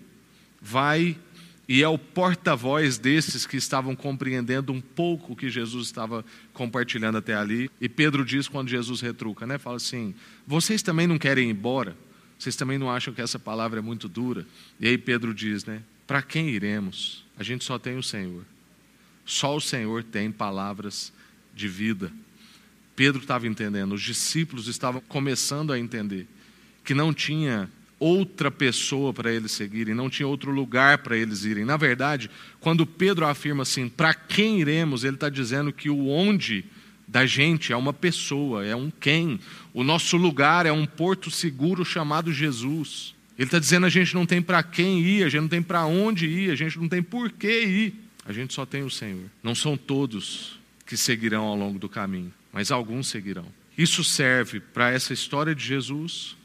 vai 0.60 1.16
e 1.66 1.82
é 1.82 1.88
o 1.88 1.96
porta-voz 1.96 2.98
desses 2.98 3.46
que 3.46 3.56
estavam 3.56 3.96
compreendendo 3.96 4.72
um 4.72 4.80
pouco 4.80 5.32
o 5.32 5.36
que 5.36 5.48
Jesus 5.48 5.86
estava 5.86 6.24
compartilhando 6.52 7.16
até 7.16 7.34
ali. 7.34 7.70
E 7.80 7.88
Pedro 7.88 8.24
diz 8.24 8.48
quando 8.48 8.68
Jesus 8.68 9.00
retruca, 9.00 9.46
né? 9.46 9.56
Fala 9.56 9.76
assim: 9.76 10.14
"Vocês 10.46 10.82
também 10.82 11.06
não 11.06 11.16
querem 11.16 11.48
ir 11.48 11.52
embora?" 11.52 11.96
Vocês 12.40 12.56
também 12.56 12.78
não 12.78 12.90
acham 12.90 13.12
que 13.12 13.20
essa 13.20 13.38
palavra 13.38 13.80
é 13.80 13.82
muito 13.82 14.08
dura? 14.08 14.46
E 14.80 14.88
aí 14.88 14.96
Pedro 14.96 15.34
diz, 15.34 15.66
né? 15.66 15.82
Para 16.06 16.22
quem 16.22 16.48
iremos? 16.48 17.22
A 17.38 17.42
gente 17.42 17.66
só 17.66 17.78
tem 17.78 17.98
o 17.98 18.02
Senhor. 18.02 18.46
Só 19.26 19.54
o 19.54 19.60
Senhor 19.60 20.02
tem 20.02 20.32
palavras 20.32 21.12
de 21.54 21.68
vida. 21.68 22.10
Pedro 22.96 23.20
estava 23.20 23.46
entendendo, 23.46 23.92
os 23.92 24.00
discípulos 24.00 24.68
estavam 24.68 25.02
começando 25.02 25.70
a 25.70 25.78
entender 25.78 26.26
que 26.82 26.94
não 26.94 27.12
tinha 27.12 27.70
outra 27.98 28.50
pessoa 28.50 29.12
para 29.12 29.30
eles 29.30 29.52
seguirem, 29.52 29.94
não 29.94 30.08
tinha 30.08 30.26
outro 30.26 30.50
lugar 30.50 30.98
para 30.98 31.18
eles 31.18 31.44
irem. 31.44 31.66
Na 31.66 31.76
verdade, 31.76 32.30
quando 32.58 32.86
Pedro 32.86 33.26
afirma 33.26 33.64
assim, 33.64 33.86
para 33.86 34.14
quem 34.14 34.60
iremos, 34.60 35.04
ele 35.04 35.16
está 35.16 35.28
dizendo 35.28 35.74
que 35.74 35.90
o 35.90 36.08
onde 36.08 36.64
da 37.10 37.26
gente 37.26 37.72
é 37.72 37.76
uma 37.76 37.92
pessoa, 37.92 38.64
é 38.64 38.74
um 38.76 38.88
quem. 38.88 39.40
O 39.74 39.82
nosso 39.82 40.16
lugar 40.16 40.64
é 40.64 40.70
um 40.70 40.86
porto 40.86 41.28
seguro 41.28 41.84
chamado 41.84 42.32
Jesus. 42.32 43.16
Ele 43.36 43.48
está 43.48 43.58
dizendo 43.58 43.84
a 43.84 43.90
gente 43.90 44.14
não 44.14 44.24
tem 44.24 44.40
para 44.40 44.62
quem 44.62 45.00
ir, 45.00 45.24
a 45.24 45.28
gente 45.28 45.40
não 45.40 45.48
tem 45.48 45.62
para 45.62 45.84
onde 45.84 46.26
ir, 46.26 46.52
a 46.52 46.54
gente 46.54 46.78
não 46.78 46.88
tem 46.88 47.02
por 47.02 47.32
que 47.32 47.62
ir. 47.62 47.94
A 48.24 48.32
gente 48.32 48.54
só 48.54 48.64
tem 48.64 48.84
o 48.84 48.90
Senhor. 48.90 49.24
Não 49.42 49.56
são 49.56 49.76
todos 49.76 50.60
que 50.86 50.96
seguirão 50.96 51.44
ao 51.46 51.56
longo 51.56 51.80
do 51.80 51.88
caminho, 51.88 52.32
mas 52.52 52.70
alguns 52.70 53.08
seguirão. 53.08 53.46
Isso 53.76 54.04
serve 54.04 54.60
para 54.60 54.92
essa 54.92 55.12
história 55.12 55.52
de 55.52 55.64
Jesus, 55.64 56.36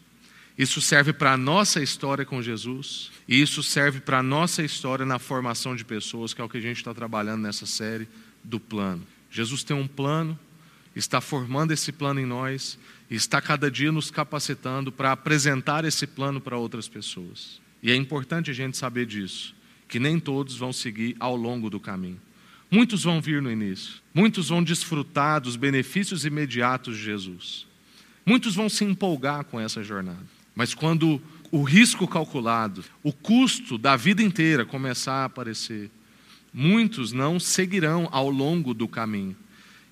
isso 0.58 0.82
serve 0.82 1.14
para 1.14 1.34
a 1.34 1.38
nossa 1.38 1.84
história 1.84 2.26
com 2.26 2.42
Jesus, 2.42 3.12
e 3.28 3.40
isso 3.40 3.62
serve 3.62 4.00
para 4.00 4.20
a 4.20 4.24
nossa 4.24 4.64
história 4.64 5.06
na 5.06 5.20
formação 5.20 5.76
de 5.76 5.86
pessoas, 5.86 6.34
que 6.34 6.42
é 6.42 6.44
o 6.44 6.50
que 6.50 6.58
a 6.58 6.62
gente 6.62 6.78
está 6.78 6.94
trabalhando 6.94 7.42
nessa 7.42 7.68
série 7.68 8.08
do 8.44 8.60
plano. 8.60 9.06
Jesus 9.30 9.64
tem 9.64 9.76
um 9.76 9.88
plano, 9.88 10.40
está 10.96 11.20
formando 11.20 11.72
esse 11.72 11.92
plano 11.92 12.20
em 12.20 12.26
nós, 12.26 12.78
e 13.10 13.16
está 13.16 13.42
cada 13.42 13.70
dia 13.70 13.92
nos 13.92 14.10
capacitando 14.10 14.92
para 14.92 15.12
apresentar 15.12 15.86
esse 15.86 16.08
plano 16.08 16.42
para 16.42 16.58
outras 16.58 16.88
pessoas. 16.88 17.62
E 17.84 17.92
é 17.92 17.96
importante 17.96 18.50
a 18.50 18.54
gente 18.54 18.78
saber 18.78 19.06
disso, 19.06 19.54
que 19.88 20.00
nem 20.00 20.20
todos 20.20 20.58
vão 20.58 20.74
seguir 20.74 21.16
ao 21.20 21.36
longo 21.36 21.70
do 21.70 21.80
caminho. 21.80 22.20
Muitos 22.72 23.04
vão 23.04 23.22
vir 23.22 23.42
no 23.42 23.52
início, 23.52 24.02
muitos 24.14 24.50
vão 24.50 24.64
desfrutar 24.64 25.40
dos 25.40 25.56
benefícios 25.56 26.26
imediatos 26.26 26.98
de 26.98 27.04
Jesus, 27.04 27.68
muitos 28.26 28.56
vão 28.56 28.68
se 28.68 28.84
empolgar 28.84 29.46
com 29.46 29.60
essa 29.60 29.84
jornada, 29.84 30.26
mas 30.56 30.74
quando 30.74 31.22
o 31.52 31.62
risco 31.62 32.08
calculado, 32.08 32.84
o 33.04 33.14
custo 33.14 33.78
da 33.78 33.96
vida 33.96 34.24
inteira 34.24 34.66
começar 34.66 35.22
a 35.22 35.26
aparecer, 35.26 35.92
muitos 36.52 37.12
não 37.12 37.40
seguirão 37.40 38.10
ao 38.12 38.30
longo 38.30 38.74
do 38.74 38.88
caminho. 38.88 39.36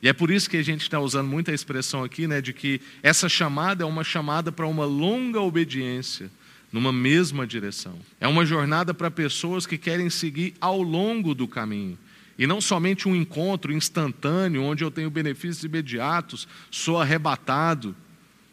E 0.03 0.09
é 0.09 0.11
por 0.11 0.29
isso 0.29 0.49
que 0.49 0.57
a 0.57 0.61
gente 0.61 0.81
está 0.81 0.99
usando 0.99 1.29
muita 1.29 1.53
expressão 1.53 2.03
aqui, 2.03 2.27
né, 2.27 2.41
de 2.41 2.51
que 2.51 2.81
essa 3.01 3.29
chamada 3.29 3.83
é 3.83 3.87
uma 3.87 4.03
chamada 4.03 4.51
para 4.51 4.67
uma 4.67 4.83
longa 4.83 5.39
obediência 5.39 6.29
numa 6.73 6.91
mesma 6.91 7.47
direção. 7.47 7.97
É 8.19 8.27
uma 8.27 8.45
jornada 8.45 8.93
para 8.93 9.09
pessoas 9.09 9.65
que 9.65 9.77
querem 9.77 10.09
seguir 10.09 10.55
ao 10.59 10.81
longo 10.81 11.33
do 11.33 11.47
caminho. 11.47 11.97
E 12.37 12.45
não 12.45 12.59
somente 12.59 13.07
um 13.07 13.15
encontro 13.15 13.71
instantâneo, 13.71 14.63
onde 14.63 14.83
eu 14.83 14.91
tenho 14.91 15.09
benefícios 15.09 15.63
imediatos, 15.63 16.49
sou 16.69 16.99
arrebatado. 16.99 17.95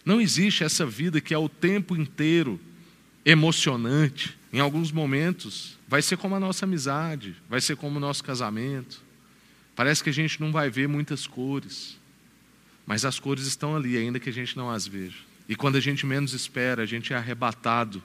Não 0.05 0.21
existe 0.21 0.63
essa 0.63 0.87
vida 0.87 1.21
que 1.21 1.35
é 1.35 1.39
o 1.39 1.49
tempo 1.49 1.97
inteiro 1.97 2.61
emocionante. 3.25 4.39
Em 4.53 4.61
alguns 4.61 4.93
momentos, 4.93 5.77
vai 5.89 6.01
ser 6.01 6.17
como 6.17 6.37
a 6.37 6.41
nossa 6.41 6.65
amizade, 6.65 7.35
vai 7.49 7.61
ser 7.61 7.75
como 7.75 7.97
o 7.97 8.01
nosso 8.01 8.23
casamento. 8.23 9.10
Parece 9.81 10.05
que 10.05 10.11
a 10.11 10.13
gente 10.13 10.39
não 10.39 10.53
vai 10.53 10.69
ver 10.69 10.87
muitas 10.87 11.27
cores, 11.27 11.99
mas 12.87 13.07
as 13.07 13.19
cores 13.19 13.47
estão 13.47 13.75
ali, 13.75 13.97
ainda 13.97 14.21
que 14.21 14.29
a 14.29 14.33
gente 14.33 14.55
não 14.55 14.71
as 14.71 14.87
veja. 14.87 15.17
E 15.49 15.57
quando 15.57 15.77
a 15.77 15.81
gente 15.81 16.05
menos 16.05 16.35
espera, 16.35 16.83
a 16.83 16.87
gente 16.87 17.15
é 17.15 17.17
arrebatado 17.17 18.03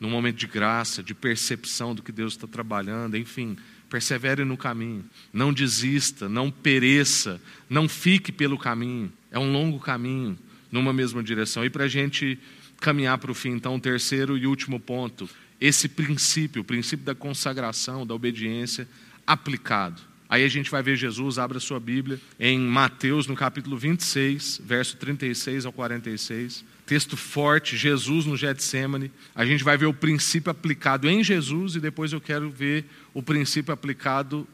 num 0.00 0.10
momento 0.10 0.34
de 0.34 0.48
graça, 0.48 1.04
de 1.04 1.14
percepção 1.14 1.94
do 1.94 2.02
que 2.02 2.10
Deus 2.10 2.32
está 2.32 2.48
trabalhando, 2.48 3.16
enfim, 3.16 3.56
persevere 3.88 4.44
no 4.44 4.56
caminho, 4.56 5.04
não 5.32 5.52
desista, 5.52 6.28
não 6.28 6.50
pereça, 6.50 7.40
não 7.70 7.88
fique 7.88 8.32
pelo 8.32 8.58
caminho. 8.58 9.12
É 9.30 9.38
um 9.38 9.52
longo 9.52 9.78
caminho 9.78 10.36
numa 10.72 10.92
mesma 10.92 11.22
direção. 11.22 11.64
E 11.64 11.70
para 11.70 11.84
a 11.84 11.88
gente 11.88 12.36
caminhar 12.80 13.16
para 13.18 13.30
o 13.30 13.34
fim, 13.34 13.50
então, 13.50 13.76
o 13.76 13.80
terceiro 13.80 14.36
e 14.36 14.44
último 14.44 14.80
ponto, 14.80 15.30
esse 15.60 15.88
princípio, 15.88 16.62
o 16.62 16.64
princípio 16.64 17.06
da 17.06 17.14
consagração, 17.14 18.04
da 18.04 18.12
obediência 18.12 18.88
aplicado. 19.24 20.15
Aí 20.28 20.44
a 20.44 20.48
gente 20.48 20.70
vai 20.70 20.82
ver 20.82 20.96
Jesus, 20.96 21.38
abra 21.38 21.60
sua 21.60 21.78
Bíblia, 21.78 22.20
em 22.38 22.58
Mateus, 22.58 23.26
no 23.26 23.36
capítulo 23.36 23.76
26, 23.76 24.60
verso 24.64 24.96
36 24.96 25.66
ao 25.66 25.72
46. 25.72 26.64
Texto 26.84 27.16
forte, 27.16 27.76
Jesus 27.76 28.26
no 28.26 28.36
Getsemane. 28.36 29.10
A 29.34 29.44
gente 29.44 29.62
vai 29.62 29.76
ver 29.76 29.86
o 29.86 29.94
princípio 29.94 30.50
aplicado 30.50 31.08
em 31.08 31.22
Jesus 31.22 31.76
e 31.76 31.80
depois 31.80 32.12
eu 32.12 32.20
quero 32.20 32.50
ver 32.50 32.84
o 33.14 33.22
princípio 33.22 33.72
aplicado 33.72 34.46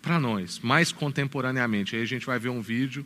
para 0.00 0.18
nós, 0.18 0.60
mais 0.60 0.92
contemporaneamente. 0.92 1.94
Aí 1.94 2.02
a 2.02 2.06
gente 2.06 2.24
vai 2.24 2.38
ver 2.38 2.48
um 2.48 2.62
vídeo 2.62 3.04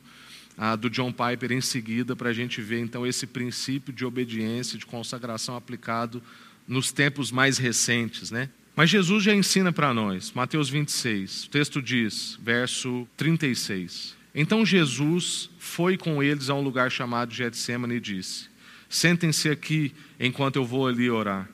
ah, 0.56 0.76
do 0.76 0.90
John 0.90 1.12
Piper 1.12 1.52
em 1.52 1.61
seguida 1.61 2.14
para 2.14 2.30
a 2.30 2.32
gente 2.32 2.61
ver 2.61 2.80
então 2.80 3.06
esse 3.06 3.26
princípio 3.26 3.92
de 3.92 4.04
obediência, 4.04 4.78
de 4.78 4.87
consagração 4.87 5.56
aplicado 5.56 6.22
nos 6.68 6.92
tempos 6.92 7.32
mais 7.32 7.58
recentes, 7.58 8.30
né? 8.30 8.48
Mas 8.74 8.88
Jesus 8.88 9.22
já 9.22 9.35
ensina 9.35 9.70
para 9.70 9.92
nós, 9.92 10.32
Mateus 10.32 10.70
26, 10.70 11.44
o 11.44 11.50
texto 11.50 11.82
diz, 11.82 12.38
verso 12.42 13.06
36. 13.16 14.16
Então 14.35 14.64
Jesus 14.64 15.50
foi 15.58 15.98
com 15.98 16.22
eles 16.22 16.48
a 16.48 16.54
um 16.54 16.62
lugar 16.62 16.90
chamado 16.90 17.35
Getsemane 17.35 17.96
e 17.96 18.00
disse: 18.00 18.48
Sentem-se 18.88 19.50
aqui 19.50 19.92
enquanto 20.18 20.56
eu 20.56 20.64
vou 20.64 20.87
ali 20.87 21.11
orar. 21.11 21.48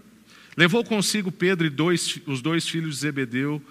Levou 0.57 0.85
consigo 0.85 1.33
Pedro 1.33 1.66
e 1.66 1.70
dois, 1.70 2.20
os 2.26 2.40
dois 2.40 2.68
filhos 2.68 2.96
de 2.96 3.00
Zebedeu 3.00 3.62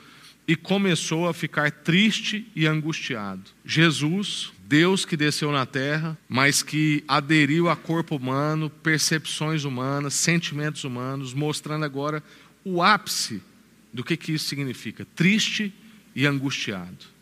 e 0.47 0.55
começou 0.55 1.27
a 1.27 1.33
ficar 1.33 1.69
triste 1.69 2.49
e 2.55 2.65
angustiado. 2.65 3.43
Jesus, 3.65 4.53
Deus 4.65 5.03
que 5.03 5.17
desceu 5.17 5.51
na 5.51 5.65
terra, 5.65 6.17
mas 6.29 6.63
que 6.63 7.03
aderiu 7.05 7.69
a 7.69 7.75
corpo 7.75 8.15
humano, 8.15 8.69
percepções 8.69 9.65
humanas, 9.65 10.13
sentimentos 10.13 10.86
humanos, 10.86 11.33
mostrando 11.33 11.83
agora 11.83 12.23
o 12.67 12.82
ápice 12.82 13.41
do 13.93 14.03
que, 14.03 14.17
que 14.17 14.34
isso 14.34 14.45
significa: 14.45 15.06
triste 15.15 15.73
e 16.15 16.25
angustiado. 16.25 17.17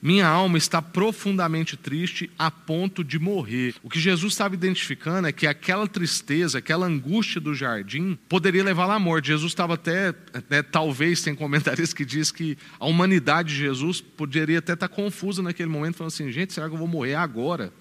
Minha 0.00 0.28
alma 0.28 0.56
está 0.56 0.80
profundamente 0.80 1.76
triste 1.76 2.30
a 2.38 2.52
ponto 2.52 3.02
de 3.02 3.18
morrer. 3.18 3.74
O 3.82 3.90
que 3.90 3.98
Jesus 3.98 4.32
estava 4.32 4.54
identificando 4.54 5.26
é 5.26 5.32
que 5.32 5.44
aquela 5.44 5.88
tristeza, 5.88 6.58
aquela 6.58 6.86
angústia 6.86 7.40
do 7.40 7.52
jardim 7.52 8.16
poderia 8.28 8.62
levá-la 8.62 8.94
à 8.94 8.98
morte. 9.00 9.26
Jesus 9.26 9.50
estava 9.50 9.74
até, 9.74 10.14
né, 10.48 10.62
talvez 10.62 11.20
tem 11.20 11.34
comentaristas 11.34 11.92
que 11.92 12.04
diz 12.04 12.30
que 12.30 12.56
a 12.78 12.86
humanidade 12.86 13.48
de 13.48 13.56
Jesus 13.56 14.00
poderia 14.00 14.60
até 14.60 14.74
estar 14.74 14.88
confusa 14.88 15.42
naquele 15.42 15.68
momento, 15.68 15.96
falando 15.96 16.12
assim: 16.12 16.30
gente, 16.30 16.52
será 16.52 16.68
que 16.68 16.74
eu 16.74 16.78
vou 16.78 16.86
morrer 16.86 17.16
agora? 17.16 17.72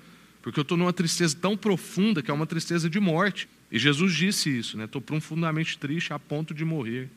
Porque 0.41 0.60
eu 0.60 0.63
estou 0.63 0.77
numa 0.77 0.93
tristeza 0.93 1.38
tão 1.39 1.56
profunda 1.56 2.23
que 2.23 2.32
é 2.32 2.34
uma 2.34 2.47
tristeza 2.47 2.89
de 2.89 2.99
morte. 2.99 3.47
E 3.71 3.77
Jesus 3.77 4.13
disse 4.13 4.49
isso, 4.49 4.77
né? 4.77 4.86
Estou 4.86 5.01
profundamente 5.01 5.77
triste 5.77 6.13
a 6.13 6.19
ponto 6.19 6.53
de 6.53 6.63
morrer. 6.63 7.10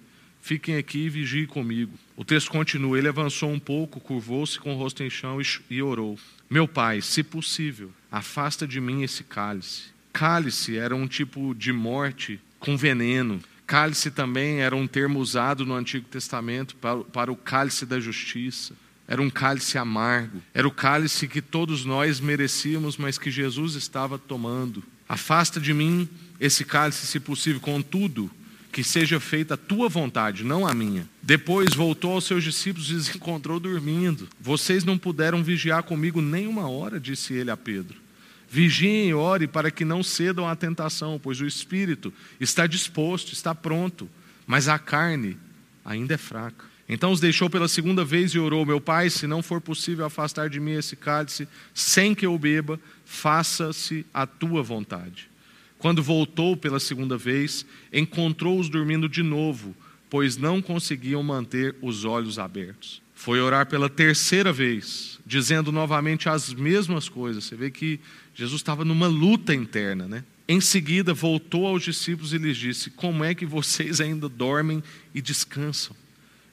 Fiquem 0.43 0.77
aqui 0.77 1.01
e 1.01 1.09
vigiem 1.09 1.47
comigo. 1.47 1.93
O 2.17 2.25
texto 2.25 2.51
continua. 2.51 2.99
Ele 2.99 3.09
avançou 3.09 3.51
um 3.51 3.59
pouco, 3.59 4.01
curvou-se 4.01 4.59
com 4.59 4.75
o 4.75 4.77
rosto 4.77 5.03
em 5.03 5.11
chão 5.11 5.39
e 5.69 5.83
orou: 5.83 6.19
Meu 6.49 6.67
pai, 6.67 7.03
se 7.03 7.23
possível, 7.23 7.93
afasta 8.11 8.67
de 8.67 8.81
mim 8.81 9.03
esse 9.03 9.23
cálice. 9.23 9.91
Cálice 10.13 10.77
era 10.77 10.97
um 10.97 11.07
tipo 11.07 11.55
de 11.55 11.73
morte 11.73 12.41
com 12.59 12.77
veneno. 12.77 13.41
Cálice 13.67 14.11
também 14.11 14.61
era 14.61 14.75
um 14.75 14.87
termo 14.87 15.21
usado 15.21 15.65
no 15.65 15.75
Antigo 15.75 16.07
Testamento 16.09 16.75
para, 16.75 17.31
o 17.31 17.37
cálice 17.37 17.87
da 17.87 18.01
justiça. 18.01 18.75
Era 19.07 19.23
um 19.23 19.31
cálice 19.31 19.79
amargo. 19.79 20.43
Era 20.53 20.67
o 20.67 20.73
cálice 20.73 21.29
que 21.29 21.41
todos 21.41 21.85
nós 21.85 22.19
merecíamos, 22.19 22.97
mas 22.97 23.19
que 23.19 23.31
Jesus 23.31 23.75
estava 23.75 24.19
tomando. 24.19 24.83
Afasta 25.09 25.61
de 25.61 25.73
mim 25.73 26.09
esse 26.41 26.65
cálice, 26.65 27.07
se 27.07 27.21
possível, 27.21 27.61
contudo, 27.61 28.31
que 28.73 28.85
seja 28.85 29.19
feita 29.21 29.55
a 29.55 29.57
tua 29.57 29.89
vontade, 29.89 30.45
não 30.45 30.67
a 30.67 30.73
minha. 30.73 31.07
Depois 31.23 31.75
voltou 31.75 32.13
aos 32.13 32.25
seus 32.25 32.43
discípulos 32.43 32.91
e 32.91 32.95
os 32.95 33.15
encontrou 33.15 33.61
dormindo. 33.61 34.29
Vocês 34.41 34.85
não 34.85 34.97
puderam 34.97 35.43
vigiar 35.43 35.83
comigo 35.83 36.21
nem 36.23 36.47
uma 36.47 36.69
hora, 36.69 37.01
disse 37.01 37.35
ele 37.35 37.51
a 37.51 37.57
Pedro. 37.57 37.99
Vigiem 38.49 39.11
e 39.11 39.15
ore 39.15 39.47
para 39.47 39.71
que 39.71 39.85
não 39.85 40.03
cedam 40.03 40.49
à 40.49 40.57
tentação, 40.57 41.21
pois 41.23 41.41
o 41.41 41.47
espírito 41.47 42.13
está 42.41 42.67
disposto, 42.67 43.33
está 43.33 43.55
pronto, 43.55 44.09
mas 44.47 44.67
a 44.67 44.79
carne 44.79 45.37
ainda 45.85 46.15
é 46.15 46.19
fraca. 46.19 46.65
Então 46.89 47.13
os 47.13 47.21
deixou 47.21 47.49
pela 47.49 47.69
segunda 47.69 48.05
vez 48.05 48.33
e 48.33 48.39
orou: 48.41 48.67
Meu 48.67 48.81
pai, 48.81 49.09
se 49.09 49.25
não 49.25 49.41
for 49.41 49.61
possível 49.61 50.05
afastar 50.05 50.51
de 50.51 50.59
mim 50.59 50.73
esse 50.73 50.97
cálice, 50.97 51.47
sem 51.73 52.13
que 52.13 52.27
eu 52.27 52.37
beba, 52.37 52.81
faça-se 53.05 54.05
a 54.13 54.27
tua 54.27 54.61
vontade. 54.65 55.30
Quando 55.81 56.03
voltou 56.03 56.57
pela 56.59 56.79
segunda 56.79 57.17
vez, 57.17 57.65
encontrou-os 57.91 58.69
dormindo 58.69 59.09
de 59.09 59.23
novo, 59.23 59.75
pois 60.11 60.37
não 60.37 60.61
conseguiam 60.61 61.23
manter 61.23 61.75
os 61.81 62.05
olhos 62.05 62.39
abertos. 62.39 63.01
Foi 63.15 63.41
orar 63.41 63.67
pela 63.67 63.89
terceira 63.89 64.53
vez, 64.53 65.19
dizendo 65.25 65.73
novamente 65.73 66.29
as 66.29 66.53
mesmas 66.53 67.09
coisas. 67.09 67.45
Você 67.45 67.57
vê 67.57 67.71
que 67.71 67.99
Jesus 68.35 68.61
estava 68.61 68.85
numa 68.85 69.07
luta 69.07 69.55
interna, 69.55 70.07
né? 70.07 70.23
Em 70.47 70.61
seguida, 70.61 71.15
voltou 71.15 71.67
aos 71.67 71.83
discípulos 71.83 72.35
e 72.35 72.39
lhes 72.39 72.59
disse: 72.59 72.91
Como 72.91 73.25
é 73.25 73.35
que 73.35 73.47
vocês 73.47 74.03
ainda 74.03 74.29
dormem 74.29 74.83
e 75.15 75.23
descansam? 75.23 75.97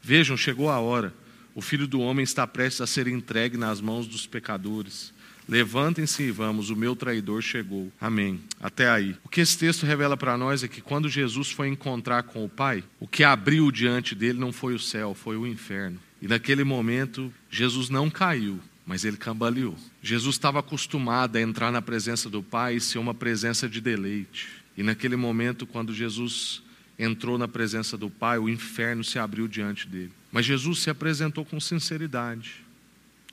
Vejam, 0.01 0.37
chegou 0.37 0.69
a 0.69 0.79
hora. 0.79 1.13
O 1.53 1.61
filho 1.61 1.87
do 1.87 1.99
homem 1.99 2.23
está 2.23 2.47
prestes 2.47 2.79
a 2.79 2.87
ser 2.87 3.07
entregue 3.07 3.57
nas 3.57 3.81
mãos 3.81 4.07
dos 4.07 4.25
pecadores. 4.25 5.11
Levantem-se 5.47 6.23
e 6.23 6.31
vamos, 6.31 6.69
o 6.69 6.75
meu 6.75 6.95
traidor 6.95 7.41
chegou. 7.41 7.91
Amém. 8.01 8.41
Até 8.59 8.89
aí. 8.89 9.15
O 9.23 9.29
que 9.29 9.39
esse 9.39 9.57
texto 9.57 9.85
revela 9.85 10.17
para 10.17 10.37
nós 10.37 10.63
é 10.63 10.67
que 10.67 10.81
quando 10.81 11.07
Jesus 11.07 11.51
foi 11.51 11.69
encontrar 11.69 12.23
com 12.23 12.43
o 12.43 12.49
Pai, 12.49 12.83
o 12.99 13.07
que 13.07 13.23
abriu 13.23 13.71
diante 13.71 14.13
dele 14.13 14.39
não 14.39 14.51
foi 14.51 14.73
o 14.75 14.79
céu, 14.79 15.13
foi 15.13 15.37
o 15.37 15.47
inferno. 15.47 15.99
E 16.21 16.27
naquele 16.27 16.63
momento, 16.63 17.31
Jesus 17.49 17.89
não 17.89 18.09
caiu, 18.09 18.59
mas 18.85 19.05
ele 19.05 19.17
cambaleou. 19.17 19.75
Jesus 20.01 20.35
estava 20.35 20.59
acostumado 20.59 21.37
a 21.37 21.41
entrar 21.41 21.71
na 21.71 21.81
presença 21.81 22.29
do 22.29 22.43
Pai 22.43 22.75
e 22.75 22.81
ser 22.81 22.97
uma 22.97 23.13
presença 23.13 23.69
de 23.69 23.79
deleite. 23.79 24.49
E 24.77 24.83
naquele 24.83 25.15
momento, 25.15 25.65
quando 25.65 25.93
Jesus 25.93 26.61
entrou 26.99 27.37
na 27.37 27.47
presença 27.47 27.97
do 27.97 28.09
Pai, 28.09 28.37
o 28.37 28.49
inferno 28.49 29.03
se 29.03 29.19
abriu 29.19 29.47
diante 29.47 29.87
dele. 29.87 30.11
Mas 30.31 30.45
Jesus 30.45 30.79
se 30.79 30.89
apresentou 30.89 31.45
com 31.45 31.59
sinceridade, 31.59 32.65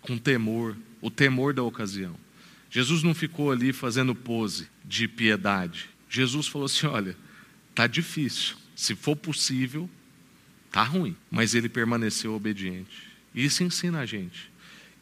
com 0.00 0.18
temor, 0.18 0.76
o 1.04 1.10
temor 1.10 1.52
da 1.52 1.62
ocasião. 1.62 2.16
Jesus 2.70 3.02
não 3.02 3.12
ficou 3.12 3.52
ali 3.52 3.74
fazendo 3.74 4.14
pose 4.14 4.68
de 4.82 5.06
piedade. 5.06 5.90
Jesus 6.08 6.46
falou 6.46 6.64
assim: 6.64 6.86
olha, 6.86 7.14
tá 7.74 7.86
difícil. 7.86 8.56
Se 8.74 8.94
for 8.94 9.14
possível, 9.14 9.88
tá 10.72 10.82
ruim. 10.82 11.14
Mas 11.30 11.54
ele 11.54 11.68
permaneceu 11.68 12.34
obediente. 12.34 13.06
Isso 13.34 13.62
ensina 13.62 14.00
a 14.00 14.06
gente 14.06 14.50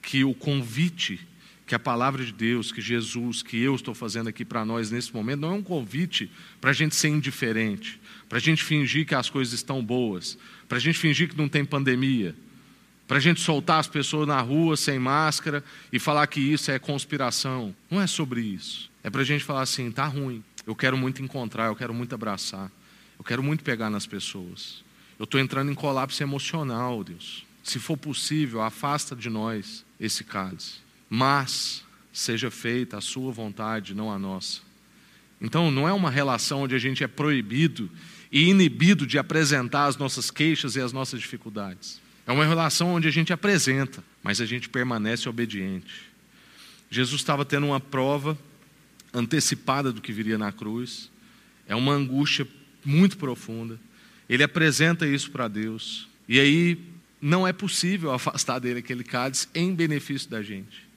que 0.02 0.24
o 0.24 0.34
convite 0.34 1.20
que 1.64 1.74
a 1.76 1.78
palavra 1.78 2.24
de 2.24 2.32
Deus, 2.32 2.72
que 2.72 2.82
Jesus, 2.82 3.40
que 3.40 3.56
eu 3.56 3.74
estou 3.74 3.94
fazendo 3.94 4.28
aqui 4.28 4.44
para 4.44 4.64
nós 4.64 4.90
nesse 4.90 5.14
momento, 5.14 5.40
não 5.40 5.52
é 5.52 5.54
um 5.54 5.62
convite 5.62 6.30
para 6.60 6.70
a 6.70 6.74
gente 6.74 6.94
ser 6.96 7.08
indiferente, 7.08 7.98
para 8.28 8.38
a 8.38 8.40
gente 8.40 8.62
fingir 8.62 9.06
que 9.06 9.14
as 9.14 9.30
coisas 9.30 9.54
estão 9.54 9.82
boas, 9.82 10.36
para 10.68 10.76
a 10.76 10.80
gente 10.80 10.98
fingir 10.98 11.30
que 11.30 11.38
não 11.38 11.48
tem 11.48 11.64
pandemia, 11.64 12.34
para 13.06 13.18
a 13.18 13.20
gente 13.20 13.40
soltar 13.40 13.80
as 13.80 13.88
pessoas 13.88 14.26
na 14.26 14.40
rua 14.40 14.76
sem 14.76 14.98
máscara 14.98 15.62
e 15.92 15.98
falar 15.98 16.26
que 16.26 16.40
isso 16.40 16.70
é 16.70 16.78
conspiração. 16.78 17.74
Não 17.90 18.00
é 18.00 18.06
sobre 18.06 18.40
isso. 18.40 18.90
É 19.02 19.10
para 19.10 19.22
a 19.22 19.24
gente 19.24 19.44
falar 19.44 19.62
assim: 19.62 19.88
está 19.88 20.06
ruim, 20.06 20.42
eu 20.66 20.74
quero 20.74 20.96
muito 20.96 21.22
encontrar, 21.22 21.66
eu 21.66 21.76
quero 21.76 21.92
muito 21.92 22.14
abraçar, 22.14 22.70
eu 23.18 23.24
quero 23.24 23.42
muito 23.42 23.64
pegar 23.64 23.90
nas 23.90 24.06
pessoas. 24.06 24.84
Eu 25.18 25.24
estou 25.24 25.40
entrando 25.40 25.70
em 25.70 25.74
colapso 25.74 26.22
emocional, 26.22 27.04
Deus. 27.04 27.44
Se 27.62 27.78
for 27.78 27.96
possível, 27.96 28.60
afasta 28.60 29.14
de 29.14 29.30
nós 29.30 29.84
esse 30.00 30.24
cálice 30.24 30.82
mas 31.14 31.84
seja 32.10 32.50
feita 32.50 32.96
a 32.96 33.00
sua 33.02 33.30
vontade, 33.30 33.92
não 33.92 34.10
a 34.10 34.18
nossa. 34.18 34.62
Então, 35.38 35.70
não 35.70 35.86
é 35.86 35.92
uma 35.92 36.10
relação 36.10 36.62
onde 36.62 36.74
a 36.74 36.78
gente 36.78 37.04
é 37.04 37.06
proibido 37.06 37.90
e 38.30 38.48
inibido 38.48 39.06
de 39.06 39.18
apresentar 39.18 39.84
as 39.84 39.98
nossas 39.98 40.30
queixas 40.30 40.74
e 40.74 40.80
as 40.80 40.90
nossas 40.90 41.20
dificuldades. 41.20 42.00
É 42.26 42.32
uma 42.32 42.44
relação 42.44 42.94
onde 42.94 43.08
a 43.08 43.10
gente 43.10 43.32
apresenta, 43.32 44.02
mas 44.22 44.40
a 44.40 44.46
gente 44.46 44.68
permanece 44.68 45.28
obediente. 45.28 46.12
Jesus 46.90 47.20
estava 47.20 47.44
tendo 47.44 47.66
uma 47.66 47.80
prova 47.80 48.38
antecipada 49.12 49.92
do 49.92 50.00
que 50.00 50.12
viria 50.12 50.38
na 50.38 50.52
cruz, 50.52 51.10
é 51.66 51.74
uma 51.74 51.92
angústia 51.92 52.46
muito 52.84 53.16
profunda. 53.16 53.78
Ele 54.28 54.42
apresenta 54.42 55.06
isso 55.06 55.30
para 55.30 55.48
Deus, 55.48 56.08
e 56.28 56.38
aí 56.38 56.78
não 57.20 57.46
é 57.46 57.52
possível 57.52 58.12
afastar 58.12 58.58
dele 58.58 58.80
aquele 58.80 59.04
cálice 59.04 59.48
em 59.54 59.74
benefício 59.74 60.28
da 60.28 60.42
gente. 60.42 60.90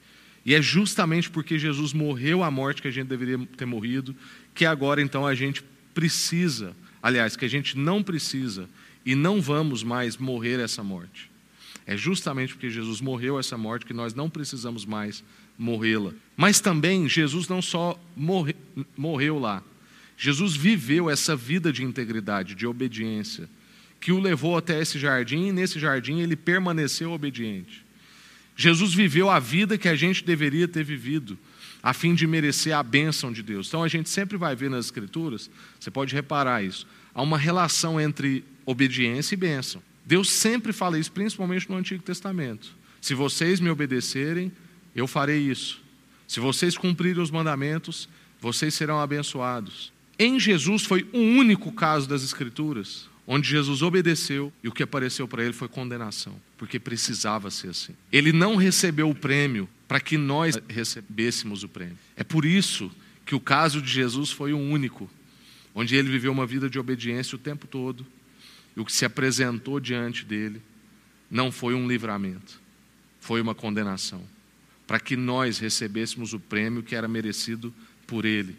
E 0.45 0.53
é 0.53 0.61
justamente 0.61 1.29
porque 1.29 1.57
Jesus 1.57 1.91
morreu 1.91 2.43
a 2.43 2.51
morte 2.51 2.81
que 2.81 2.87
a 2.87 2.91
gente 2.91 3.07
deveria 3.07 3.37
ter 3.57 3.65
morrido, 3.65 4.15
que 4.53 4.65
agora 4.65 5.01
então 5.01 5.25
a 5.25 5.33
gente 5.33 5.63
precisa, 5.93 6.75
aliás, 7.01 7.35
que 7.35 7.45
a 7.45 7.49
gente 7.49 7.77
não 7.77 8.03
precisa 8.03 8.69
e 9.05 9.13
não 9.13 9.41
vamos 9.41 9.83
mais 9.83 10.17
morrer 10.17 10.59
essa 10.59 10.83
morte. 10.83 11.29
É 11.85 11.95
justamente 11.95 12.53
porque 12.53 12.69
Jesus 12.69 12.99
morreu 12.99 13.37
essa 13.39 13.57
morte 13.57 13.85
que 13.85 13.93
nós 13.93 14.15
não 14.15 14.29
precisamos 14.29 14.85
mais 14.85 15.23
morrê-la. 15.57 16.11
Mas 16.35 16.59
também 16.59 17.07
Jesus 17.07 17.47
não 17.47 17.61
só 17.61 17.99
morre, 18.15 18.55
morreu 18.97 19.37
lá, 19.37 19.63
Jesus 20.17 20.55
viveu 20.55 21.09
essa 21.09 21.35
vida 21.35 21.71
de 21.71 21.83
integridade, 21.83 22.55
de 22.55 22.65
obediência, 22.65 23.49
que 23.99 24.11
o 24.11 24.19
levou 24.19 24.57
até 24.57 24.81
esse 24.81 24.97
jardim 24.97 25.47
e 25.47 25.51
nesse 25.51 25.79
jardim 25.79 26.21
ele 26.21 26.35
permaneceu 26.35 27.11
obediente. 27.11 27.83
Jesus 28.55 28.93
viveu 28.93 29.29
a 29.29 29.39
vida 29.39 29.77
que 29.77 29.89
a 29.89 29.95
gente 29.95 30.23
deveria 30.23 30.67
ter 30.67 30.83
vivido, 30.83 31.37
a 31.83 31.93
fim 31.93 32.15
de 32.15 32.25
merecer 32.25 32.75
a 32.75 32.81
bênção 32.81 33.31
de 33.31 33.43
Deus. 33.43 33.67
Então 33.67 33.83
a 33.83 33.87
gente 33.87 34.09
sempre 34.09 34.37
vai 34.37 34.55
ver 34.55 34.69
nas 34.69 34.85
Escrituras, 34.85 35.49
você 35.79 35.91
pode 35.91 36.15
reparar 36.15 36.63
isso, 36.63 36.87
há 37.13 37.21
uma 37.21 37.37
relação 37.37 37.99
entre 37.99 38.43
obediência 38.65 39.35
e 39.35 39.37
bênção. 39.37 39.81
Deus 40.05 40.31
sempre 40.31 40.73
fala 40.73 40.99
isso, 40.99 41.11
principalmente 41.11 41.69
no 41.69 41.77
Antigo 41.77 42.03
Testamento. 42.03 42.75
Se 43.01 43.13
vocês 43.13 43.59
me 43.59 43.69
obedecerem, 43.69 44.51
eu 44.95 45.07
farei 45.07 45.39
isso. 45.39 45.81
Se 46.27 46.39
vocês 46.39 46.77
cumprirem 46.77 47.21
os 47.21 47.31
mandamentos, 47.31 48.09
vocês 48.39 48.73
serão 48.73 48.99
abençoados. 48.99 49.91
Em 50.17 50.39
Jesus 50.39 50.83
foi 50.83 51.07
o 51.11 51.19
único 51.19 51.71
caso 51.71 52.07
das 52.07 52.23
Escrituras 52.23 53.07
onde 53.27 53.49
Jesus 53.49 53.81
obedeceu 53.81 54.53
e 54.63 54.67
o 54.67 54.71
que 54.71 54.83
apareceu 54.83 55.27
para 55.27 55.43
ele 55.43 55.53
foi 55.53 55.67
condenação, 55.67 56.39
porque 56.57 56.79
precisava 56.79 57.49
ser 57.49 57.69
assim. 57.69 57.93
Ele 58.11 58.31
não 58.31 58.55
recebeu 58.55 59.09
o 59.09 59.15
prêmio 59.15 59.67
para 59.87 59.99
que 59.99 60.17
nós 60.17 60.57
recebêssemos 60.67 61.63
o 61.63 61.69
prêmio. 61.69 61.97
É 62.15 62.23
por 62.23 62.45
isso 62.45 62.91
que 63.25 63.35
o 63.35 63.39
caso 63.39 63.81
de 63.81 63.91
Jesus 63.91 64.31
foi 64.31 64.53
o 64.53 64.59
único, 64.59 65.09
onde 65.73 65.95
ele 65.95 66.09
viveu 66.09 66.31
uma 66.31 66.45
vida 66.45 66.69
de 66.69 66.77
obediência 66.77 67.35
o 67.35 67.39
tempo 67.39 67.67
todo, 67.67 68.05
e 68.75 68.79
o 68.79 68.85
que 68.85 68.91
se 68.91 69.05
apresentou 69.05 69.79
diante 69.79 70.25
dele 70.25 70.61
não 71.29 71.51
foi 71.51 71.73
um 71.73 71.87
livramento, 71.87 72.59
foi 73.19 73.41
uma 73.41 73.55
condenação, 73.55 74.21
para 74.85 74.99
que 74.99 75.15
nós 75.15 75.57
recebêssemos 75.57 76.33
o 76.33 76.39
prêmio 76.39 76.83
que 76.83 76.95
era 76.95 77.07
merecido 77.07 77.73
por 78.05 78.25
ele. 78.25 78.55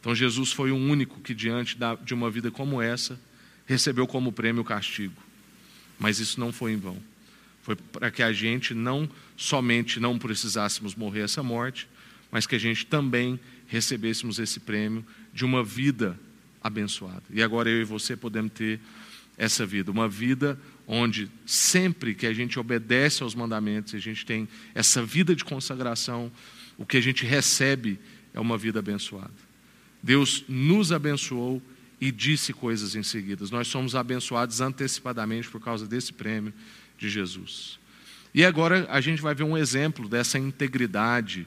Então 0.00 0.14
Jesus 0.14 0.52
foi 0.52 0.70
o 0.70 0.76
único 0.76 1.20
que, 1.20 1.34
diante 1.34 1.76
de 2.04 2.14
uma 2.14 2.30
vida 2.30 2.50
como 2.50 2.80
essa, 2.80 3.18
recebeu 3.66 4.06
como 4.06 4.32
prêmio 4.32 4.62
o 4.62 4.64
castigo. 4.64 5.20
Mas 5.98 6.18
isso 6.20 6.38
não 6.38 6.52
foi 6.52 6.72
em 6.72 6.76
vão. 6.76 6.96
Foi 7.62 7.74
para 7.74 8.10
que 8.10 8.22
a 8.22 8.32
gente 8.32 8.74
não 8.74 9.10
somente 9.36 9.98
não 9.98 10.18
precisássemos 10.18 10.94
morrer 10.94 11.22
essa 11.22 11.42
morte, 11.42 11.88
mas 12.30 12.46
que 12.46 12.54
a 12.54 12.60
gente 12.60 12.86
também 12.86 13.40
recebêssemos 13.66 14.38
esse 14.38 14.60
prêmio 14.60 15.04
de 15.32 15.44
uma 15.44 15.64
vida 15.64 16.18
abençoada. 16.62 17.22
E 17.30 17.42
agora 17.42 17.68
eu 17.68 17.80
e 17.80 17.84
você 17.84 18.16
podemos 18.16 18.52
ter 18.52 18.80
essa 19.36 19.66
vida, 19.66 19.90
uma 19.90 20.08
vida 20.08 20.58
onde 20.86 21.30
sempre 21.44 22.14
que 22.14 22.26
a 22.26 22.32
gente 22.32 22.58
obedece 22.58 23.22
aos 23.22 23.34
mandamentos, 23.34 23.94
a 23.94 23.98
gente 23.98 24.24
tem 24.24 24.48
essa 24.74 25.02
vida 25.04 25.34
de 25.34 25.44
consagração, 25.44 26.30
o 26.78 26.86
que 26.86 26.96
a 26.96 27.00
gente 27.00 27.24
recebe 27.24 27.98
é 28.32 28.40
uma 28.40 28.56
vida 28.56 28.78
abençoada. 28.78 29.34
Deus 30.02 30.44
nos 30.48 30.92
abençoou 30.92 31.60
e 32.00 32.12
disse 32.12 32.52
coisas 32.52 32.94
em 32.94 33.02
seguida. 33.02 33.44
Nós 33.50 33.66
somos 33.68 33.94
abençoados 33.94 34.60
antecipadamente 34.60 35.48
por 35.48 35.60
causa 35.60 35.86
desse 35.86 36.12
prêmio 36.12 36.52
de 36.98 37.08
Jesus. 37.08 37.78
E 38.34 38.44
agora 38.44 38.86
a 38.90 39.00
gente 39.00 39.22
vai 39.22 39.34
ver 39.34 39.44
um 39.44 39.56
exemplo 39.56 40.08
dessa 40.08 40.38
integridade, 40.38 41.46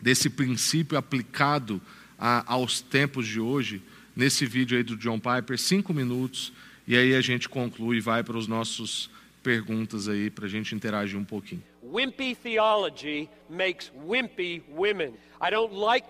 desse 0.00 0.30
princípio 0.30 0.96
aplicado 0.96 1.82
a, 2.18 2.44
aos 2.52 2.80
tempos 2.80 3.26
de 3.26 3.40
hoje, 3.40 3.82
nesse 4.14 4.46
vídeo 4.46 4.76
aí 4.76 4.84
do 4.84 4.96
John 4.96 5.18
Piper, 5.18 5.58
cinco 5.58 5.92
minutos, 5.92 6.52
e 6.86 6.96
aí 6.96 7.14
a 7.14 7.20
gente 7.20 7.48
conclui 7.48 7.98
e 7.98 8.00
vai 8.00 8.22
para 8.22 8.36
os 8.36 8.46
nossos 8.46 9.10
perguntas 9.42 10.08
aí 10.08 10.30
para 10.30 10.46
a 10.46 10.48
gente 10.48 10.74
interagir 10.74 11.18
um 11.18 11.24
pouquinho. 11.24 11.62
Wimpy 11.82 12.34
theology 12.34 13.28
makes 13.50 13.90
wimpy 14.06 14.62
women. 14.68 15.14
I 15.40 15.50
don't 15.50 15.74
like 15.74 16.06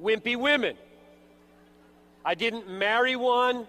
wimpy 0.00 0.36
women. 0.36 0.76
I 2.24 2.34
didn't 2.34 2.68
marry 2.68 3.16
one. 3.16 3.66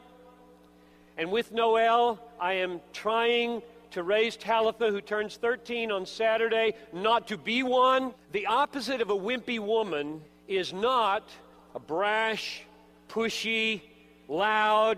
And 1.18 1.32
with 1.32 1.52
Noel, 1.52 2.20
I 2.40 2.54
am 2.54 2.80
trying 2.94 3.62
to 3.92 4.04
raise 4.04 4.36
Talitha, 4.36 4.92
who 4.92 5.02
turns 5.02 5.38
13 5.38 5.92
on 5.92 6.06
Saturday, 6.06 6.74
not 6.92 7.28
to 7.28 7.38
be 7.38 7.64
one. 7.64 8.14
The 8.34 8.46
opposite 8.46 9.02
of 9.02 9.10
a 9.10 9.16
wimpy 9.16 9.60
woman 9.60 10.22
is 10.48 10.74
not 10.74 11.30
a 11.74 11.80
brash, 11.80 12.64
pushy, 13.10 13.82
loud, 14.28 14.98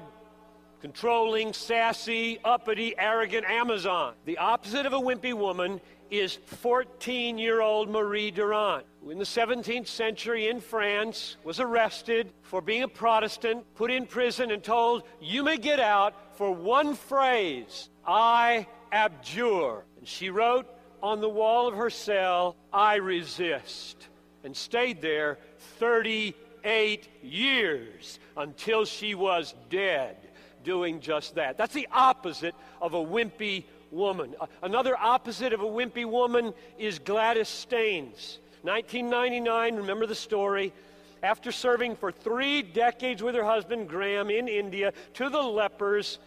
controlling, 0.81 1.53
sassy, 1.53 2.39
uppity, 2.43 2.93
arrogant 2.97 3.45
Amazon. 3.49 4.13
The 4.25 4.37
opposite 4.37 4.85
of 4.85 4.93
a 4.93 4.99
wimpy 4.99 5.33
woman 5.33 5.81
is 6.09 6.35
14 6.45 7.37
year 7.37 7.61
old 7.61 7.89
Marie 7.89 8.31
Durand, 8.31 8.83
who 9.03 9.11
in 9.11 9.17
the 9.17 9.25
17th 9.25 9.87
century 9.87 10.47
in 10.47 10.59
France 10.61 11.37
was 11.43 11.59
arrested 11.59 12.31
for 12.41 12.61
being 12.61 12.83
a 12.83 12.87
Protestant, 12.87 13.65
put 13.75 13.91
in 13.91 14.05
prison, 14.05 14.51
and 14.51 14.63
told, 14.63 15.03
You 15.19 15.43
may 15.43 15.57
get 15.57 15.79
out 15.79 16.37
for 16.37 16.51
one 16.53 16.95
phrase 16.95 17.89
I 18.05 18.67
abjure. 18.91 19.83
And 19.97 20.07
she 20.07 20.29
wrote 20.29 20.67
on 21.03 21.21
the 21.21 21.29
wall 21.29 21.67
of 21.67 21.75
her 21.75 21.89
cell, 21.89 22.55
I 22.71 22.95
resist, 22.95 24.07
and 24.43 24.55
stayed 24.55 25.01
there 25.01 25.37
38 25.79 27.09
years 27.21 28.19
until 28.35 28.85
she 28.85 29.13
was 29.13 29.53
dead 29.69 30.26
doing 30.67 30.99
just 30.99 31.35
that. 31.35 31.57
That's 31.57 31.73
the 31.73 31.87
opposite 31.93 32.53
of 32.81 32.93
a 32.93 32.97
wimpy 32.97 33.63
woman. 33.89 34.35
Another 34.61 34.97
opposite 34.97 35.53
of 35.53 35.61
a 35.61 35.65
wimpy 35.65 36.05
woman 36.05 36.53
is 36.77 36.99
Gladys 36.99 37.47
Staines. 37.47 38.39
1999, 38.63 39.77
remember 39.77 40.05
the 40.05 40.13
story? 40.13 40.73
After 41.23 41.53
serving 41.53 41.95
for 41.95 42.11
three 42.11 42.61
decades 42.61 43.23
with 43.23 43.33
her 43.33 43.45
husband 43.45 43.87
Graham 43.87 44.29
in 44.29 44.49
India 44.49 44.91
to 45.13 45.29
the 45.29 45.41
lepers, 45.41 46.19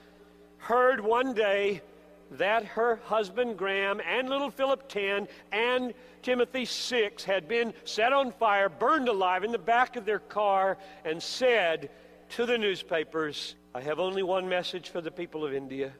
heard 0.57 1.00
one 1.00 1.35
day 1.35 1.83
that 2.31 2.64
her 2.64 2.98
husband 3.05 3.59
Graham 3.59 4.00
and 4.00 4.31
little 4.31 4.50
Philip 4.50 4.88
10 4.88 5.29
and 5.53 5.92
Timothy 6.22 6.64
6 6.64 7.24
had 7.24 7.46
been 7.46 7.74
set 7.85 8.14
on 8.14 8.33
fire, 8.33 8.70
burned 8.70 9.09
alive 9.09 9.44
in 9.44 9.53
the 9.53 9.59
back 9.59 9.96
of 9.96 10.07
their 10.07 10.18
car, 10.18 10.79
and 11.05 11.22
said 11.22 11.90
to 12.31 12.46
the 12.46 12.57
newspapers, 12.57 13.55
I 13.72 13.80
have 13.83 14.00
only 14.00 14.24
one 14.24 14.48
message 14.48 14.88
for 14.88 15.00
the 15.00 15.12
people 15.12 15.44
of 15.44 15.54
India. 15.54 15.92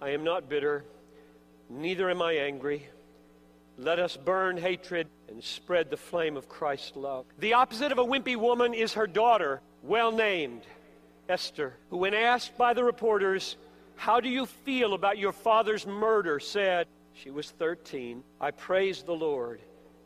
I 0.00 0.10
am 0.10 0.24
not 0.24 0.50
bitter, 0.50 0.84
neither 1.70 2.10
am 2.10 2.20
I 2.20 2.34
angry. 2.34 2.86
Let 3.78 3.98
us 3.98 4.18
burn 4.18 4.58
hatred 4.58 5.08
and 5.28 5.42
spread 5.42 5.88
the 5.88 5.96
flame 5.96 6.36
of 6.36 6.50
Christ's 6.50 6.94
love. 6.94 7.24
The 7.38 7.54
opposite 7.54 7.92
of 7.92 7.98
a 7.98 8.04
wimpy 8.04 8.36
woman 8.36 8.74
is 8.74 8.92
her 8.92 9.06
daughter, 9.06 9.62
well 9.82 10.12
named 10.12 10.62
Esther, 11.30 11.74
who, 11.88 11.96
when 11.96 12.12
asked 12.12 12.58
by 12.58 12.74
the 12.74 12.84
reporters, 12.84 13.56
How 13.96 14.20
do 14.20 14.28
you 14.28 14.44
feel 14.44 14.92
about 14.92 15.16
your 15.16 15.32
father's 15.32 15.86
murder? 15.86 16.38
said, 16.38 16.88
She 17.14 17.30
was 17.30 17.50
13. 17.52 18.22
I 18.38 18.50
praise 18.50 19.02
the 19.02 19.14
Lord 19.14 19.60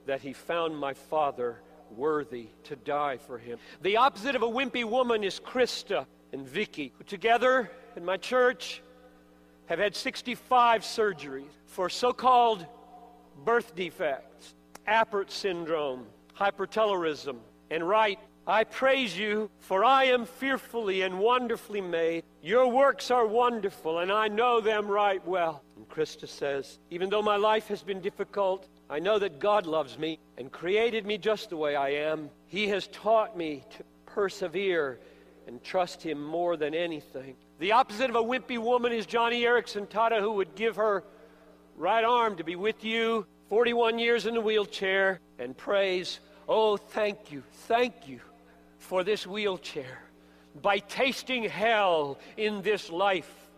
that 0.06 0.20
he 0.20 0.32
found 0.32 0.78
my 0.78 0.94
father 0.94 1.60
worthy 1.96 2.46
to 2.64 2.76
die 2.76 3.16
for 3.18 3.38
him. 3.38 3.58
The 3.82 3.96
opposite 3.96 4.36
of 4.36 4.42
a 4.42 4.48
wimpy 4.48 4.84
woman 4.84 5.24
is 5.24 5.40
Krista 5.40 6.06
and 6.32 6.48
Vicky, 6.48 6.92
who 6.96 7.04
together 7.04 7.70
in 7.96 8.04
my 8.04 8.16
church 8.16 8.82
have 9.66 9.78
had 9.78 9.94
65 9.94 10.82
surgeries 10.82 11.50
for 11.66 11.88
so 11.88 12.12
called 12.12 12.66
birth 13.44 13.74
defects, 13.74 14.54
Apert 14.88 15.30
syndrome, 15.30 16.06
hypertelorism, 16.36 17.36
and 17.70 17.86
right. 17.88 18.18
I 18.46 18.64
praise 18.64 19.16
you, 19.16 19.50
for 19.60 19.84
I 19.84 20.04
am 20.04 20.24
fearfully 20.24 21.02
and 21.02 21.20
wonderfully 21.20 21.80
made. 21.80 22.24
Your 22.42 22.66
works 22.66 23.10
are 23.10 23.26
wonderful, 23.26 24.00
and 24.00 24.10
I 24.10 24.28
know 24.28 24.60
them 24.60 24.88
right 24.88 25.24
well. 25.26 25.62
And 25.76 25.88
Krista 25.88 26.26
says, 26.26 26.78
even 26.90 27.10
though 27.10 27.22
my 27.22 27.36
life 27.36 27.68
has 27.68 27.82
been 27.82 28.00
difficult, 28.00 28.66
I 28.88 28.98
know 28.98 29.18
that 29.20 29.38
God 29.38 29.66
loves 29.66 29.98
me 29.98 30.18
and 30.36 30.50
created 30.50 31.06
me 31.06 31.16
just 31.16 31.50
the 31.50 31.56
way 31.56 31.76
I 31.76 31.90
am. 31.90 32.28
He 32.46 32.66
has 32.68 32.88
taught 32.88 33.36
me 33.36 33.62
to 33.76 33.84
persevere 34.06 34.98
and 35.50 35.62
trust 35.64 36.00
Him 36.00 36.22
more 36.22 36.56
than 36.56 36.74
anything. 36.74 37.34
The 37.58 37.72
opposite 37.72 38.08
of 38.08 38.14
a 38.14 38.22
wimpy 38.22 38.56
woman 38.56 38.92
is 38.92 39.04
Johnny 39.04 39.44
Erickson 39.44 39.88
Tata, 39.88 40.20
who 40.20 40.32
would 40.34 40.54
give 40.54 40.76
her 40.76 41.02
right 41.76 42.04
arm 42.04 42.36
to 42.36 42.44
be 42.44 42.54
with 42.54 42.84
you, 42.84 43.26
41 43.48 43.98
years 43.98 44.26
in 44.26 44.36
a 44.36 44.40
wheelchair, 44.40 45.18
and 45.40 45.56
praise, 45.56 46.20
Oh, 46.48 46.76
thank 46.76 47.32
you, 47.32 47.42
thank 47.66 48.06
you 48.06 48.20
for 48.78 49.02
this 49.02 49.26
wheelchair. 49.26 49.98
By 50.62 50.78
tasting 50.78 51.42
hell 51.42 52.20
in 52.36 52.62
this 52.62 52.88
life, 52.88 53.50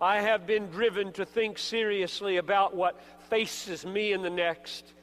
I 0.00 0.22
have 0.22 0.46
been 0.46 0.68
driven 0.70 1.12
to 1.12 1.26
think 1.26 1.58
seriously 1.58 2.38
about 2.38 2.74
what 2.74 2.98
faces 3.28 3.84
me 3.84 4.12
in 4.12 4.22
the 4.22 4.30
next. 4.30 4.94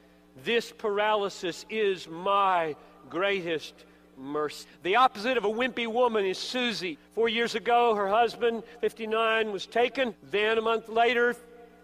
This 0.43 0.71
paralysis 0.71 1.63
is 1.69 2.07
my 2.07 2.75
greatest 3.07 3.75
mercy. 4.17 4.65
The 4.83 4.97
opposite 4.97 5.37
of 5.37 5.45
a 5.45 5.49
wimpy 5.49 5.87
woman 5.87 6.25
is 6.25 6.37
Susie. 6.37 6.97
Four 7.13 7.29
years 7.29 7.55
ago, 7.55 7.95
her 7.95 8.07
husband, 8.07 8.63
59, 8.81 9.51
was 9.51 9.65
taken. 9.65 10.15
Then 10.31 10.57
a 10.57 10.61
month 10.61 10.89
later, 10.89 11.35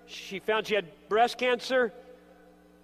she 0.05 0.39
found 0.39 0.67
she 0.67 0.75
had 0.75 0.85
breast 1.07 1.37
cancer, 1.37 1.93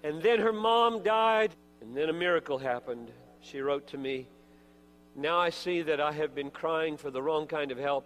and 0.03 0.21
then 0.21 0.39
her 0.39 0.53
mom 0.53 1.03
died, 1.03 1.51
and 1.81 1.95
then 1.95 2.10
a 2.10 2.13
miracle 2.13 2.58
happened. 2.58 3.12
She 3.41 3.60
wrote 3.60 3.88
to 3.88 3.97
me, 3.97 4.27
Now 5.15 5.39
I 5.39 5.49
see 5.49 5.81
that 5.84 5.99
I 5.99 6.12
have 6.12 6.36
been 6.36 6.51
crying 6.51 6.97
for 6.97 7.12
the 7.12 7.21
wrong 7.21 7.47
kind 7.47 7.71
of 7.71 7.77
help. 7.77 8.05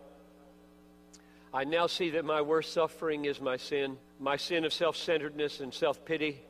I 1.53 1.63
now 1.63 1.87
see 1.87 2.11
that 2.11 2.25
my 2.25 2.41
worst 2.41 2.73
suffering 2.73 3.25
is 3.25 3.41
my 3.41 3.57
sin, 3.57 3.97
my 4.19 4.37
sin 4.37 4.65
of 4.65 4.73
self 4.73 4.95
centeredness 4.95 5.61
and 5.61 5.73
self 5.73 6.05
pity. 6.05 6.41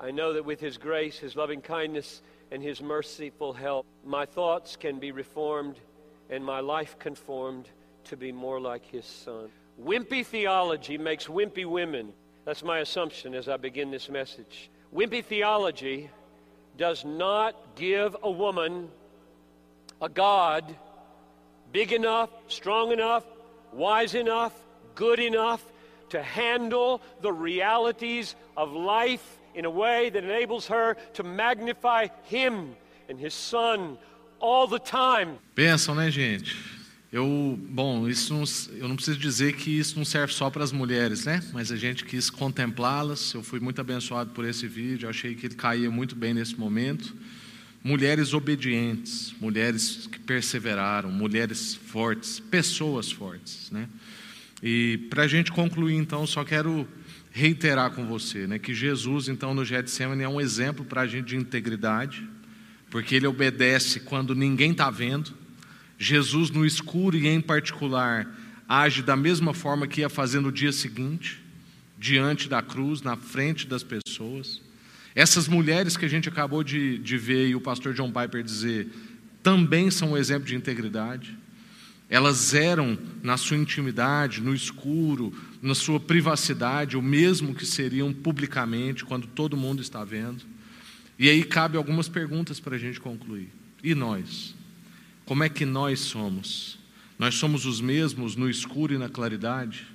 I 0.00 0.10
know 0.10 0.32
that 0.34 0.44
with 0.44 0.60
His 0.60 0.78
grace, 0.78 1.18
His 1.18 1.36
loving 1.36 1.60
kindness, 1.60 2.22
and 2.52 2.62
His 2.62 2.82
merciful 2.82 3.54
help, 3.54 3.86
my 4.04 4.26
thoughts 4.26 4.76
can 4.76 4.98
be 4.98 5.10
reformed 5.10 5.76
and 6.28 6.44
my 6.44 6.60
life 6.60 6.98
conformed 6.98 7.68
to 8.04 8.16
be 8.16 8.30
more 8.30 8.60
like 8.60 8.84
His 8.84 9.06
Son. 9.06 9.48
Wimpy 9.82 10.24
theology 10.24 10.98
makes 10.98 11.26
wimpy 11.26 11.64
women. 11.64 12.12
That's 12.44 12.62
my 12.62 12.80
assumption 12.80 13.34
as 13.34 13.48
I 13.48 13.56
begin 13.56 13.90
this 13.90 14.10
message. 14.10 14.70
Wimpy 14.94 15.24
theology 15.24 16.10
does 16.76 17.06
not 17.06 17.56
give 17.74 18.14
a 18.22 18.30
woman 18.30 18.90
a 20.02 20.10
God 20.10 20.76
big 21.72 21.92
enough, 21.92 22.28
strong 22.48 22.92
enough, 22.92 23.24
wise 23.72 24.14
enough, 24.14 24.52
good 24.94 25.20
enough 25.20 25.64
to 26.10 26.22
handle 26.22 27.00
the 27.22 27.32
realities 27.32 28.34
of 28.58 28.72
life 28.72 29.38
in 29.54 29.64
a 29.64 29.70
way 29.70 30.10
that 30.10 30.24
enables 30.24 30.68
her 30.68 30.96
to 31.14 31.22
magnify 31.22 32.08
Him 32.30 32.74
and 33.08 33.18
His 33.18 33.34
Son 33.34 33.98
all 34.40 34.66
the 34.68 34.78
time. 34.78 35.38
Pensam, 35.54 35.94
né, 35.94 36.10
gente? 36.10 36.56
Eu, 37.12 37.58
bom, 37.68 38.08
isso 38.08 38.32
não, 38.32 38.44
eu 38.78 38.88
não 38.88 38.96
preciso 38.96 39.18
dizer 39.18 39.54
que 39.54 39.70
isso 39.70 39.98
não 39.98 40.04
serve 40.04 40.32
só 40.32 40.48
para 40.48 40.64
as 40.64 40.72
mulheres, 40.72 41.26
né? 41.26 41.42
Mas 41.52 41.70
a 41.70 41.76
gente 41.76 42.06
quis 42.06 42.30
contemplá-las. 42.30 43.34
Eu 43.34 43.42
fui 43.42 43.60
muito 43.60 43.82
abençoado 43.82 44.30
por 44.30 44.46
esse 44.46 44.66
vídeo. 44.66 45.04
Eu 45.04 45.10
achei 45.10 45.34
que 45.34 45.44
ele 45.44 45.54
caía 45.54 45.90
muito 45.90 46.16
bem 46.16 46.32
nesse 46.32 46.58
momento. 46.58 47.14
Mulheres 47.84 48.32
obedientes, 48.32 49.34
mulheres 49.38 50.06
que 50.06 50.18
perseveraram, 50.18 51.10
mulheres 51.10 51.74
fortes, 51.74 52.40
pessoas 52.40 53.12
fortes, 53.12 53.70
né? 53.70 53.88
E 54.62 55.06
para 55.10 55.24
a 55.24 55.28
gente 55.28 55.52
concluir, 55.52 55.96
então, 55.96 56.26
só 56.26 56.44
quero 56.44 56.88
reiterar 57.32 57.90
com 57.92 58.06
você, 58.06 58.46
né, 58.46 58.58
que 58.58 58.74
Jesus, 58.74 59.28
então, 59.28 59.54
no 59.54 59.64
Getsemane 59.64 60.22
é 60.22 60.28
um 60.28 60.40
exemplo 60.40 60.84
para 60.84 61.00
a 61.00 61.06
gente 61.06 61.28
de 61.28 61.36
integridade, 61.36 62.28
porque 62.90 63.14
ele 63.14 63.26
obedece 63.26 64.00
quando 64.00 64.34
ninguém 64.34 64.72
está 64.72 64.90
vendo. 64.90 65.32
Jesus, 65.98 66.50
no 66.50 66.66
escuro 66.66 67.16
e 67.16 67.26
em 67.26 67.40
particular, 67.40 68.28
age 68.68 69.02
da 69.02 69.16
mesma 69.16 69.54
forma 69.54 69.86
que 69.86 70.02
ia 70.02 70.10
fazer 70.10 70.40
no 70.40 70.52
dia 70.52 70.72
seguinte, 70.72 71.42
diante 71.98 72.48
da 72.48 72.60
cruz, 72.60 73.00
na 73.00 73.16
frente 73.16 73.66
das 73.66 73.82
pessoas. 73.82 74.60
Essas 75.14 75.48
mulheres 75.48 75.96
que 75.96 76.04
a 76.04 76.08
gente 76.08 76.28
acabou 76.28 76.62
de, 76.62 76.98
de 76.98 77.16
ver 77.16 77.48
e 77.48 77.54
o 77.54 77.60
pastor 77.60 77.94
John 77.94 78.10
Piper 78.12 78.42
dizer, 78.42 78.88
também 79.42 79.90
são 79.90 80.12
um 80.12 80.16
exemplo 80.16 80.46
de 80.46 80.54
integridade. 80.54 81.38
Elas 82.12 82.52
eram, 82.52 82.98
na 83.22 83.38
sua 83.38 83.56
intimidade, 83.56 84.42
no 84.42 84.54
escuro, 84.54 85.32
na 85.62 85.74
sua 85.74 85.98
privacidade, 85.98 86.94
o 86.94 87.00
mesmo 87.00 87.54
que 87.54 87.64
seriam 87.64 88.12
publicamente, 88.12 89.02
quando 89.02 89.26
todo 89.26 89.56
mundo 89.56 89.80
está 89.80 90.04
vendo. 90.04 90.44
E 91.18 91.30
aí 91.30 91.42
cabe 91.42 91.78
algumas 91.78 92.10
perguntas 92.10 92.60
para 92.60 92.76
a 92.76 92.78
gente 92.78 93.00
concluir. 93.00 93.48
E 93.82 93.94
nós? 93.94 94.54
Como 95.24 95.42
é 95.42 95.48
que 95.48 95.64
nós 95.64 96.00
somos? 96.00 96.78
Nós 97.18 97.34
somos 97.36 97.64
os 97.64 97.80
mesmos 97.80 98.36
no 98.36 98.50
escuro 98.50 98.92
e 98.92 98.98
na 98.98 99.08
claridade? 99.08 99.86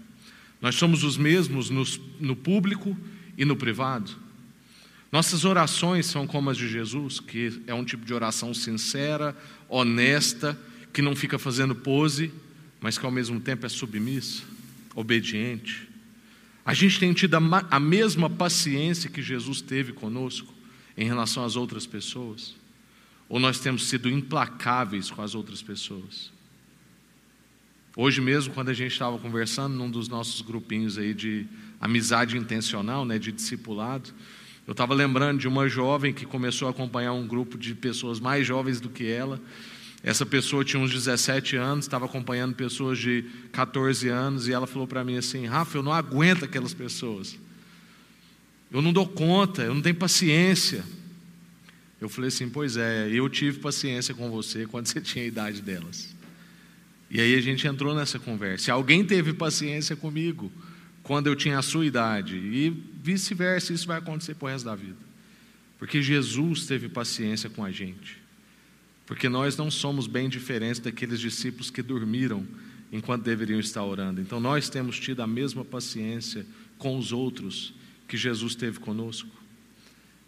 Nós 0.59 0.73
somos 0.73 1.03
os 1.03 1.17
mesmos 1.17 1.69
no, 1.69 1.83
no 2.19 2.35
público 2.35 2.97
e 3.37 3.45
no 3.45 3.55
privado? 3.55 4.11
Nossas 5.11 5.45
orações 5.45 6.07
são 6.07 6.25
como 6.25 6.49
as 6.49 6.57
de 6.57 6.67
Jesus, 6.67 7.19
que 7.19 7.61
é 7.67 7.75
um 7.75 7.85
tipo 7.85 8.03
de 8.03 8.11
oração 8.11 8.55
sincera, 8.55 9.37
honesta, 9.69 10.57
que 10.93 11.01
não 11.01 11.15
fica 11.15 11.37
fazendo 11.37 11.75
pose, 11.75 12.31
mas 12.79 12.97
que 12.97 13.05
ao 13.05 13.11
mesmo 13.11 13.39
tempo 13.39 13.65
é 13.65 13.69
submissa, 13.69 14.43
obediente. 14.95 15.87
A 16.65 16.73
gente 16.73 16.99
tem 16.99 17.13
tido 17.13 17.35
a, 17.35 17.79
mesma 17.79 18.29
paciência 18.29 19.09
que 19.09 19.21
Jesus 19.21 19.61
teve 19.61 19.93
conosco 19.93 20.53
em 20.97 21.05
relação 21.05 21.45
às 21.45 21.55
outras 21.55 21.85
pessoas? 21.85 22.55
Ou 23.29 23.39
nós 23.39 23.59
temos 23.59 23.87
sido 23.87 24.09
implacáveis 24.09 25.09
com 25.09 25.21
as 25.21 25.35
outras 25.35 25.61
pessoas? 25.61 26.31
Hoje 27.95 28.21
mesmo, 28.21 28.53
quando 28.53 28.69
a 28.69 28.73
gente 28.73 28.91
estava 28.91 29.17
conversando 29.17 29.75
num 29.75 29.89
dos 29.89 30.07
nossos 30.07 30.41
grupinhos 30.41 30.97
aí 30.97 31.13
de 31.13 31.45
amizade 31.79 32.37
intencional, 32.37 33.05
né, 33.05 33.17
de 33.17 33.31
discipulado, 33.31 34.11
eu 34.67 34.73
estava 34.73 34.93
lembrando 34.93 35.39
de 35.39 35.47
uma 35.47 35.69
jovem 35.69 36.13
que 36.13 36.25
começou 36.25 36.67
a 36.67 36.71
acompanhar 36.71 37.13
um 37.13 37.25
grupo 37.25 37.57
de 37.57 37.73
pessoas 37.73 38.19
mais 38.19 38.45
jovens 38.45 38.81
do 38.81 38.89
que 38.89 39.07
ela. 39.07 39.41
Essa 40.03 40.25
pessoa 40.25 40.63
tinha 40.63 40.81
uns 40.81 40.91
17 40.91 41.55
anos, 41.55 41.85
estava 41.85 42.05
acompanhando 42.05 42.55
pessoas 42.55 42.99
de 42.99 43.25
14 43.51 44.07
anos, 44.09 44.47
e 44.47 44.53
ela 44.53 44.67
falou 44.67 44.87
para 44.87 45.03
mim 45.03 45.17
assim: 45.17 45.45
Rafa, 45.45 45.77
eu 45.77 45.83
não 45.83 45.91
aguento 45.91 46.45
aquelas 46.45 46.73
pessoas. 46.73 47.37
Eu 48.71 48.81
não 48.81 48.93
dou 48.93 49.07
conta, 49.07 49.63
eu 49.63 49.73
não 49.73 49.81
tenho 49.81 49.95
paciência. 49.95 50.83
Eu 51.99 52.09
falei 52.09 52.27
assim: 52.27 52.49
Pois 52.49 52.77
é, 52.77 53.09
eu 53.09 53.27
tive 53.27 53.59
paciência 53.59 54.13
com 54.13 54.29
você 54.29 54.65
quando 54.69 54.85
você 54.85 55.01
tinha 55.01 55.25
a 55.25 55.27
idade 55.27 55.61
delas. 55.61 56.15
E 57.09 57.21
aí 57.21 57.35
a 57.35 57.41
gente 57.41 57.65
entrou 57.65 57.95
nessa 57.95 58.19
conversa. 58.19 58.71
Alguém 58.73 59.03
teve 59.03 59.33
paciência 59.33 59.95
comigo 59.95 60.51
quando 61.07 61.27
eu 61.27 61.35
tinha 61.37 61.57
a 61.57 61.61
sua 61.61 61.85
idade, 61.85 62.35
e 62.35 62.69
vice-versa, 63.01 63.71
isso 63.71 63.87
vai 63.87 63.97
acontecer 63.97 64.35
para 64.35 64.47
o 64.47 64.49
resto 64.49 64.65
da 64.65 64.75
vida. 64.75 64.97
Porque 65.79 66.01
Jesus 66.01 66.65
teve 66.65 66.89
paciência 66.89 67.49
com 67.49 67.63
a 67.63 67.71
gente. 67.71 68.26
Porque 69.07 69.29
nós 69.29 69.55
não 69.55 69.71
somos 69.71 70.05
bem 70.05 70.27
diferentes 70.27 70.79
daqueles 70.79 71.19
discípulos 71.19 71.71
que 71.71 71.81
dormiram 71.81 72.45
enquanto 72.91 73.23
deveriam 73.23 73.59
estar 73.59 73.83
orando. 73.83 74.21
Então 74.21 74.39
nós 74.39 74.69
temos 74.69 74.99
tido 74.99 75.21
a 75.21 75.27
mesma 75.27 75.63
paciência 75.63 76.45
com 76.77 76.97
os 76.97 77.13
outros 77.13 77.73
que 78.05 78.17
Jesus 78.17 78.53
teve 78.53 78.79
conosco. 78.79 79.29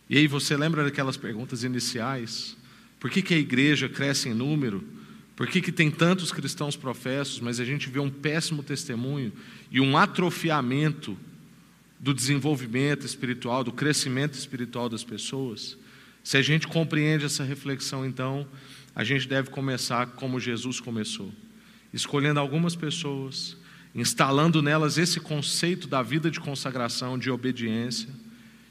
E 0.09 0.17
aí 0.17 0.27
você 0.27 0.55
lembra 0.55 0.83
daquelas 0.85 1.17
perguntas 1.17 1.63
iniciais? 1.63 2.57
Por 2.99 3.11
que, 3.11 3.21
que 3.21 3.33
a 3.33 3.37
igreja 3.37 3.89
cresce 3.89 4.29
em 4.29 4.33
número? 4.33 4.83
Por 5.35 5.47
que, 5.47 5.61
que 5.61 5.71
tem 5.71 5.91
tantos 5.91 6.31
cristãos 6.31 6.75
professos, 6.75 7.39
mas 7.39 7.59
a 7.59 7.65
gente 7.65 7.89
vê 7.89 7.99
um 7.99 8.09
péssimo 8.09 8.63
testemunho 8.63 9.31
e 9.69 9.79
um 9.79 9.97
atrofiamento 9.97 11.17
do 11.99 12.13
desenvolvimento 12.13 13.05
espiritual, 13.05 13.63
do 13.63 13.73
crescimento 13.73 14.33
espiritual 14.33 14.89
das 14.89 15.03
pessoas? 15.03 15.77
Se 16.23 16.37
a 16.37 16.41
gente 16.41 16.67
compreende 16.67 17.25
essa 17.25 17.43
reflexão, 17.43 18.05
então, 18.05 18.47
a 18.95 19.03
gente 19.03 19.27
deve 19.27 19.49
começar 19.49 20.07
como 20.07 20.39
Jesus 20.39 20.79
começou, 20.79 21.31
escolhendo 21.93 22.39
algumas 22.39 22.75
pessoas, 22.75 23.55
instalando 23.95 24.61
nelas 24.61 24.97
esse 24.97 25.19
conceito 25.19 25.87
da 25.87 26.01
vida 26.01 26.29
de 26.29 26.39
consagração, 26.39 27.17
de 27.17 27.31
obediência, 27.31 28.09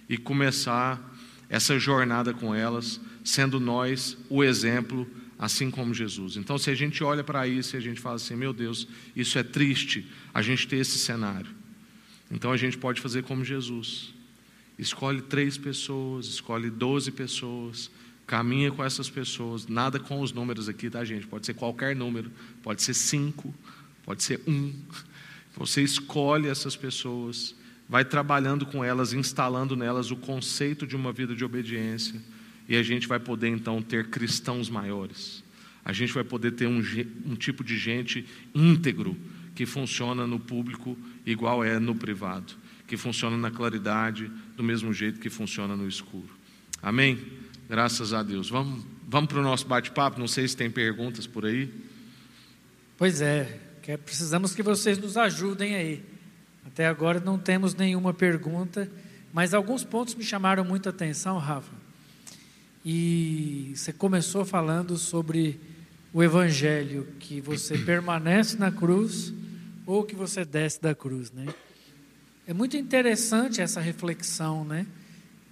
e 0.09 0.16
começar 0.16 1.16
essa 1.49 1.78
jornada 1.78 2.32
com 2.32 2.55
elas, 2.55 3.01
sendo 3.24 3.59
nós 3.59 4.16
o 4.28 4.42
exemplo, 4.44 5.07
assim 5.38 5.70
como 5.70 5.94
Jesus. 5.94 6.36
Então, 6.36 6.59
se 6.59 6.70
a 6.70 6.74
gente 6.74 7.03
olha 7.03 7.22
para 7.22 7.46
isso 7.46 7.76
e 7.76 7.78
a 7.78 7.80
gente 7.80 8.01
fala 8.01 8.16
assim, 8.16 8.34
meu 8.34 8.53
Deus, 8.53 8.86
isso 9.14 9.38
é 9.38 9.42
triste, 9.42 10.07
a 10.32 10.42
gente 10.42 10.66
ter 10.66 10.76
esse 10.76 10.99
cenário. 10.99 11.51
Então, 12.30 12.53
a 12.53 12.57
gente 12.57 12.76
pode 12.76 13.01
fazer 13.01 13.22
como 13.22 13.44
Jesus. 13.44 14.12
Escolhe 14.78 15.20
três 15.20 15.58
pessoas, 15.58 16.26
escolhe 16.26 16.70
doze 16.70 17.10
pessoas, 17.10 17.90
caminha 18.26 18.70
com 18.70 18.84
essas 18.84 19.10
pessoas, 19.10 19.66
nada 19.66 19.98
com 19.98 20.20
os 20.20 20.32
números 20.32 20.68
aqui, 20.68 20.88
tá, 20.88 21.04
gente? 21.04 21.26
Pode 21.26 21.46
ser 21.46 21.54
qualquer 21.54 21.96
número, 21.96 22.30
pode 22.62 22.82
ser 22.82 22.94
cinco, 22.94 23.52
pode 24.04 24.22
ser 24.22 24.40
um. 24.46 24.72
Você 25.56 25.82
escolhe 25.82 26.46
essas 26.46 26.76
pessoas, 26.76 27.56
vai 27.88 28.04
trabalhando 28.04 28.66
com 28.66 28.84
elas, 28.84 29.12
instalando 29.12 29.74
nelas 29.74 30.10
o 30.10 30.16
conceito 30.16 30.86
de 30.86 30.94
uma 30.94 31.12
vida 31.12 31.34
de 31.34 31.44
obediência, 31.44 32.20
e 32.68 32.76
a 32.76 32.82
gente 32.82 33.08
vai 33.08 33.18
poder 33.18 33.48
então 33.48 33.82
ter 33.82 34.08
cristãos 34.10 34.68
maiores. 34.68 35.42
A 35.84 35.92
gente 35.92 36.12
vai 36.12 36.22
poder 36.22 36.52
ter 36.52 36.66
um, 36.66 36.82
um 37.24 37.34
tipo 37.34 37.64
de 37.64 37.78
gente 37.78 38.26
íntegro 38.54 39.16
que 39.54 39.64
funciona 39.64 40.26
no 40.26 40.38
público 40.38 40.96
igual 41.24 41.64
é 41.64 41.78
no 41.78 41.94
privado, 41.94 42.54
que 42.89 42.97
funciona 42.97 43.36
na 43.36 43.51
claridade 43.51 44.30
do 44.57 44.64
mesmo 44.64 44.95
jeito 44.95 45.20
que 45.20 45.28
funciona 45.28 45.76
no 45.76 45.86
escuro. 45.86 46.30
Amém? 46.82 47.22
Graças 47.68 48.14
a 48.14 48.22
Deus. 48.22 48.49
Vamos, 48.49 48.84
vamos 49.07 49.28
para 49.28 49.39
o 49.39 49.43
nosso 49.43 49.66
bate-papo. 49.66 50.18
Não 50.18 50.26
sei 50.26 50.49
se 50.49 50.57
tem 50.57 50.70
perguntas 50.70 51.26
por 51.26 51.45
aí. 51.45 51.70
Pois 52.97 53.20
é, 53.20 53.61
precisamos 54.05 54.55
que 54.55 54.62
vocês 54.62 54.97
nos 54.97 55.18
ajudem 55.18 55.74
aí. 55.74 56.03
Até 56.66 56.86
agora 56.86 57.20
não 57.20 57.39
temos 57.39 57.74
nenhuma 57.74 58.14
pergunta, 58.14 58.91
mas 59.32 59.53
alguns 59.53 59.84
pontos 59.84 60.14
me 60.14 60.24
chamaram 60.24 60.64
muita 60.64 60.89
atenção, 60.89 61.36
Rafa. 61.36 61.72
E 62.84 63.72
você 63.74 63.93
começou 63.93 64.47
falando 64.47 64.97
sobre 64.97 65.61
o 66.11 66.22
Evangelho, 66.22 67.07
que 67.20 67.39
você 67.39 67.76
permanece 67.76 68.57
na 68.57 68.72
cruz 68.72 69.32
ou 69.84 70.05
que 70.05 70.16
você 70.16 70.43
desce 70.43 70.80
da 70.80 70.95
cruz, 70.95 71.30
né? 71.30 71.47
É 72.49 72.55
muito 72.55 72.78
interessante 72.78 73.61
essa 73.61 73.78
reflexão, 73.78 74.64
né? 74.64 74.86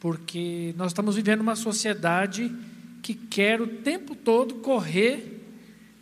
Porque 0.01 0.75
nós 0.79 0.93
estamos 0.93 1.15
vivendo 1.15 1.43
uma 1.43 1.55
sociedade 1.55 2.51
que 3.03 3.13
quer 3.13 3.61
o 3.61 3.67
tempo 3.67 4.15
todo 4.15 4.55
correr 4.55 5.47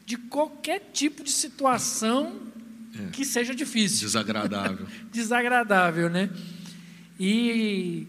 de 0.07 0.17
qualquer 0.17 0.91
tipo 0.93 1.25
de 1.25 1.33
situação 1.33 2.37
é. 2.97 3.11
que 3.11 3.25
seja 3.25 3.53
difícil. 3.53 4.07
Desagradável. 4.07 4.87
Desagradável, 5.11 6.09
né? 6.09 6.31
E 7.19 8.07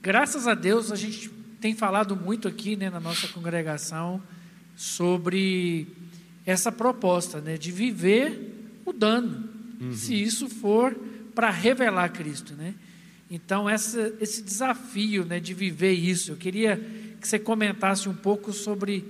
graças 0.00 0.48
a 0.48 0.54
Deus 0.54 0.90
a 0.90 0.96
gente 0.96 1.28
tem 1.60 1.74
falado 1.74 2.16
muito 2.16 2.48
aqui 2.48 2.74
né, 2.74 2.88
na 2.88 3.00
nossa 3.00 3.28
congregação 3.28 4.22
sobre 4.74 5.86
essa 6.46 6.72
proposta 6.72 7.42
né, 7.42 7.58
de 7.58 7.70
viver 7.70 8.80
mudando 8.86 9.46
uhum. 9.78 9.92
se 9.92 10.14
isso 10.14 10.48
for 10.48 10.96
para 11.34 11.50
revelar 11.50 12.10
Cristo, 12.12 12.54
né? 12.54 12.74
Então, 13.30 13.68
essa, 13.68 14.14
esse 14.20 14.42
desafio 14.42 15.24
né, 15.24 15.40
de 15.40 15.54
viver 15.54 15.92
isso, 15.92 16.32
eu 16.32 16.36
queria 16.36 16.76
que 17.20 17.26
você 17.26 17.38
comentasse 17.38 18.08
um 18.08 18.14
pouco 18.14 18.52
sobre 18.52 19.04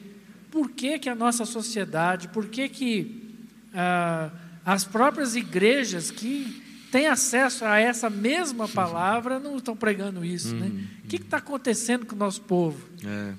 por 0.50 0.70
que, 0.70 0.98
que 0.98 1.08
a 1.08 1.14
nossa 1.14 1.44
sociedade, 1.44 2.28
por 2.28 2.46
que, 2.46 2.68
que 2.68 3.36
ah, 3.74 4.30
as 4.64 4.84
próprias 4.84 5.34
igrejas 5.34 6.10
que 6.10 6.62
têm 6.90 7.08
acesso 7.08 7.64
a 7.64 7.78
essa 7.78 8.08
mesma 8.08 8.68
palavra 8.68 9.40
não 9.40 9.56
estão 9.56 9.76
pregando 9.76 10.24
isso. 10.24 10.54
Né? 10.54 10.66
Uhum. 10.66 10.86
O 11.04 11.08
que 11.08 11.16
está 11.16 11.38
acontecendo 11.38 12.06
com 12.06 12.14
o 12.14 12.18
nosso 12.18 12.40
povo? 12.42 12.88
É. 13.04 13.32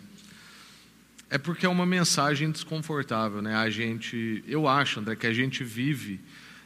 é 1.32 1.38
porque 1.38 1.66
é 1.66 1.70
uma 1.70 1.86
mensagem 1.86 2.52
desconfortável. 2.52 3.42
Né? 3.42 3.56
A 3.56 3.70
gente, 3.70 4.44
eu 4.46 4.68
acho, 4.68 5.00
André, 5.00 5.16
que 5.16 5.26
a 5.26 5.34
gente 5.34 5.64
vive 5.64 6.20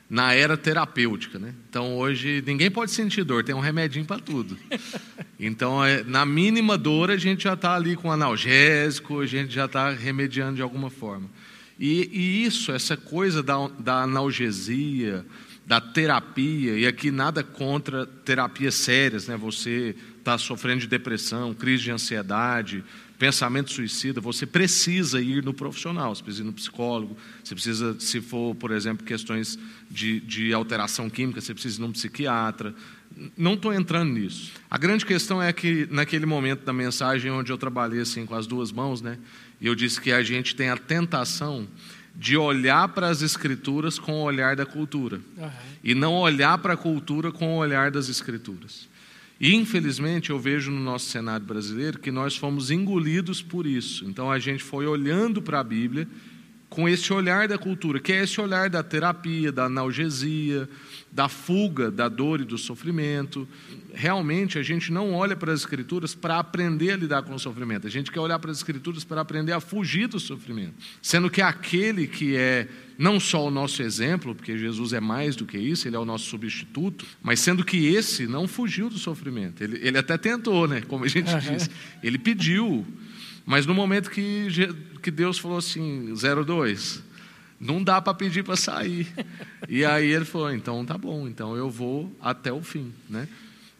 na 0.10 0.34
era 0.34 0.58
terapêutica, 0.58 1.38
né? 1.38 1.54
Então 1.70 1.96
hoje 1.96 2.44
ninguém 2.46 2.72
pode 2.72 2.92
sentir 2.92 3.24
dor, 3.24 3.44
tem 3.44 3.54
um 3.54 3.60
remedinho 3.60 4.06
para 4.06 4.20
tudo. 4.20 4.58
Então 5.42 5.82
é, 5.82 6.04
na 6.04 6.26
mínima 6.26 6.78
dor 6.78 7.10
a 7.10 7.16
gente 7.16 7.44
já 7.46 7.54
está 7.54 7.74
ali 7.74 7.96
com 7.96 8.12
analgésico, 8.12 9.22
a 9.22 9.26
gente 9.26 9.54
já 9.54 9.64
está 9.64 9.90
remediando 9.90 10.58
de 10.58 10.62
alguma 10.62 10.90
forma. 10.90 11.30
E, 11.80 12.10
e, 12.12 12.44
isso, 12.44 12.74
essa 12.74 12.98
coisa 12.98 13.42
da, 13.42 13.70
da 13.80 14.04
analgesia, 14.04 15.26
da 15.66 15.80
terapia, 15.80 16.78
e 16.78 16.86
aqui 16.86 17.10
nada 17.10 17.42
contra 17.42 18.06
terapias 18.06 18.76
sérias, 18.76 19.30
né? 19.30 19.38
Você 19.38 19.96
está 20.18 20.38
sofrendo 20.38 20.82
de 20.82 20.88
depressão, 20.88 21.54
crise 21.54 21.84
de 21.84 21.92
ansiedade, 21.92 22.84
pensamento 23.20 23.70
suicida, 23.72 24.22
você 24.22 24.46
precisa 24.46 25.22
ir 25.22 25.44
no 25.44 25.54
profissional, 25.54 26.16
você 26.16 26.24
precisa 26.24 26.44
ir 26.44 26.48
no 26.48 26.54
psicólogo, 26.54 27.18
você 27.44 27.54
precisa, 27.54 28.00
se 28.00 28.22
for, 28.22 28.56
por 28.56 28.72
exemplo, 28.72 29.06
questões 29.06 29.60
de, 29.92 30.22
de 30.22 30.54
alteração 30.54 31.10
química, 31.10 31.42
você 31.42 31.54
precisa 31.54 31.80
ir 31.80 31.82
num 31.82 31.92
psiquiatra. 31.92 32.74
Não 33.38 33.56
estou 33.56 33.74
entrando 33.74 34.14
nisso. 34.14 34.54
A 34.72 34.78
grande 34.78 35.06
questão 35.06 35.44
é 35.44 35.52
que, 35.52 35.86
naquele 35.92 36.26
momento 36.26 36.64
da 36.64 36.72
mensagem, 36.72 37.30
onde 37.30 37.52
eu 37.52 37.58
trabalhei 37.58 38.00
assim 38.00 38.26
com 38.26 38.36
as 38.36 38.48
duas 38.48 38.72
mãos, 38.72 39.02
né, 39.02 39.18
e 39.60 39.68
eu 39.68 39.76
disse 39.76 40.00
que 40.00 40.14
a 40.14 40.24
gente 40.24 40.56
tem 40.56 40.70
a 40.70 40.78
tentação 40.78 41.68
de 42.16 42.38
olhar 42.38 42.88
para 42.88 43.10
as 43.10 43.22
escrituras 43.22 44.00
com 44.00 44.14
o 44.14 44.24
olhar 44.24 44.56
da 44.56 44.66
cultura, 44.66 45.20
uhum. 45.38 45.50
e 45.84 45.94
não 45.94 46.16
olhar 46.16 46.58
para 46.58 46.74
a 46.74 46.78
cultura 46.78 47.34
com 47.34 47.56
o 47.56 47.58
olhar 47.58 47.92
das 47.92 48.08
escrituras. 48.08 48.89
E, 49.40 49.56
infelizmente, 49.56 50.32
eu 50.32 50.40
vejo 50.40 50.70
no 50.70 50.82
nosso 50.82 51.10
cenário 51.10 51.46
brasileiro 51.46 52.00
que 52.00 52.12
nós 52.12 52.36
fomos 52.36 52.72
engolidos 52.72 53.42
por 53.42 53.66
isso. 53.66 54.06
Então, 54.06 54.30
a 54.30 54.38
gente 54.38 54.62
foi 54.62 54.86
olhando 54.86 55.42
para 55.42 55.60
a 55.60 55.64
Bíblia 55.64 56.08
com 56.70 56.88
esse 56.88 57.12
olhar 57.12 57.48
da 57.48 57.58
cultura, 57.58 58.00
que 58.00 58.14
é 58.14 58.24
esse 58.24 58.40
olhar 58.40 58.70
da 58.70 58.84
terapia, 58.84 59.52
da 59.52 59.66
analgesia, 59.66 60.70
da 61.12 61.28
fuga 61.28 61.90
da 61.90 62.08
dor 62.08 62.42
e 62.42 62.46
do 62.46 62.58
sofrimento. 62.58 63.48
Realmente 63.94 64.60
a 64.60 64.64
gente 64.64 64.92
não 64.92 65.14
olha 65.14 65.36
para 65.36 65.52
as 65.52 65.62
escrituras 65.62 66.14
para 66.14 66.38
aprender 66.38 66.92
a 66.92 66.98
lidar 66.98 67.24
com 67.24 67.34
o 67.34 67.40
sofrimento. 67.40 67.88
A 67.88 67.90
gente 67.90 68.12
quer 68.12 68.20
olhar 68.20 68.38
para 68.38 68.52
as 68.52 68.58
escrituras 68.58 69.04
para 69.04 69.22
aprender 69.22 69.52
a 69.52 69.60
fugir 69.60 70.08
do 70.08 70.20
sofrimento. 70.20 70.76
Sendo 71.02 71.30
que 71.30 71.42
aquele 71.42 72.08
que 72.08 72.36
é 72.36 72.68
não 72.98 73.20
só 73.20 73.48
o 73.48 73.52
nosso 73.52 73.82
exemplo, 73.82 74.36
porque 74.36 74.58
Jesus 74.58 74.94
é 74.94 75.00
mais 75.00 75.36
do 75.36 75.46
que 75.46 75.58
isso, 75.58 75.88
ele 75.88 75.96
é 75.96 76.00
o 76.00 76.06
nosso 76.06 76.26
substituto, 76.26 77.06
mas 77.24 77.40
sendo 77.40 77.64
que 77.64 77.88
esse 77.88 78.28
não 78.28 78.48
fugiu 78.48 78.90
do 78.90 79.00
sofrimento. 79.00 79.64
Ele, 79.64 79.80
ele 79.82 79.98
até 79.98 80.18
tentou, 80.18 80.68
né? 80.68 80.82
Como 80.82 81.06
a 81.06 81.08
gente 81.08 81.34
uhum. 81.34 81.40
diz. 81.40 81.70
Ele 82.04 82.20
pediu. 82.20 82.86
Mas 83.50 83.66
no 83.66 83.74
momento 83.74 84.12
que, 84.12 84.48
que 85.02 85.10
Deus 85.10 85.40
falou 85.40 85.58
assim, 85.58 86.14
02, 86.14 87.02
não 87.60 87.84
dá 87.84 88.00
para 88.00 88.14
pedir 88.14 88.44
para 88.44 88.56
sair. 88.56 89.08
E 89.68 89.84
aí 89.84 90.12
ele 90.12 90.26
falou, 90.26 90.52
então 90.52 90.86
tá 90.86 90.98
bom, 90.98 91.28
então 91.28 91.56
eu 91.56 91.70
vou 91.70 92.16
até 92.22 92.52
o 92.52 92.62
fim, 92.62 92.92
né? 93.08 93.28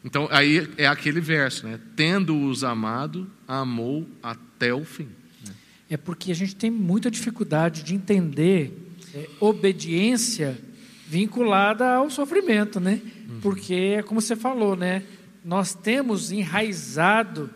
Então 0.04 0.28
aí 0.30 0.68
é 0.76 0.86
aquele 0.86 1.20
verso, 1.20 1.66
né? 1.66 1.80
Tendo-os 1.96 2.62
amado, 2.62 3.28
amou 3.46 4.08
até 4.22 4.72
o 4.72 4.84
fim. 4.84 5.08
Né? 5.44 5.52
É 5.90 5.96
porque 5.96 6.30
a 6.30 6.34
gente 6.34 6.54
tem 6.54 6.70
muita 6.70 7.10
dificuldade 7.10 7.82
de 7.82 7.94
entender 7.94 8.76
é, 9.14 9.28
obediência 9.40 10.58
vinculada 11.08 11.94
ao 11.94 12.10
sofrimento, 12.10 12.78
né? 12.78 13.00
Uhum. 13.28 13.40
Porque 13.40 13.74
é 13.98 14.02
como 14.02 14.20
você 14.20 14.36
falou, 14.36 14.76
né? 14.76 15.04
Nós 15.44 15.74
temos 15.74 16.30
enraizado 16.30 17.50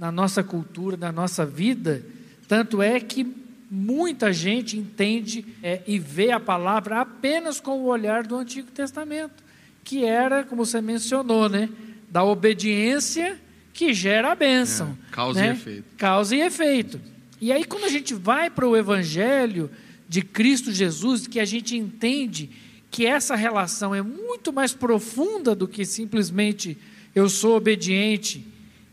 na 0.00 0.10
nossa 0.10 0.42
cultura, 0.42 0.96
na 0.96 1.12
nossa 1.12 1.44
vida, 1.44 2.02
tanto 2.48 2.80
é 2.80 2.98
que 2.98 3.36
muita 3.70 4.32
gente 4.32 4.78
entende 4.78 5.44
é, 5.62 5.82
e 5.86 5.98
vê 5.98 6.30
a 6.30 6.40
palavra 6.40 7.02
apenas 7.02 7.60
com 7.60 7.72
o 7.72 7.84
olhar 7.84 8.26
do 8.26 8.34
Antigo 8.34 8.70
Testamento, 8.70 9.44
que 9.84 10.02
era, 10.02 10.42
como 10.42 10.64
você 10.64 10.80
mencionou, 10.80 11.50
né, 11.50 11.68
da 12.10 12.24
obediência 12.24 13.38
que 13.74 13.92
gera 13.92 14.32
a 14.32 14.34
bênção. 14.34 14.96
É, 15.10 15.14
causa 15.14 15.40
né? 15.40 15.48
e 15.48 15.50
efeito. 15.50 15.84
Causa 15.98 16.34
e 16.34 16.40
efeito. 16.40 17.00
E 17.38 17.52
aí, 17.52 17.64
quando 17.64 17.84
a 17.84 17.90
gente 17.90 18.14
vai 18.14 18.48
para 18.48 18.66
o 18.66 18.74
Evangelho 18.74 19.70
de 20.08 20.22
Cristo 20.22 20.72
Jesus, 20.72 21.26
que 21.26 21.38
a 21.38 21.44
gente 21.44 21.76
entende 21.76 22.48
que 22.90 23.04
essa 23.04 23.36
relação 23.36 23.94
é 23.94 24.00
muito 24.00 24.50
mais 24.50 24.72
profunda 24.72 25.54
do 25.54 25.68
que 25.68 25.84
simplesmente 25.84 26.78
eu 27.14 27.28
sou 27.28 27.54
obediente 27.54 28.46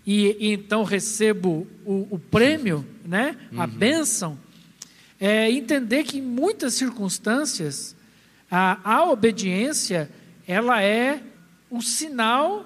e, 0.08 0.38
e 0.40 0.54
então 0.54 0.86
recebo 0.86 1.68
o, 1.86 2.08
o 2.10 2.18
prêmio, 2.18 2.86
né? 3.06 3.36
Uhum. 3.52 3.62
a 3.62 3.68
bênção, 3.68 4.40
é 5.20 5.52
entender 5.52 6.04
que 6.06 6.20
em 6.20 6.22
muitas 6.22 6.76
circunstâncias 6.76 7.94
a, 8.50 8.80
a 8.84 9.12
obediência 9.12 10.10
ela 10.48 10.82
é 10.82 11.22
o 11.70 11.82
sinal 11.82 12.66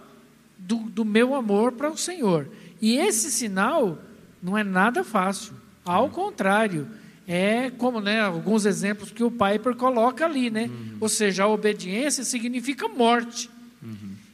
do, 0.56 0.78
do 0.78 1.04
meu 1.04 1.34
amor 1.34 1.72
para 1.72 1.90
o 1.90 1.98
Senhor. 1.98 2.48
E 2.80 2.98
esse 2.98 3.32
sinal 3.32 3.98
não 4.42 4.56
é 4.56 4.64
nada 4.64 5.04
fácil. 5.04 5.54
Ao 5.84 6.10
contrário, 6.10 6.88
é 7.28 7.72
como 7.72 8.00
né, 8.00 8.22
alguns 8.22 8.66
exemplos 8.66 9.10
que 9.12 9.24
o 9.24 9.32
Piper 9.32 9.76
coloca 9.76 10.26
ali, 10.26 10.52
né? 10.52 10.66
Uhum. 10.66 10.98
Ou 11.00 11.10
seja, 11.10 11.44
a 11.44 11.48
obediência 11.48 12.24
significa 12.24 12.88
morte. 12.88 13.50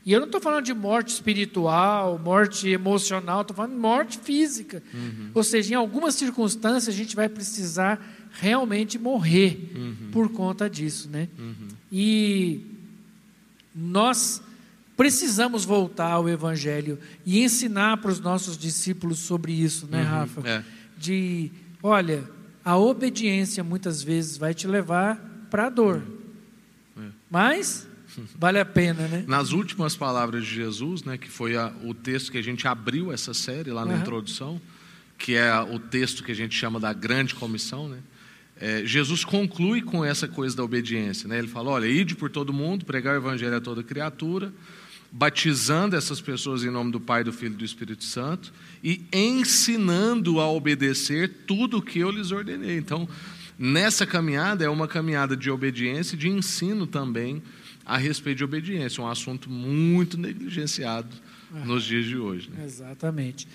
Uhum. 0.07 0.11
E 0.11 0.13
eu 0.13 0.19
não 0.19 0.27
estou 0.27 0.39
falando 0.39 0.63
de 0.63 0.73
morte 0.73 1.09
espiritual, 1.09 2.17
morte 2.17 2.69
emocional, 2.69 3.41
estou 3.41 3.55
falando 3.55 3.73
de 3.73 3.79
morte 3.79 4.17
física. 4.17 4.81
Uhum. 4.93 5.31
Ou 5.33 5.43
seja, 5.43 5.73
em 5.73 5.75
algumas 5.75 6.15
circunstâncias 6.15 6.95
a 6.95 6.97
gente 6.97 7.15
vai 7.15 7.27
precisar 7.27 7.99
realmente 8.31 8.97
morrer 8.97 9.71
uhum. 9.75 10.09
por 10.11 10.29
conta 10.29 10.69
disso, 10.69 11.09
né? 11.09 11.27
Uhum. 11.37 11.67
E 11.91 12.61
nós 13.75 14.41
precisamos 14.95 15.65
voltar 15.65 16.11
ao 16.11 16.29
Evangelho 16.29 16.97
e 17.25 17.43
ensinar 17.43 17.97
para 17.97 18.11
os 18.11 18.19
nossos 18.19 18.57
discípulos 18.57 19.19
sobre 19.19 19.51
isso, 19.51 19.87
né, 19.87 20.01
uhum. 20.03 20.09
Rafa? 20.09 20.47
É. 20.47 20.63
De, 20.97 21.51
olha, 21.83 22.23
a 22.63 22.77
obediência 22.77 23.63
muitas 23.63 24.01
vezes 24.01 24.37
vai 24.37 24.53
te 24.53 24.67
levar 24.67 25.17
para 25.49 25.67
a 25.67 25.69
dor, 25.69 26.01
é. 26.97 27.01
mas 27.29 27.86
Vale 28.37 28.59
a 28.59 28.65
pena, 28.65 29.07
né? 29.07 29.23
Nas 29.27 29.51
últimas 29.51 29.95
palavras 29.95 30.45
de 30.45 30.53
Jesus, 30.53 31.03
né, 31.03 31.17
que 31.17 31.29
foi 31.29 31.55
a, 31.55 31.73
o 31.83 31.93
texto 31.93 32.31
que 32.31 32.37
a 32.37 32.43
gente 32.43 32.67
abriu 32.67 33.11
essa 33.11 33.33
série 33.33 33.71
lá 33.71 33.85
na 33.85 33.93
uhum. 33.93 33.99
introdução, 33.99 34.61
que 35.17 35.35
é 35.35 35.59
o 35.59 35.79
texto 35.79 36.23
que 36.23 36.31
a 36.31 36.35
gente 36.35 36.55
chama 36.55 36.79
da 36.79 36.93
grande 36.93 37.35
comissão, 37.35 37.87
né? 37.89 37.99
É, 38.59 38.83
Jesus 38.83 39.23
conclui 39.23 39.83
com 39.83 40.03
essa 40.03 40.27
coisa 40.27 40.55
da 40.55 40.63
obediência, 40.63 41.27
né? 41.27 41.37
Ele 41.37 41.47
fala: 41.47 41.69
olha, 41.69 41.85
ide 41.85 42.15
por 42.15 42.29
todo 42.29 42.51
mundo, 42.51 42.85
pregar 42.85 43.13
o 43.13 43.17
evangelho 43.17 43.55
a 43.55 43.61
toda 43.61 43.83
criatura, 43.83 44.51
batizando 45.11 45.95
essas 45.95 46.19
pessoas 46.19 46.63
em 46.63 46.69
nome 46.69 46.91
do 46.91 46.99
Pai, 46.99 47.23
do 47.23 47.31
Filho 47.31 47.53
e 47.53 47.57
do 47.57 47.65
Espírito 47.65 48.03
Santo 48.03 48.51
e 48.83 49.05
ensinando 49.11 50.39
a 50.39 50.49
obedecer 50.49 51.31
tudo 51.45 51.77
o 51.77 51.81
que 51.81 51.99
eu 51.99 52.09
lhes 52.09 52.31
ordenei. 52.31 52.77
Então, 52.77 53.07
nessa 53.57 54.05
caminhada 54.05 54.65
é 54.65 54.69
uma 54.69 54.87
caminhada 54.87 55.35
de 55.35 55.49
obediência 55.49 56.15
e 56.15 56.19
de 56.19 56.27
ensino 56.27 56.87
também 56.87 57.41
a 57.87 57.97
respeito 57.97 58.39
de 58.39 58.43
obediência, 58.43 59.01
um 59.01 59.07
assunto 59.07 59.49
muito 59.49 60.17
negligenciado 60.17 61.15
nos 61.63 61.85
dias 61.85 62.05
de 62.05 62.17
hoje. 62.17 62.49
Né? 62.49 62.65
Exatamente. 62.65 63.47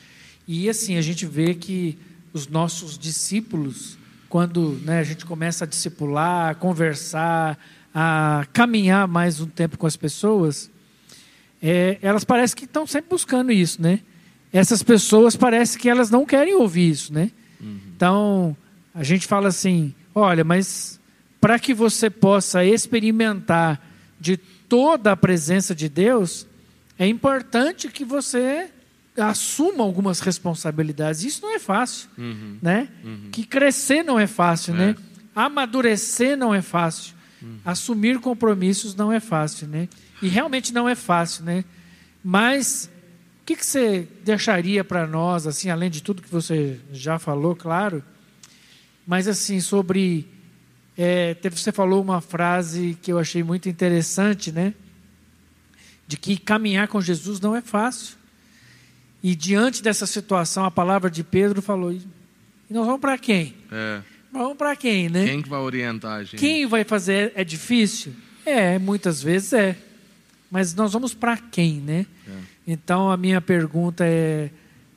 E 0.48 0.70
assim, 0.70 0.96
a 0.96 1.02
gente 1.02 1.26
vê 1.26 1.54
que 1.54 1.98
os 2.32 2.48
nossos 2.48 2.98
discípulos, 2.98 3.98
quando 4.30 4.80
né, 4.84 5.00
a 5.00 5.04
gente 5.04 5.26
começa 5.26 5.64
a 5.64 5.68
discipular, 5.68 6.50
a 6.50 6.54
conversar, 6.54 7.58
a 7.94 8.46
caminhar 8.54 9.06
mais 9.06 9.38
um 9.38 9.46
tempo 9.46 9.76
com 9.76 9.86
as 9.86 9.96
pessoas, 9.96 10.70
é, 11.60 11.98
elas 12.00 12.24
parecem 12.24 12.56
que 12.56 12.64
estão 12.64 12.86
sempre 12.86 13.10
buscando 13.10 13.52
isso, 13.52 13.82
né? 13.82 14.00
Essas 14.50 14.82
pessoas 14.82 15.36
parece 15.36 15.78
que 15.78 15.90
elas 15.90 16.10
não 16.10 16.24
querem 16.24 16.54
ouvir 16.54 16.90
isso, 16.90 17.12
né? 17.12 17.30
Uhum. 17.60 17.78
Então, 17.94 18.56
a 18.94 19.04
gente 19.04 19.26
fala 19.26 19.48
assim, 19.48 19.94
olha, 20.14 20.42
mas 20.42 20.98
para 21.38 21.58
que 21.58 21.74
você 21.74 22.08
possa 22.08 22.64
experimentar 22.64 23.91
de 24.22 24.36
toda 24.36 25.10
a 25.10 25.16
presença 25.16 25.74
de 25.74 25.88
Deus, 25.88 26.46
é 26.96 27.06
importante 27.06 27.88
que 27.88 28.04
você 28.04 28.70
assuma 29.16 29.82
algumas 29.82 30.20
responsabilidades. 30.20 31.24
Isso 31.24 31.42
não 31.42 31.54
é 31.54 31.58
fácil, 31.58 32.08
uhum. 32.16 32.56
né? 32.62 32.88
Uhum. 33.04 33.28
Que 33.32 33.44
crescer 33.44 34.04
não 34.04 34.18
é 34.18 34.28
fácil, 34.28 34.74
é. 34.74 34.78
né? 34.78 34.96
Amadurecer 35.34 36.36
não 36.36 36.54
é 36.54 36.62
fácil. 36.62 37.14
Uhum. 37.42 37.58
Assumir 37.64 38.20
compromissos 38.20 38.94
não 38.94 39.12
é 39.12 39.18
fácil, 39.18 39.66
né? 39.66 39.88
E 40.22 40.28
realmente 40.28 40.72
não 40.72 40.88
é 40.88 40.94
fácil, 40.94 41.44
né? 41.44 41.64
Mas 42.22 42.88
o 43.42 43.44
que, 43.44 43.56
que 43.56 43.66
você 43.66 44.06
deixaria 44.24 44.84
para 44.84 45.04
nós, 45.04 45.48
assim, 45.48 45.68
além 45.68 45.90
de 45.90 46.00
tudo 46.00 46.22
que 46.22 46.30
você 46.30 46.78
já 46.92 47.18
falou, 47.18 47.56
claro, 47.56 48.02
mas 49.04 49.26
assim 49.26 49.60
sobre 49.60 50.28
é, 50.96 51.36
você 51.50 51.72
falou 51.72 52.02
uma 52.02 52.20
frase 52.20 52.98
que 53.00 53.12
eu 53.12 53.18
achei 53.18 53.42
muito 53.42 53.68
interessante, 53.68 54.52
né? 54.52 54.74
De 56.06 56.16
que 56.16 56.36
caminhar 56.36 56.88
com 56.88 57.00
Jesus 57.00 57.40
não 57.40 57.56
é 57.56 57.62
fácil. 57.62 58.16
E 59.22 59.34
diante 59.34 59.82
dessa 59.82 60.06
situação, 60.06 60.64
a 60.64 60.70
palavra 60.70 61.10
de 61.10 61.22
Pedro 61.22 61.62
falou: 61.62 61.92
e 61.92 62.02
nós 62.70 62.86
vamos 62.86 63.00
para 63.00 63.16
quem? 63.16 63.54
É. 63.70 64.02
Vamos 64.32 64.56
para 64.56 64.74
quem, 64.74 65.08
né? 65.08 65.26
Quem 65.26 65.42
que 65.42 65.48
vai 65.48 65.60
orientar 65.60 66.18
a 66.18 66.24
gente? 66.24 66.36
Quem 66.36 66.66
vai 66.66 66.84
fazer? 66.84 67.32
É 67.34 67.44
difícil? 67.44 68.14
É, 68.44 68.78
muitas 68.78 69.22
vezes 69.22 69.52
é. 69.52 69.76
Mas 70.50 70.74
nós 70.74 70.92
vamos 70.92 71.14
para 71.14 71.36
quem, 71.36 71.80
né? 71.80 72.06
É. 72.26 72.32
Então 72.66 73.10
a 73.10 73.16
minha 73.16 73.40
pergunta 73.40 74.04
é, 74.06 74.50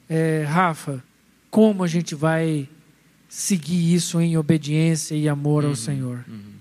é, 0.10 0.43
Rafa, 0.48 1.04
como 1.50 1.84
a 1.84 1.88
gente 1.88 2.16
vai 2.16 2.68
seguir 3.36 3.94
isso 3.94 4.22
em 4.22 4.38
obediência 4.38 5.14
e 5.14 5.28
amor 5.28 5.66
uhum, 5.66 5.72
ao 5.72 5.76
Senhor. 5.76 6.24
Uhum. 6.26 6.54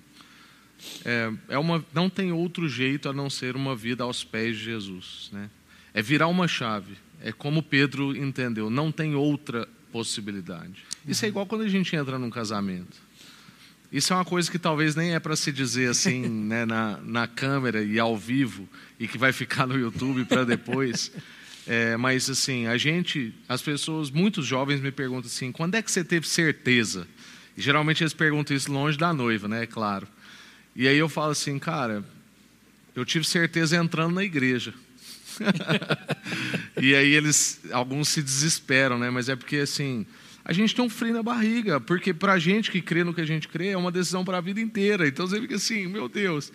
É, 1.05 1.33
é 1.51 1.59
uma, 1.59 1.85
não 1.95 2.11
tem 2.11 2.33
outro 2.33 2.69
jeito 2.69 3.09
a 3.09 3.13
não 3.13 3.31
ser 3.31 3.55
uma 3.55 3.77
vida 3.77 4.03
aos 4.03 4.25
pés 4.25 4.57
de 4.57 4.65
Jesus. 4.65 5.31
Né? 5.33 5.49
É 5.95 6.03
virar 6.03 6.27
uma 6.27 6.49
chave. 6.49 6.97
É 7.23 7.31
como 7.31 7.63
Pedro 7.63 8.17
entendeu, 8.17 8.69
não 8.69 8.91
tem 8.91 9.15
outra 9.15 9.69
possibilidade. 9.93 10.85
Isso 11.07 11.25
é 11.25 11.29
igual 11.29 11.47
quando 11.47 11.63
a 11.63 11.69
gente 11.69 11.95
entra 11.95 12.19
num 12.19 12.29
casamento. 12.29 12.97
Isso 13.93 14.13
é 14.13 14.17
uma 14.17 14.25
coisa 14.25 14.51
que 14.51 14.59
talvez 14.59 14.97
nem 14.97 15.15
é 15.15 15.21
para 15.21 15.37
se 15.37 15.53
dizer 15.53 15.89
assim 15.89 16.27
né, 16.27 16.65
na, 16.65 16.99
na 17.05 17.29
câmera 17.29 17.85
e 17.85 18.01
ao 18.01 18.17
vivo 18.17 18.69
e 18.99 19.07
que 19.07 19.17
vai 19.17 19.33
ficar 19.33 19.65
no 19.65 19.79
YouTube 19.79 20.25
para 20.25 20.43
depois. 20.43 21.13
É, 21.67 21.97
mas 21.97 22.29
assim, 22.29 22.67
a 22.67 22.77
gente, 22.77 23.35
as 23.49 23.63
pessoas, 23.63 24.11
muitos 24.11 24.47
jovens 24.47 24.81
me 24.81 24.91
perguntam 24.91 25.27
assim, 25.27 25.51
quando 25.51 25.75
é 25.77 25.83
que 25.83 25.91
você 25.91 26.05
teve 26.05 26.29
certeza? 26.29 27.07
E 27.57 27.63
geralmente 27.63 28.03
eles 28.03 28.13
perguntam 28.13 28.57
isso 28.57 28.71
longe 28.71 28.99
da 28.99 29.13
noiva, 29.13 29.49
né? 29.49 29.63
É 29.63 29.67
claro. 29.67 30.07
E 30.77 30.87
aí 30.87 30.99
eu 30.99 31.09
falo 31.09 31.33
assim, 31.33 31.59
cara, 31.59 32.05
eu 32.95 33.05
tive 33.05 33.25
certeza 33.25 33.77
entrando 33.77 34.15
na 34.15 34.25
igreja. 34.25 34.75
e 36.81 36.95
aí 36.95 37.13
eles, 37.13 37.61
alguns 37.73 38.09
se 38.09 38.23
desesperam, 38.23 38.99
né? 38.99 39.09
Mas 39.09 39.29
é 39.29 39.37
porque 39.37 39.57
assim, 39.57 40.05
a 40.45 40.53
gente 40.53 40.75
tem 40.75 40.85
um 40.85 40.91
frio 40.91 41.15
na 41.15 41.23
barriga, 41.23 41.81
porque 41.81 42.13
para 42.13 42.35
a 42.35 42.39
gente 42.39 42.71
que 42.71 42.83
crê 42.83 43.03
no 43.05 43.15
que 43.15 43.21
a 43.21 43.27
gente 43.27 43.49
crê 43.49 43.69
é 43.69 43.77
uma 43.77 43.91
decisão 43.91 44.25
para 44.25 44.39
a 44.39 44.41
vida 44.41 44.61
inteira. 44.61 45.09
Então 45.09 45.27
você 45.27 45.41
fica 45.41 45.55
assim, 45.55 45.87
meu 45.87 46.09
Deus. 46.09 46.53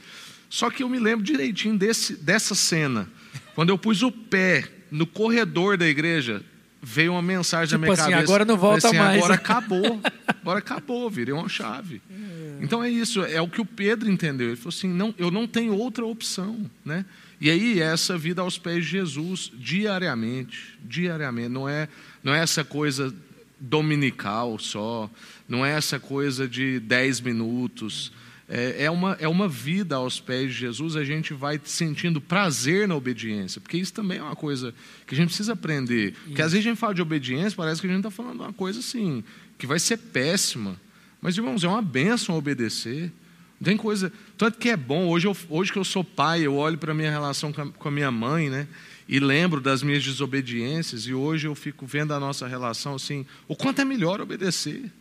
Só 0.49 0.69
que 0.69 0.83
eu 0.83 0.89
me 0.89 0.99
lembro 0.99 1.25
direitinho 1.25 1.77
desse, 1.77 2.15
dessa 2.15 2.53
cena, 2.53 3.09
quando 3.55 3.69
eu 3.69 3.77
pus 3.77 4.01
o 4.03 4.11
pé 4.11 4.78
no 4.91 5.05
corredor 5.05 5.77
da 5.77 5.87
igreja, 5.87 6.43
veio 6.81 7.13
uma 7.13 7.21
mensagem 7.21 7.77
tipo 7.77 7.79
na 7.79 7.87
minha 7.87 7.93
assim, 7.93 8.11
cabeça. 8.11 8.23
Agora 8.23 8.45
não 8.45 8.57
volta 8.57 8.87
assim, 8.87 8.97
mais. 8.97 9.17
Agora 9.17 9.33
acabou. 9.35 10.01
Agora 10.27 10.59
acabou, 10.59 11.09
virei 11.09 11.33
uma 11.33 11.49
chave. 11.49 12.01
É. 12.09 12.57
Então 12.61 12.83
é 12.83 12.89
isso, 12.89 13.23
é 13.23 13.41
o 13.41 13.47
que 13.47 13.61
o 13.61 13.65
Pedro 13.65 14.09
entendeu. 14.09 14.47
Ele 14.47 14.55
falou 14.55 14.69
assim: 14.69 14.89
não, 14.89 15.13
eu 15.17 15.31
não 15.31 15.47
tenho 15.47 15.75
outra 15.75 16.05
opção. 16.05 16.69
Né? 16.83 17.05
E 17.41 17.49
aí, 17.49 17.79
essa 17.79 18.17
vida 18.17 18.41
aos 18.41 18.57
pés 18.57 18.83
de 18.83 18.91
Jesus, 18.91 19.51
diariamente, 19.53 20.77
diariamente, 20.83 21.49
não 21.49 21.69
é, 21.69 21.87
não 22.23 22.33
é 22.33 22.39
essa 22.39 22.63
coisa 22.63 23.13
dominical 23.59 24.59
só, 24.59 25.09
não 25.47 25.65
é 25.65 25.71
essa 25.71 25.99
coisa 25.99 26.47
de 26.47 26.79
dez 26.79 27.19
minutos 27.21 28.11
é, 28.49 28.85
é, 28.85 28.91
uma, 28.91 29.15
é 29.19 29.27
uma 29.27 29.47
vida 29.47 29.95
aos 29.95 30.19
pés 30.19 30.51
de 30.51 30.59
Jesus, 30.59 30.95
a 30.95 31.03
gente 31.03 31.35
vai 31.35 31.61
sentindo 31.63 32.19
prazer 32.19 32.87
na 32.87 32.95
obediência, 32.95 33.61
porque 33.61 33.77
isso 33.77 33.93
também 33.93 34.17
é 34.17 34.23
uma 34.23 34.35
coisa 34.35 34.73
que 35.05 35.13
a 35.13 35.17
gente 35.17 35.27
precisa 35.27 35.53
aprender. 35.53 36.13
Isso. 36.13 36.21
Porque 36.25 36.41
às 36.41 36.51
vezes 36.51 36.65
a 36.65 36.69
gente 36.69 36.79
fala 36.79 36.95
de 36.95 37.01
obediência, 37.01 37.55
parece 37.55 37.79
que 37.79 37.85
a 37.85 37.89
gente 37.91 37.99
está 37.99 38.09
falando 38.09 38.41
uma 38.41 38.51
coisa 38.51 38.79
assim, 38.79 39.23
que 39.55 39.67
vai 39.67 39.79
ser 39.79 39.97
péssima. 39.97 40.81
Mas, 41.21 41.37
irmãos, 41.37 41.63
é 41.63 41.67
uma 41.67 41.81
bênção 41.81 42.35
obedecer. 42.35 43.11
Não 43.59 43.65
tem 43.65 43.77
coisa. 43.77 44.11
Tanto 44.35 44.57
que 44.57 44.69
é 44.69 44.77
bom, 44.77 45.07
hoje, 45.07 45.27
eu, 45.27 45.37
hoje 45.47 45.71
que 45.71 45.77
eu 45.77 45.83
sou 45.83 46.03
pai, 46.03 46.41
eu 46.41 46.55
olho 46.55 46.77
para 46.77 46.91
a 46.91 46.95
minha 46.95 47.11
relação 47.11 47.53
com 47.53 47.61
a, 47.61 47.67
com 47.67 47.87
a 47.87 47.91
minha 47.91 48.09
mãe, 48.09 48.49
né? 48.49 48.67
E 49.07 49.19
lembro 49.19 49.61
das 49.61 49.83
minhas 49.83 50.03
desobediências, 50.03 51.05
e 51.05 51.13
hoje 51.13 51.47
eu 51.47 51.53
fico 51.53 51.85
vendo 51.85 52.13
a 52.13 52.19
nossa 52.19 52.47
relação 52.47 52.95
assim, 52.95 53.25
o 53.47 53.55
quanto 53.55 53.79
é 53.81 53.85
melhor 53.85 54.21
obedecer. 54.21 54.91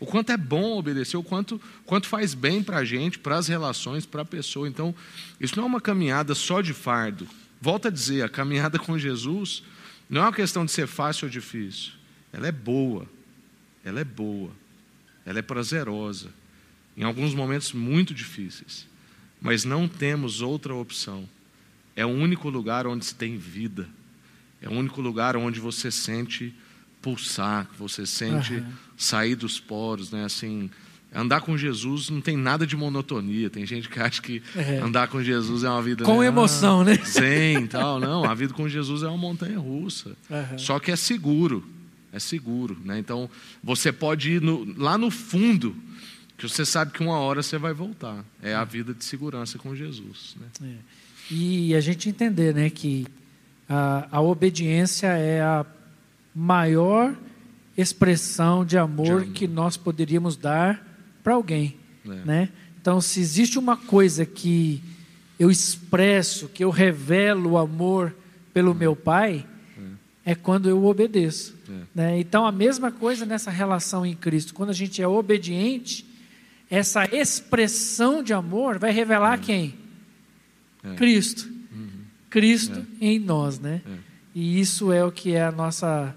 O 0.00 0.06
quanto 0.06 0.30
é 0.30 0.36
bom 0.36 0.78
obedecer, 0.78 1.16
o 1.16 1.22
quanto, 1.22 1.60
quanto 1.84 2.06
faz 2.06 2.32
bem 2.34 2.62
para 2.62 2.78
a 2.78 2.84
gente, 2.84 3.18
para 3.18 3.36
as 3.36 3.48
relações, 3.48 4.06
para 4.06 4.22
a 4.22 4.24
pessoa. 4.24 4.68
Então, 4.68 4.94
isso 5.40 5.56
não 5.56 5.64
é 5.64 5.66
uma 5.66 5.80
caminhada 5.80 6.34
só 6.34 6.60
de 6.60 6.72
fardo. 6.72 7.26
Volto 7.60 7.88
a 7.88 7.90
dizer, 7.90 8.22
a 8.22 8.28
caminhada 8.28 8.78
com 8.78 8.96
Jesus 8.98 9.62
não 10.08 10.22
é 10.22 10.24
uma 10.24 10.32
questão 10.32 10.64
de 10.64 10.70
ser 10.70 10.86
fácil 10.86 11.26
ou 11.26 11.30
difícil. 11.30 11.92
Ela 12.32 12.46
é 12.46 12.52
boa. 12.52 13.06
Ela 13.84 14.00
é 14.00 14.04
boa. 14.04 14.50
Ela 15.26 15.40
é 15.40 15.42
prazerosa. 15.42 16.30
Em 16.96 17.02
alguns 17.02 17.34
momentos 17.34 17.72
muito 17.72 18.14
difíceis. 18.14 18.86
Mas 19.40 19.64
não 19.64 19.88
temos 19.88 20.40
outra 20.40 20.74
opção. 20.74 21.28
É 21.96 22.06
o 22.06 22.08
único 22.08 22.48
lugar 22.48 22.86
onde 22.86 23.04
se 23.04 23.14
tem 23.14 23.36
vida. 23.36 23.88
É 24.62 24.68
o 24.68 24.72
único 24.72 25.00
lugar 25.00 25.36
onde 25.36 25.58
você 25.58 25.90
sente 25.90 26.54
pulsar, 27.08 27.66
que 27.66 27.78
você 27.78 28.04
sente 28.04 28.54
uhum. 28.54 28.66
sair 28.96 29.34
dos 29.34 29.58
poros, 29.58 30.10
né? 30.10 30.24
Assim, 30.24 30.70
andar 31.14 31.40
com 31.40 31.56
Jesus 31.56 32.10
não 32.10 32.20
tem 32.20 32.36
nada 32.36 32.66
de 32.66 32.76
monotonia. 32.76 33.48
Tem 33.48 33.64
gente 33.64 33.88
que 33.88 33.98
acha 33.98 34.20
que 34.20 34.42
é. 34.54 34.78
andar 34.78 35.08
com 35.08 35.22
Jesus 35.22 35.64
é 35.64 35.70
uma 35.70 35.82
vida 35.82 36.04
com 36.04 36.20
né? 36.20 36.26
emoção, 36.26 36.82
ah, 36.82 36.84
né? 36.84 36.94
Zen, 36.96 37.66
tal, 37.66 37.98
não. 37.98 38.24
A 38.24 38.34
vida 38.34 38.52
com 38.52 38.68
Jesus 38.68 39.02
é 39.02 39.08
uma 39.08 39.16
montanha 39.16 39.58
russa. 39.58 40.10
Uhum. 40.28 40.58
Só 40.58 40.78
que 40.78 40.90
é 40.90 40.96
seguro, 40.96 41.64
é 42.12 42.18
seguro, 42.18 42.76
né? 42.84 42.98
Então 42.98 43.30
você 43.62 43.90
pode 43.90 44.32
ir 44.32 44.42
no, 44.42 44.74
lá 44.76 44.98
no 44.98 45.10
fundo 45.10 45.74
que 46.36 46.48
você 46.48 46.64
sabe 46.64 46.92
que 46.92 47.02
uma 47.02 47.18
hora 47.18 47.42
você 47.42 47.58
vai 47.58 47.72
voltar. 47.72 48.24
É 48.42 48.54
a 48.54 48.64
vida 48.64 48.94
de 48.94 49.04
segurança 49.04 49.58
com 49.58 49.74
Jesus. 49.74 50.36
Né? 50.38 50.74
É. 51.30 51.34
E 51.34 51.74
a 51.74 51.80
gente 51.80 52.08
entender 52.08 52.54
né, 52.54 52.70
que 52.70 53.06
a, 53.68 54.06
a 54.10 54.20
obediência 54.20 55.08
é 55.08 55.42
a 55.42 55.66
maior 56.38 57.16
expressão 57.76 58.64
de 58.64 58.78
amor, 58.78 59.26
que 59.26 59.48
nós 59.48 59.76
poderíamos 59.76 60.36
dar 60.36 60.84
para 61.22 61.34
alguém. 61.34 61.76
É. 62.06 62.08
Né? 62.24 62.48
Então, 62.80 63.00
se 63.00 63.20
existe 63.20 63.58
uma 63.58 63.76
coisa 63.76 64.24
que 64.24 64.82
eu 65.38 65.50
expresso, 65.50 66.48
que 66.48 66.62
eu 66.62 66.70
revelo 66.70 67.50
o 67.50 67.58
amor 67.58 68.14
pelo 68.54 68.74
meu 68.74 68.94
pai, 68.94 69.44
é, 70.24 70.32
é 70.32 70.34
quando 70.34 70.68
eu 70.68 70.84
obedeço. 70.84 71.56
É. 71.68 71.72
Né? 71.94 72.20
Então, 72.20 72.46
a 72.46 72.52
mesma 72.52 72.92
coisa 72.92 73.26
nessa 73.26 73.50
relação 73.50 74.06
em 74.06 74.14
Cristo. 74.14 74.54
Quando 74.54 74.70
a 74.70 74.74
gente 74.74 75.02
é 75.02 75.08
obediente, 75.08 76.06
essa 76.70 77.04
expressão 77.04 78.22
de 78.22 78.32
amor 78.32 78.78
vai 78.78 78.92
revelar 78.92 79.34
é. 79.34 79.42
quem? 79.42 79.74
É. 80.84 80.94
Cristo. 80.94 81.48
Uhum. 81.72 81.88
Cristo 82.30 82.86
em 83.00 83.18
nós, 83.18 83.58
né? 83.58 83.82
E 84.34 84.60
isso 84.60 84.92
é 84.92 85.04
o 85.04 85.10
que 85.10 85.32
é 85.32 85.42
a 85.42 85.50
nossa 85.50 86.14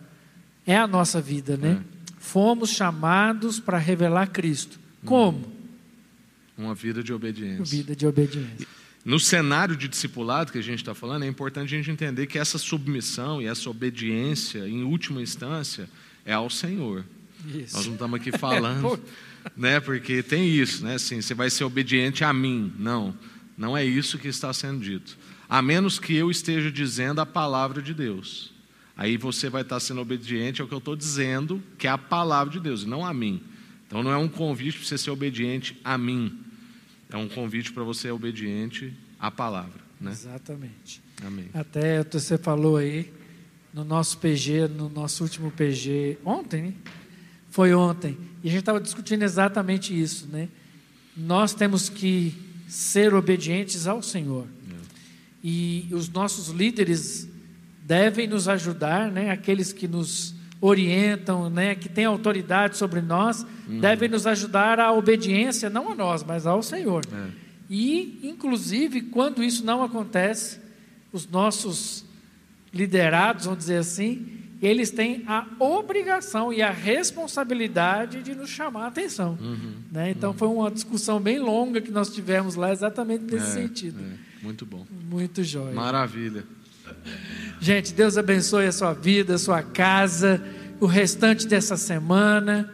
é 0.65 0.77
a 0.77 0.87
nossa 0.87 1.21
vida, 1.21 1.57
né? 1.57 1.81
É. 1.81 2.01
Fomos 2.19 2.69
chamados 2.69 3.59
para 3.59 3.77
revelar 3.77 4.27
Cristo. 4.27 4.79
Como? 5.03 5.51
Uma 6.57 6.75
vida 6.75 7.03
de 7.03 7.11
obediência. 7.11 7.65
Vida 7.65 7.95
de 7.95 8.05
obediência. 8.05 8.67
No 9.03 9.19
cenário 9.19 9.75
de 9.75 9.87
discipulado 9.87 10.51
que 10.51 10.59
a 10.59 10.63
gente 10.63 10.79
está 10.79 10.93
falando, 10.93 11.23
é 11.23 11.27
importante 11.27 11.73
a 11.73 11.77
gente 11.77 11.89
entender 11.89 12.27
que 12.27 12.37
essa 12.37 12.59
submissão 12.59 13.41
e 13.41 13.47
essa 13.47 13.67
obediência, 13.69 14.67
em 14.67 14.83
última 14.83 15.21
instância, 15.21 15.89
é 16.23 16.33
ao 16.33 16.49
Senhor. 16.49 17.03
Isso. 17.47 17.75
Nós 17.75 17.85
não 17.87 17.93
estamos 17.93 18.19
aqui 18.19 18.31
falando 18.37 19.01
né? 19.55 19.79
Porque 19.79 20.21
tem 20.21 20.49
isso, 20.49 20.83
né? 20.83 20.95
Assim, 20.95 21.21
você 21.21 21.33
vai 21.33 21.49
ser 21.49 21.63
obediente 21.63 22.23
a 22.23 22.33
mim. 22.33 22.73
Não, 22.77 23.15
não 23.57 23.75
é 23.75 23.83
isso 23.83 24.17
que 24.17 24.27
está 24.27 24.53
sendo 24.53 24.79
dito. 24.79 25.17
A 25.49 25.61
menos 25.61 25.99
que 25.99 26.15
eu 26.15 26.31
esteja 26.31 26.71
dizendo 26.71 27.19
a 27.19 27.25
palavra 27.25 27.81
de 27.81 27.93
Deus. 27.93 28.53
Aí 28.95 29.17
você 29.17 29.49
vai 29.49 29.61
estar 29.61 29.79
sendo 29.79 30.01
obediente 30.01 30.61
ao 30.61 30.67
que 30.67 30.73
eu 30.73 30.79
estou 30.79 30.95
dizendo, 30.95 31.61
que 31.77 31.87
é 31.87 31.89
a 31.89 31.97
palavra 31.97 32.51
de 32.51 32.59
Deus, 32.59 32.83
e 32.83 32.87
não 32.87 33.05
a 33.05 33.13
mim. 33.13 33.41
Então 33.87 34.03
não 34.03 34.11
é 34.11 34.17
um 34.17 34.27
convite 34.27 34.77
para 34.77 34.87
você 34.87 34.97
ser 34.97 35.11
obediente 35.11 35.79
a 35.83 35.97
mim. 35.97 36.39
É 37.09 37.17
um 37.17 37.27
convite 37.27 37.71
para 37.71 37.83
você 37.83 38.03
ser 38.03 38.11
obediente 38.11 38.93
à 39.19 39.29
palavra. 39.29 39.81
Né? 39.99 40.11
Exatamente. 40.11 41.01
Amém. 41.25 41.49
Até 41.53 42.03
você 42.03 42.37
falou 42.37 42.77
aí 42.77 43.11
no 43.73 43.83
nosso 43.83 44.17
PG, 44.17 44.67
no 44.67 44.89
nosso 44.89 45.23
último 45.23 45.51
PG, 45.51 46.17
ontem, 46.25 46.61
né? 46.61 46.73
Foi 47.49 47.73
ontem. 47.73 48.17
E 48.43 48.47
a 48.47 48.51
gente 48.51 48.61
estava 48.61 48.79
discutindo 48.79 49.23
exatamente 49.23 49.99
isso, 49.99 50.27
né? 50.27 50.47
Nós 51.15 51.53
temos 51.53 51.89
que 51.89 52.33
ser 52.67 53.13
obedientes 53.13 53.87
ao 53.87 54.01
Senhor. 54.01 54.47
É. 54.69 54.75
E 55.43 55.89
os 55.91 56.07
nossos 56.07 56.47
líderes 56.47 57.27
devem 57.83 58.27
nos 58.27 58.47
ajudar, 58.47 59.11
né? 59.11 59.31
Aqueles 59.31 59.73
que 59.73 59.87
nos 59.87 60.33
orientam, 60.59 61.49
né? 61.49 61.75
Que 61.75 61.89
têm 61.89 62.05
autoridade 62.05 62.77
sobre 62.77 63.01
nós, 63.01 63.45
uhum. 63.67 63.79
devem 63.79 64.07
nos 64.07 64.27
ajudar 64.27 64.79
à 64.79 64.91
obediência, 64.91 65.69
não 65.69 65.91
a 65.91 65.95
nós, 65.95 66.23
mas 66.23 66.45
ao 66.45 66.61
Senhor. 66.61 67.03
É. 67.11 67.27
E, 67.69 68.19
inclusive, 68.23 69.01
quando 69.01 69.43
isso 69.43 69.65
não 69.65 69.83
acontece, 69.83 70.59
os 71.11 71.27
nossos 71.27 72.05
liderados, 72.73 73.45
vamos 73.45 73.59
dizer 73.59 73.77
assim, 73.77 74.39
eles 74.61 74.91
têm 74.91 75.23
a 75.25 75.47
obrigação 75.59 76.53
e 76.53 76.61
a 76.61 76.69
responsabilidade 76.69 78.21
de 78.21 78.35
nos 78.35 78.49
chamar 78.49 78.83
a 78.83 78.87
atenção. 78.87 79.37
Uhum, 79.41 79.73
né? 79.91 80.11
Então, 80.11 80.31
uhum. 80.31 80.37
foi 80.37 80.47
uma 80.47 80.69
discussão 80.69 81.19
bem 81.19 81.39
longa 81.39 81.81
que 81.81 81.91
nós 81.91 82.13
tivemos 82.13 82.55
lá, 82.55 82.71
exatamente 82.71 83.23
nesse 83.23 83.57
é, 83.57 83.63
sentido. 83.63 83.99
É, 83.99 84.43
muito 84.43 84.65
bom. 84.65 84.85
Muito 85.09 85.43
jóia. 85.43 85.73
Maravilha. 85.73 86.43
Gente, 87.59 87.93
Deus 87.93 88.17
abençoe 88.17 88.65
a 88.65 88.71
sua 88.71 88.93
vida, 88.93 89.35
a 89.35 89.37
sua 89.37 89.61
casa, 89.61 90.41
o 90.79 90.85
restante 90.85 91.47
dessa 91.47 91.77
semana. 91.77 92.73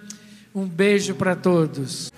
Um 0.55 0.65
beijo 0.65 1.13
para 1.13 1.35
todos. 1.35 2.11